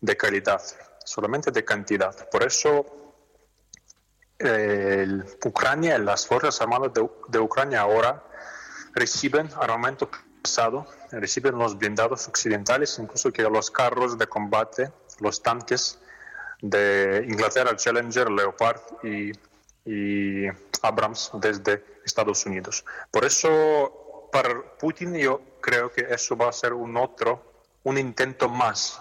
de 0.00 0.16
calidad, 0.16 0.62
solamente 1.04 1.50
de 1.50 1.64
cantidad. 1.64 2.28
Por 2.28 2.42
eso 2.42 3.05
eh, 4.38 5.06
Ucrania, 5.44 5.98
las 5.98 6.26
Fuerzas 6.26 6.60
Armadas 6.60 6.92
de, 6.94 7.08
de 7.28 7.38
Ucrania 7.38 7.80
ahora 7.80 8.22
reciben 8.94 9.48
armamento 9.60 10.10
pesado, 10.42 10.86
reciben 11.10 11.58
los 11.58 11.76
blindados 11.76 12.28
occidentales, 12.28 12.98
incluso 12.98 13.32
que 13.32 13.42
los 13.42 13.70
carros 13.70 14.16
de 14.16 14.26
combate, 14.26 14.92
los 15.20 15.42
tanques 15.42 15.98
de 16.60 17.24
Inglaterra, 17.28 17.76
Challenger, 17.76 18.30
Leopard 18.30 18.80
y, 19.02 19.32
y 19.84 20.46
Abrams 20.82 21.30
desde 21.34 21.84
Estados 22.04 22.46
Unidos. 22.46 22.84
Por 23.10 23.24
eso, 23.24 24.28
para 24.32 24.62
Putin 24.78 25.14
yo 25.14 25.40
creo 25.60 25.90
que 25.90 26.06
eso 26.08 26.36
va 26.36 26.48
a 26.48 26.52
ser 26.52 26.72
un 26.72 26.96
otro, 26.96 27.64
un 27.84 27.98
intento 27.98 28.48
más 28.48 29.00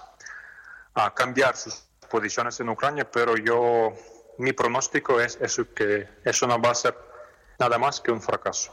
a 0.93 1.13
cambiar 1.13 1.55
sus 1.55 1.83
posiciones 2.09 2.59
en 2.59 2.69
Ucrania, 2.69 3.09
pero 3.09 3.37
yo, 3.37 3.93
mi 4.37 4.53
pronóstico 4.53 5.19
es 5.19 5.37
eso, 5.41 5.73
que 5.73 6.07
eso 6.23 6.47
no 6.47 6.61
va 6.61 6.71
a 6.71 6.75
ser 6.75 6.95
nada 7.59 7.77
más 7.77 8.01
que 8.01 8.11
un 8.11 8.21
fracaso. 8.21 8.71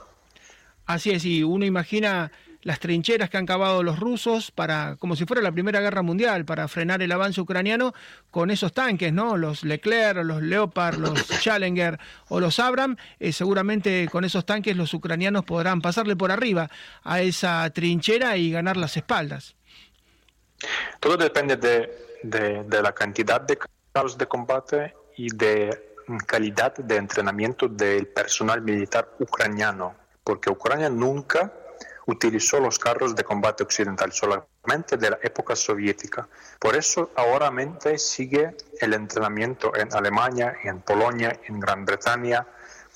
Así 0.86 1.10
es, 1.10 1.24
y 1.24 1.42
uno 1.42 1.64
imagina 1.64 2.32
las 2.62 2.78
trincheras 2.78 3.28
que 3.28 3.36
han 3.36 3.46
cavado 3.46 3.82
los 3.82 3.98
rusos 3.98 4.50
para, 4.50 4.96
como 4.96 5.16
si 5.16 5.26
fuera 5.26 5.42
la 5.42 5.50
Primera 5.50 5.80
Guerra 5.80 6.02
Mundial, 6.02 6.44
para 6.44 6.68
frenar 6.68 7.02
el 7.02 7.10
avance 7.10 7.40
ucraniano 7.40 7.92
con 8.30 8.50
esos 8.50 8.72
tanques, 8.72 9.12
¿no? 9.12 9.36
Los 9.36 9.64
Leclerc, 9.64 10.24
los 10.24 10.42
Leopard, 10.42 10.98
los 10.98 11.28
Challenger 11.40 11.98
o 12.28 12.40
los 12.40 12.60
Abram, 12.60 12.96
eh, 13.18 13.32
seguramente 13.32 14.08
con 14.10 14.24
esos 14.24 14.46
tanques 14.46 14.76
los 14.76 14.94
ucranianos 14.94 15.44
podrán 15.44 15.80
pasarle 15.80 16.16
por 16.16 16.30
arriba 16.30 16.70
a 17.02 17.20
esa 17.20 17.68
trinchera 17.70 18.36
y 18.36 18.52
ganar 18.52 18.76
las 18.76 18.96
espaldas. 18.96 19.56
Todo 21.00 21.16
depende 21.16 21.56
de, 21.56 21.90
de 22.22 22.82
la 22.82 22.92
cantidad 22.92 23.40
de 23.40 23.58
carros 23.92 24.16
de 24.16 24.26
combate 24.26 24.94
y 25.22 25.28
de 25.28 25.94
calidad 26.26 26.74
de 26.74 26.96
entrenamiento 26.96 27.68
del 27.68 28.08
personal 28.08 28.60
militar 28.60 29.14
ucraniano, 29.20 29.94
porque 30.24 30.50
Ucrania 30.50 30.90
nunca 30.90 31.52
utilizó 32.06 32.58
los 32.58 32.76
carros 32.76 33.14
de 33.14 33.22
combate 33.22 33.62
occidental, 33.62 34.10
solamente 34.12 34.96
de 34.96 35.10
la 35.10 35.18
época 35.22 35.54
soviética. 35.54 36.28
Por 36.58 36.74
eso 36.74 37.12
ahora 37.14 37.52
sigue 37.98 38.56
el 38.80 38.94
entrenamiento 38.94 39.72
en 39.76 39.94
Alemania, 39.94 40.56
en 40.64 40.80
Polonia, 40.80 41.38
en 41.44 41.60
Gran 41.60 41.84
Bretaña, 41.84 42.44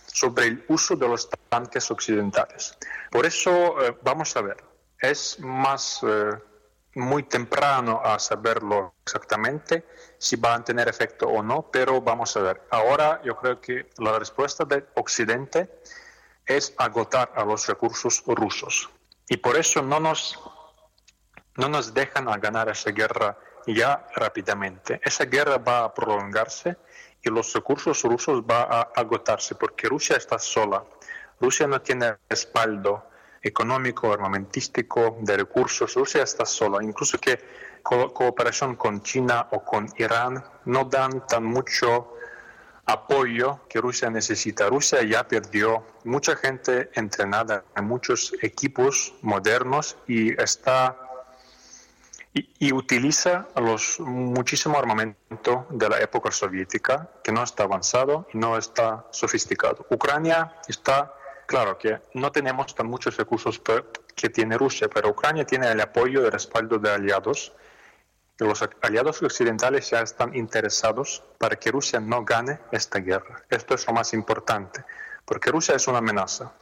sobre 0.07 0.47
el 0.47 0.65
uso 0.67 0.97
de 0.97 1.07
los 1.07 1.31
tanques 1.49 1.89
occidentales. 1.93 2.77
Por 3.13 3.25
eso 3.25 3.81
eh, 3.85 3.97
vamos 4.03 4.37
a 4.37 4.41
ver, 4.41 4.57
es 4.99 5.39
más 5.39 6.01
eh, 6.03 6.33
muy 6.97 7.25
temprano 7.25 8.01
a 8.03 8.19
saberlo 8.19 8.95
exactamente 9.05 9.85
si 10.19 10.37
va 10.37 10.55
a 10.55 10.65
tener 10.65 10.89
efecto 10.89 11.27
o 11.29 11.43
no, 11.43 11.71
pero 11.71 12.01
vamos 12.01 12.37
a 12.37 12.41
ver. 12.41 12.63
Ahora 12.71 13.21
yo 13.23 13.37
creo 13.37 13.61
que 13.61 13.91
la 13.99 14.19
respuesta 14.19 14.65
del 14.65 14.87
Occidente 14.95 15.81
es 16.47 16.75
agotar 16.79 17.33
a 17.37 17.45
los 17.45 17.67
recursos 17.67 18.23
rusos. 18.27 18.89
Y 19.29 19.37
por 19.37 19.57
eso 19.57 19.83
no 19.83 20.01
nos, 20.01 20.39
no 21.57 21.69
nos 21.69 21.93
dejan 21.93 22.29
a 22.29 22.39
ganar 22.39 22.69
esa 22.71 22.91
guerra 22.91 23.37
ya 23.67 24.07
rápidamente. 24.15 25.01
Esa 25.05 25.25
guerra 25.25 25.59
va 25.59 25.85
a 25.85 25.93
prolongarse 25.95 26.77
y 27.23 27.29
los 27.29 27.53
recursos 27.53 28.03
rusos 28.05 28.47
van 28.47 28.69
a 28.71 28.81
agotarse 28.95 29.55
porque 29.55 29.89
Rusia 29.89 30.17
está 30.17 30.39
sola. 30.39 30.85
Rusia 31.41 31.67
no 31.67 31.83
tiene 31.83 32.17
respaldo 32.29 33.05
económico, 33.47 34.13
armamentístico, 34.13 35.19
de 35.21 35.37
recursos. 35.37 35.95
Rusia 35.95 36.23
está 36.23 36.45
sola. 36.45 36.83
Incluso 36.83 37.19
que 37.19 37.39
cooperación 37.83 38.77
con 38.77 39.03
China 39.03 39.47
o 39.53 39.65
con 39.65 39.89
Irán 39.97 40.45
no 40.65 40.85
dan 40.85 41.27
tan 41.27 41.45
mucho 41.45 42.15
apoyo 42.85 43.61
que 43.69 43.81
Rusia 43.81 44.11
necesita. 44.11 44.69
Rusia 44.69 45.03
ya 45.03 45.27
perdió 45.27 45.85
mucha 46.05 46.37
gente 46.37 46.91
entrenada 46.95 47.65
en 47.77 47.85
muchos 47.85 48.33
equipos 48.43 49.15
modernos 49.23 49.97
y 50.07 50.41
está 50.41 50.97
y, 52.59 52.73
utiliza 52.73 53.49
los 53.57 53.99
muchísimo 54.01 54.79
armamento 54.79 55.67
de 55.71 55.89
la 55.89 56.01
época 56.01 56.31
soviética 56.31 57.09
que 57.25 57.33
no 57.33 57.43
está 57.43 57.65
avanzado 57.65 58.27
y 58.33 58.39
no 58.39 58.59
está 58.59 59.07
sofisticado. 59.11 59.87
Ucrania 59.91 60.55
está, 60.69 61.15
claro 61.47 61.79
que 61.79 62.01
no 62.15 62.31
tenemos 62.33 62.75
tan 62.75 62.87
muchos 62.87 63.17
recursos 63.17 63.61
que 64.15 64.29
tiene 64.31 64.59
Rusia, 64.59 64.89
pero 64.93 65.11
Ucrania 65.11 65.45
tiene 65.45 65.71
el 65.71 65.81
apoyo 65.81 66.23
y 66.23 66.25
el 66.25 66.33
respaldo 66.33 66.79
de 66.79 66.91
aliados 66.91 67.53
los 68.45 68.63
aliados 68.83 69.23
occidentales 69.23 69.91
ya 69.91 70.01
están 70.01 70.35
interesados 70.35 71.23
para 71.39 71.57
que 71.57 71.71
Rusia 71.71 72.01
no 72.01 72.25
gane 72.25 72.59
esta 72.71 72.99
guerra. 72.99 73.43
Esto 73.49 73.75
es 73.75 73.87
lo 73.87 73.95
más 73.95 74.13
importante, 74.13 74.85
porque 75.25 75.51
Rusia 75.51 75.75
es 75.75 75.89
una 75.89 75.99
amenaza. 75.99 76.53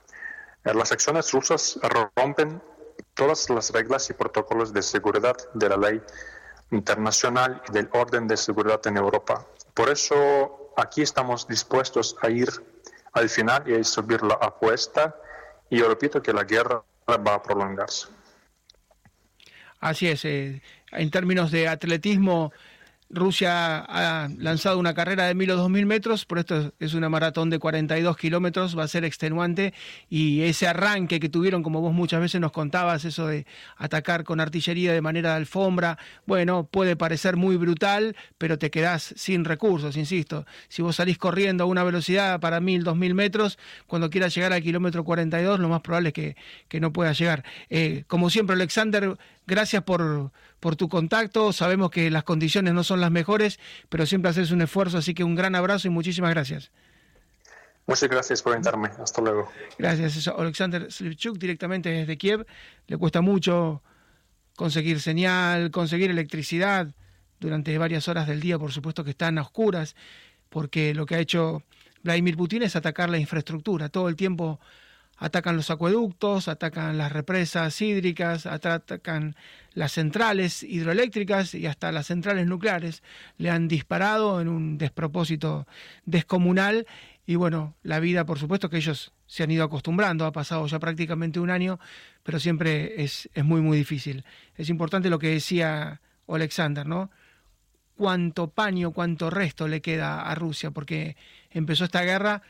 Eh, 0.65 0.73
las 0.73 0.93
acciones 0.93 1.33
rusas 1.33 1.79
rompen 2.15 2.63
todas 3.15 3.51
las 3.51 3.71
reglas 3.73 4.09
y 4.11 4.13
protocolos 4.13 4.73
de 4.73 4.83
seguridad 4.83 5.37
de 5.55 5.69
la 5.69 5.77
ley 5.77 6.03
internacional 6.71 7.63
y 7.69 7.73
del 7.73 7.89
orden 7.93 8.29
de 8.29 8.37
seguridad 8.37 8.81
en 8.87 8.97
Europa. 8.97 9.45
Por 9.75 9.89
eso 9.91 10.73
aquí 10.77 11.03
estamos 11.03 11.49
dispuestos 11.49 12.17
a 12.23 12.31
ir 12.31 12.51
al 13.15 13.29
final 13.29 13.65
y 13.71 13.83
subir 13.85 14.23
la 14.23 14.35
apuesta 14.35 15.15
y 15.71 15.79
yo 15.79 15.89
repito 15.89 16.23
que 16.23 16.33
la 16.33 16.45
guerra 16.45 16.83
va 17.09 17.35
a 17.35 17.43
prolongarse. 17.43 18.09
Así 19.81 20.09
es, 20.09 20.25
eh, 20.25 20.63
en 20.93 21.11
términos 21.11 21.51
de 21.51 21.69
atletismo, 21.69 22.53
Rusia 23.15 23.79
ha 23.79 24.29
lanzado 24.39 24.79
una 24.79 24.95
carrera 24.95 25.27
de 25.27 25.35
mil 25.35 25.51
o 25.51 25.57
dos 25.57 25.71
mil 25.71 25.87
metros, 25.87 26.25
por 26.25 26.39
esto 26.39 26.73
es 26.79 26.95
una 26.95 27.09
maratón 27.09 27.51
de 27.51 27.59
42 27.59 28.17
kilómetros, 28.17 28.77
va 28.79 28.85
a 28.85 28.89
ser 28.89 29.05
extenuante 29.05 29.75
y 30.09 30.43
ese 30.43 30.67
arranque 30.67 31.21
que 31.21 31.29
tuvieron, 31.29 31.63
como 31.63 31.81
vos 31.81 31.93
muchas 31.93 32.21
veces 32.21 32.41
nos 32.41 32.53
contabas, 32.53 33.05
eso 33.05 33.27
de 33.27 33.47
atacar 33.77 34.25
con 34.25 34.41
artillería 34.41 34.93
de 34.93 35.01
manera 35.01 35.31
de 35.31 35.37
alfombra, 35.37 35.99
bueno, 36.27 36.69
puede 36.71 36.97
parecer 36.97 37.37
muy 37.37 37.57
brutal, 37.57 38.17
pero 38.39 38.59
te 38.59 38.71
quedás 38.71 39.15
sin 39.17 39.45
recursos, 39.45 39.97
insisto. 39.97 40.47
Si 40.69 40.83
vos 40.83 40.97
salís 40.97 41.19
corriendo 41.19 41.65
a 41.65 41.67
una 41.67 41.85
velocidad 41.85 42.41
para 42.41 42.61
mil, 42.61 42.85
dos 42.85 42.97
mil 42.97 43.15
metros, 43.15 43.59
cuando 43.87 44.11
quieras 44.11 44.35
llegar 44.35 44.53
al 44.53 44.63
kilómetro 44.63 45.05
42, 45.05 45.61
lo 45.61 45.69
más 45.69 45.81
probable 45.81 46.09
es 46.09 46.15
que, 46.15 46.37
que 46.69 46.81
no 46.81 46.93
puedas 46.93 47.19
llegar. 47.19 47.45
Eh, 47.71 48.05
como 48.07 48.31
siempre, 48.31 48.55
Alexander, 48.55 49.17
gracias 49.47 49.83
por 49.83 50.33
por 50.65 50.77
tu 50.77 50.89
contacto. 50.89 51.53
Sabemos 51.53 51.91
que 51.91 52.11
las 52.11 52.25
condiciones 52.25 52.73
no 52.73 52.83
son 52.85 52.99
las 52.99 53.11
mejores, 53.11 53.61
pero 53.91 54.07
siempre 54.07 54.31
haces 54.31 54.51
un 54.51 54.63
esfuerzo, 54.63 54.97
así 54.97 55.13
que 55.13 55.23
un 55.23 55.35
gran 55.35 55.55
abrazo 55.55 55.89
y 55.89 55.91
muchísimas 55.91 56.31
gracias. 56.31 56.71
Muchas 57.87 58.09
gracias 58.09 58.41
por 58.41 58.55
invitarme. 58.55 58.89
Hasta 58.99 59.21
luego. 59.21 59.53
Gracias. 59.79 60.27
Alexander 60.27 60.91
Slivchuk, 60.91 61.37
directamente 61.37 61.91
desde 61.91 62.17
Kiev. 62.17 62.47
Le 62.87 62.97
cuesta 62.97 63.21
mucho 63.21 63.83
conseguir 64.57 65.03
señal, 65.03 65.71
conseguir 65.71 66.11
electricidad 66.11 66.95
durante 67.41 67.77
varias 67.77 68.09
horas 68.09 68.27
del 68.27 68.41
día, 68.41 68.59
por 68.59 68.73
supuesto 68.73 69.05
que 69.05 69.11
están 69.11 69.37
a 69.37 69.43
oscuras, 69.43 69.95
porque 70.49 70.95
lo 70.95 71.05
que 71.05 71.17
ha 71.17 71.19
hecho 71.19 71.63
Vladimir 72.03 72.39
Putin 72.39 72.63
es 72.63 72.75
atacar 72.75 73.11
la 73.11 73.19
infraestructura. 73.19 73.91
Todo 73.91 74.09
el 74.09 74.17
tiempo 74.17 74.61
atacan 75.17 75.57
los 75.57 75.71
acueductos, 75.71 76.49
atacan 76.49 76.99
las 76.99 77.13
represas 77.13 77.81
hídricas, 77.81 78.47
atacan 78.47 79.37
las 79.73 79.93
centrales 79.93 80.63
hidroeléctricas 80.63 81.55
y 81.55 81.67
hasta 81.67 81.93
las 81.93 82.07
centrales 82.07 82.47
nucleares. 82.47 83.03
Le 83.39 83.51
han 83.51 83.69
disparado 83.69 84.41
en 84.41 84.49
un 84.49 84.79
despropósito 84.79 85.67
descomunal 86.05 86.87
y 87.27 87.37
bueno, 87.37 87.75
la 87.83 88.01
vida 88.01 88.25
por 88.27 88.39
supuesto 88.39 88.69
que 88.69 88.77
ellos 88.77 89.13
se 89.27 89.43
han 89.43 89.51
ido 89.51 89.65
acostumbrando, 89.65 90.27
ha 90.27 90.33
pasado 90.33 90.67
ya 90.67 90.79
prácticamente 90.79 91.41
un 91.41 91.51
año, 91.51 91.81
pero 92.23 92.39
siempre 92.39 93.03
es, 93.03 93.29
es 93.35 93.45
muy 93.45 93.61
muy 93.61 93.79
difícil. 93.79 94.25
Es 94.57 94.69
importante 94.69 95.11
lo 95.11 95.19
que 95.19 95.31
decía 95.31 96.01
Alexander, 96.29 96.87
¿no? 96.87 97.11
Cuánto 97.97 98.51
paño, 98.51 98.91
cuánto 98.91 99.31
resto 99.31 99.69
le 99.69 99.81
queda 99.81 100.23
a 100.23 100.35
Rusia, 100.35 100.71
porque 100.73 101.17
empezó 101.51 101.85
esta 101.85 102.03
guerra 102.03 102.43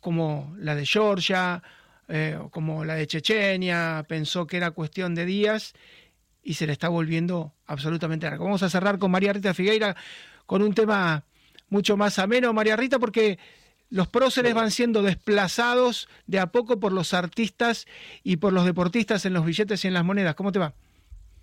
como 0.00 0.54
la 0.58 0.74
de 0.74 0.84
Georgia, 0.84 1.62
eh, 2.08 2.38
como 2.50 2.84
la 2.84 2.94
de 2.94 3.06
Chechenia, 3.06 4.04
pensó 4.08 4.46
que 4.46 4.56
era 4.56 4.70
cuestión 4.72 5.14
de 5.14 5.24
días 5.24 5.74
y 6.42 6.54
se 6.54 6.66
le 6.66 6.72
está 6.72 6.88
volviendo 6.88 7.52
absolutamente 7.66 8.26
largo. 8.28 8.44
Vamos 8.44 8.62
a 8.62 8.70
cerrar 8.70 8.98
con 8.98 9.10
María 9.10 9.32
Rita 9.32 9.54
Figueira 9.54 9.96
con 10.46 10.62
un 10.62 10.74
tema 10.74 11.24
mucho 11.68 11.96
más 11.96 12.18
ameno, 12.18 12.52
María 12.52 12.76
Rita, 12.76 12.98
porque 12.98 13.38
los 13.90 14.08
próceres 14.08 14.54
van 14.54 14.70
siendo 14.70 15.02
desplazados 15.02 16.08
de 16.26 16.40
a 16.40 16.46
poco 16.48 16.80
por 16.80 16.92
los 16.92 17.14
artistas 17.14 17.86
y 18.22 18.36
por 18.36 18.52
los 18.52 18.64
deportistas 18.64 19.24
en 19.24 19.32
los 19.32 19.44
billetes 19.44 19.84
y 19.84 19.88
en 19.88 19.94
las 19.94 20.04
monedas. 20.04 20.34
¿Cómo 20.34 20.52
te 20.52 20.58
va? 20.58 20.74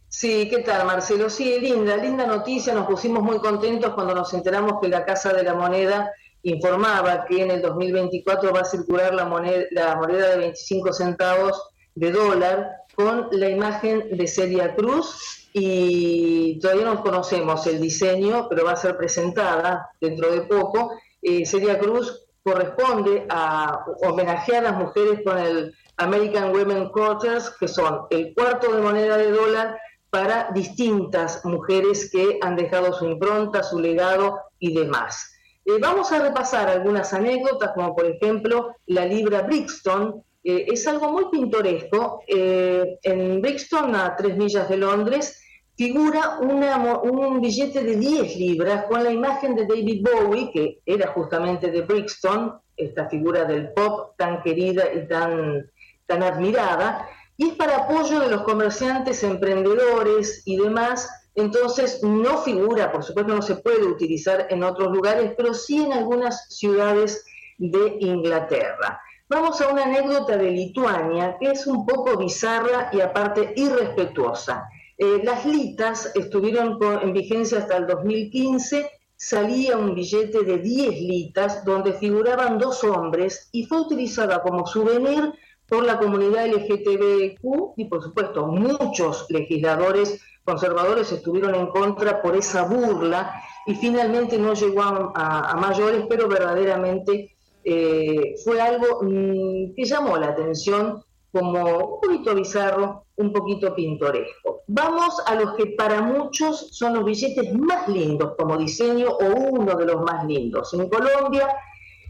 Sí, 0.10 0.50
¿qué 0.50 0.60
tal, 0.60 0.86
Marcelo? 0.86 1.30
Sí, 1.30 1.60
linda, 1.62 1.96
linda 1.96 2.28
noticia. 2.28 2.74
Nos 2.74 2.86
pusimos 2.86 3.24
muy 3.24 3.40
contentos 3.40 3.94
cuando 3.94 4.14
nos 4.14 4.34
enteramos 4.34 4.74
que 4.82 4.90
la 4.90 5.06
Casa 5.06 5.32
de 5.32 5.44
la 5.44 5.54
Moneda 5.54 6.12
informaba 6.44 7.26
que 7.26 7.42
en 7.44 7.52
el 7.52 7.62
2024 7.62 8.52
va 8.52 8.62
a 8.62 8.66
circular 8.66 9.14
la 9.14 9.26
moneda, 9.26 9.66
la 9.72 9.96
moneda 9.96 10.30
de 10.30 10.38
25 10.38 10.94
centavos 10.94 11.62
de 11.96 12.12
dólar 12.12 12.72
con 12.96 13.28
la 13.32 13.50
imagen 13.50 14.18
de 14.18 14.28
Celia 14.28 14.76
Cruz 14.76 15.50
y 15.54 16.60
todavía 16.60 16.86
no 16.86 17.02
conocemos 17.02 17.68
el 17.68 17.82
diseño, 17.82 18.48
pero 18.50 18.66
va 18.66 18.72
a 18.72 18.78
ser 18.78 18.98
presentada 18.98 19.90
dentro 20.00 20.32
de 20.32 20.42
poco. 20.42 20.92
Eh, 21.22 21.46
Celia 21.46 21.78
Cruz 21.78 22.28
corresponde 22.44 23.26
a 23.30 23.86
homenajear 24.04 24.66
a 24.66 24.72
las 24.72 24.80
mujeres 24.80 25.22
con 25.24 25.38
el 25.38 25.76
American 25.98 26.52
Women 26.52 26.90
Quarters, 26.90 27.52
que 27.60 27.68
son 27.68 28.02
el 28.10 28.34
cuarto 28.34 28.74
de 28.74 28.82
moneda 28.82 29.18
de 29.18 29.32
dólar 29.32 29.78
para 30.10 30.50
distintas 30.54 31.44
mujeres 31.46 32.10
que 32.12 32.40
han 32.42 32.56
dejado 32.56 32.94
su 32.94 33.06
impronta, 33.06 33.64
su 33.64 33.80
legado 33.80 34.40
y 34.60 34.74
demás. 34.74 35.32
Eh, 35.66 35.78
vamos 35.80 36.12
a 36.12 36.20
repasar 36.20 36.70
algunas 36.70 37.14
anécdotas, 37.14 37.72
como 37.74 37.96
por 37.96 38.06
ejemplo 38.06 38.76
la 38.88 39.06
libra 39.06 39.42
Brixton. 39.42 40.24
Eh, 40.44 40.66
es 40.72 40.88
algo 40.88 41.12
muy 41.12 41.26
pintoresco. 41.32 42.24
Eh, 42.28 42.98
en 43.04 43.42
Brixton, 43.42 43.96
a 43.96 44.16
tres 44.16 44.38
millas 44.38 44.68
de 44.70 44.78
Londres, 44.78 45.42
figura 45.76 46.40
un 46.40 47.42
billete 47.42 47.84
de 47.84 47.96
10 47.96 48.36
libras 48.36 48.86
con 48.86 49.04
la 49.04 49.12
imagen 49.12 49.56
de 49.56 49.66
David 49.66 50.06
Bowie, 50.06 50.52
que 50.52 50.80
era 50.86 51.08
justamente 51.08 51.72
de 51.72 51.82
Brixton, 51.82 52.60
esta 52.76 53.08
figura 53.10 53.46
del 53.46 53.72
pop 53.74 54.16
tan 54.18 54.42
querida 54.42 54.92
y 54.94 55.08
tan, 55.08 55.70
tan 56.06 56.24
admirada 56.24 57.08
y 57.42 57.50
es 57.50 57.56
para 57.56 57.78
apoyo 57.78 58.20
de 58.20 58.30
los 58.30 58.44
comerciantes, 58.44 59.24
emprendedores 59.24 60.44
y 60.46 60.58
demás. 60.58 61.10
Entonces 61.36 62.04
no 62.04 62.40
figura, 62.40 62.92
por 62.92 63.04
supuesto 63.04 63.34
no 63.34 63.42
se 63.42 63.56
puede 63.56 63.86
utilizar 63.86 64.48
en 64.50 64.64
otros 64.64 64.92
lugares, 64.92 65.34
pero 65.38 65.54
sí 65.54 65.82
en 65.82 65.94
algunas 65.94 66.48
ciudades 66.50 67.26
de 67.58 67.98
Inglaterra. 68.00 69.02
Vamos 69.30 69.62
a 69.62 69.70
una 69.70 69.84
anécdota 69.84 70.36
de 70.36 70.52
Lituania 70.52 71.38
que 71.40 71.52
es 71.52 71.66
un 71.66 71.86
poco 71.86 72.18
bizarra 72.18 72.90
y 72.92 73.00
aparte 73.00 73.54
irrespetuosa. 73.56 74.68
Eh, 74.98 75.22
las 75.24 75.46
litas 75.46 76.12
estuvieron 76.16 76.78
en 77.02 77.14
vigencia 77.14 77.60
hasta 77.60 77.78
el 77.78 77.88
2015, 77.88 78.92
salía 79.16 79.78
un 79.78 79.96
billete 79.96 80.44
de 80.44 80.58
10 80.58 80.90
litas 81.02 81.64
donde 81.64 81.94
figuraban 81.94 82.58
dos 82.58 82.84
hombres 82.84 83.48
y 83.54 83.66
fue 83.66 83.82
utilizada 83.82 84.42
como 84.42 84.68
souvenir 84.68 85.32
por 85.66 85.86
la 85.86 85.98
comunidad 85.98 86.48
LGTBQ 86.48 87.74
y 87.78 87.86
por 87.86 88.04
supuesto 88.04 88.48
muchos 88.48 89.28
legisladores 89.30 90.22
conservadores 90.44 91.12
estuvieron 91.12 91.56
en 91.56 91.68
contra 91.68 92.22
por 92.22 92.36
esa 92.36 92.64
burla 92.64 93.42
y 93.66 93.76
finalmente 93.76 94.38
no 94.38 94.54
llegó 94.54 94.82
a, 94.84 95.56
mayores, 95.60 96.06
pero 96.10 96.28
verdaderamente 96.28 97.36
eh, 97.64 98.36
fue 98.44 98.60
algo 98.60 99.02
mm, 99.04 99.76
que 99.76 99.86
llamó 99.86 100.18
la 100.18 100.30
atención 100.30 101.04
como 101.32 101.62
un 101.62 102.02
poquito 102.02 102.36
bizarro, 102.36 103.06
un 103.16 103.32
poquito 103.32 103.74
pintoresco. 103.74 104.64
Vamos 104.68 105.22
a 105.26 105.36
los 105.36 105.56
que 105.56 105.68
para 105.68 106.02
muchos 106.02 106.70
son 106.72 106.96
los 106.96 107.06
billetes 107.06 107.54
más 107.54 107.88
lindos 107.88 108.34
como 108.38 108.58
diseño 108.58 109.10
o 109.10 109.26
uno 109.26 109.76
de 109.76 109.86
los 109.86 110.02
más 110.02 110.26
lindos. 110.26 110.74
En 110.74 110.90
Colombia 110.90 111.48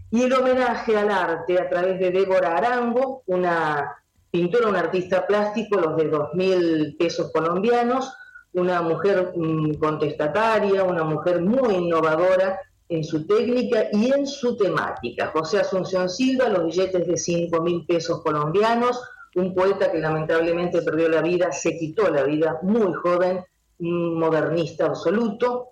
y 0.10 0.24
el 0.24 0.34
homenaje 0.34 0.98
al 0.98 1.12
arte 1.12 1.60
a 1.60 1.70
través 1.70 2.00
de 2.00 2.12
Débora 2.12 2.58
Arango, 2.58 3.24
una 3.28 3.96
pintora, 4.32 4.70
un 4.70 4.76
artista 4.76 5.28
plástico, 5.28 5.80
los 5.80 5.98
de 5.98 6.12
2.000 6.12 6.98
pesos 6.98 7.32
colombianos, 7.32 8.12
una 8.54 8.82
mujer 8.82 9.34
mm, 9.36 9.76
contestataria, 9.76 10.84
una 10.84 11.04
mujer 11.04 11.42
muy 11.42 11.76
innovadora 11.76 12.60
en 12.90 13.04
su 13.04 13.26
técnica 13.26 13.88
y 13.94 14.12
en 14.12 14.28
su 14.28 14.58
temática. 14.58 15.28
José 15.28 15.60
Asunción 15.60 16.10
Silva, 16.10 16.50
los 16.50 16.66
billetes 16.66 17.08
de 17.08 17.14
5.000 17.14 17.88
pesos 17.88 18.22
colombianos, 18.22 19.02
un 19.36 19.56
poeta 19.56 19.92
que 19.92 20.00
lamentablemente 20.00 20.82
perdió 20.82 21.08
la 21.08 21.22
vida, 21.22 21.54
se 21.54 21.78
quitó 21.78 22.10
la 22.10 22.24
vida 22.24 22.60
muy 22.64 22.94
joven, 22.94 23.46
modernista 23.80 24.88
absoluto, 24.88 25.70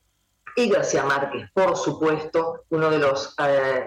y 0.55 0.69
García 0.69 1.03
Márquez, 1.03 1.49
por 1.53 1.75
supuesto, 1.77 2.63
uno 2.69 2.89
de 2.89 2.97
los 2.97 3.35
eh, 3.45 3.85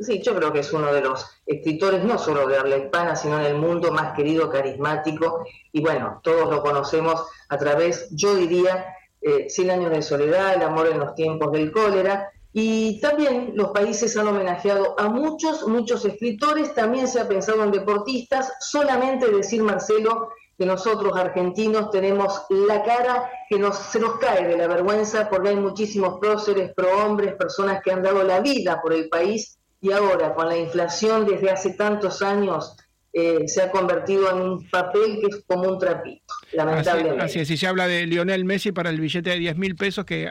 sí, 0.00 0.20
yo 0.22 0.34
creo 0.34 0.52
que 0.52 0.60
es 0.60 0.72
uno 0.72 0.92
de 0.92 1.00
los 1.00 1.26
escritores, 1.46 2.04
no 2.04 2.18
solo 2.18 2.46
de 2.46 2.58
habla 2.58 2.78
hispana, 2.78 3.16
sino 3.16 3.38
en 3.40 3.46
el 3.46 3.56
mundo 3.56 3.92
más 3.92 4.14
querido, 4.14 4.50
carismático, 4.50 5.44
y 5.72 5.80
bueno, 5.80 6.20
todos 6.22 6.50
lo 6.50 6.62
conocemos 6.62 7.26
a 7.50 7.58
través, 7.58 8.08
yo 8.10 8.34
diría, 8.34 8.96
eh, 9.20 9.50
Cien 9.50 9.70
años 9.70 9.90
de 9.90 10.00
soledad, 10.00 10.54
El 10.54 10.62
amor 10.62 10.86
en 10.86 10.98
los 10.98 11.14
tiempos 11.14 11.52
del 11.52 11.70
cólera, 11.70 12.30
y 12.52 13.00
también 13.00 13.52
los 13.54 13.70
países 13.70 14.16
han 14.16 14.26
homenajeado 14.26 14.98
a 14.98 15.08
muchos, 15.08 15.68
muchos 15.68 16.04
escritores, 16.04 16.74
también 16.74 17.06
se 17.06 17.20
ha 17.20 17.28
pensado 17.28 17.62
en 17.62 17.70
deportistas, 17.70 18.52
solamente 18.60 19.30
decir, 19.30 19.62
Marcelo, 19.62 20.30
que 20.58 20.66
nosotros 20.66 21.16
argentinos 21.16 21.90
tenemos 21.90 22.42
la 22.50 22.82
cara 22.82 23.30
que 23.48 23.58
nos, 23.58 23.78
se 23.78 24.00
nos 24.00 24.18
cae 24.18 24.46
de 24.46 24.56
la 24.56 24.66
vergüenza 24.66 25.28
porque 25.30 25.50
hay 25.50 25.56
muchísimos 25.56 26.18
próceres, 26.18 26.74
prohombres, 26.74 27.34
personas 27.34 27.80
que 27.82 27.92
han 27.92 28.02
dado 28.02 28.22
la 28.24 28.40
vida 28.40 28.80
por 28.82 28.92
el 28.92 29.08
país. 29.08 29.58
Y 29.80 29.92
ahora 29.92 30.34
con 30.34 30.48
la 30.48 30.58
inflación 30.58 31.24
desde 31.24 31.50
hace 31.50 31.72
tantos 31.72 32.20
años 32.20 32.76
eh, 33.12 33.48
se 33.48 33.62
ha 33.62 33.70
convertido 33.70 34.30
en 34.30 34.40
un 34.40 34.68
papel 34.68 35.18
que 35.20 35.26
es 35.26 35.44
como 35.46 35.68
un 35.68 35.78
trapito, 35.78 36.32
lamentablemente. 36.52 37.24
Así, 37.24 37.40
es, 37.40 37.50
y 37.50 37.56
se 37.56 37.66
habla 37.66 37.88
de 37.88 38.06
Lionel 38.06 38.44
Messi 38.44 38.70
para 38.70 38.90
el 38.90 39.00
billete 39.00 39.30
de 39.30 39.38
10 39.38 39.56
mil 39.56 39.74
pesos, 39.74 40.04
que, 40.04 40.30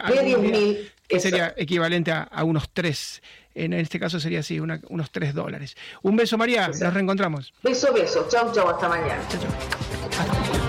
sería 1.20 1.54
equivalente 1.58 2.12
a, 2.12 2.44
unos 2.44 2.70
3, 2.72 3.22
en 3.56 3.74
este 3.74 4.00
caso 4.00 4.20
sería 4.20 4.40
así, 4.40 4.60
unos 4.60 5.12
3 5.12 5.34
dólares. 5.34 5.76
Un 6.04 6.16
beso 6.16 6.38
María, 6.38 6.70
nos 6.70 6.94
reencontramos. 6.94 7.54
Beso, 7.64 7.94
beso, 7.94 8.28
chau, 8.30 8.52
chau, 8.54 8.70
hasta 8.70 8.88
mañana. 8.88 9.22
Chau, 9.30 9.42
chau. 9.42 10.69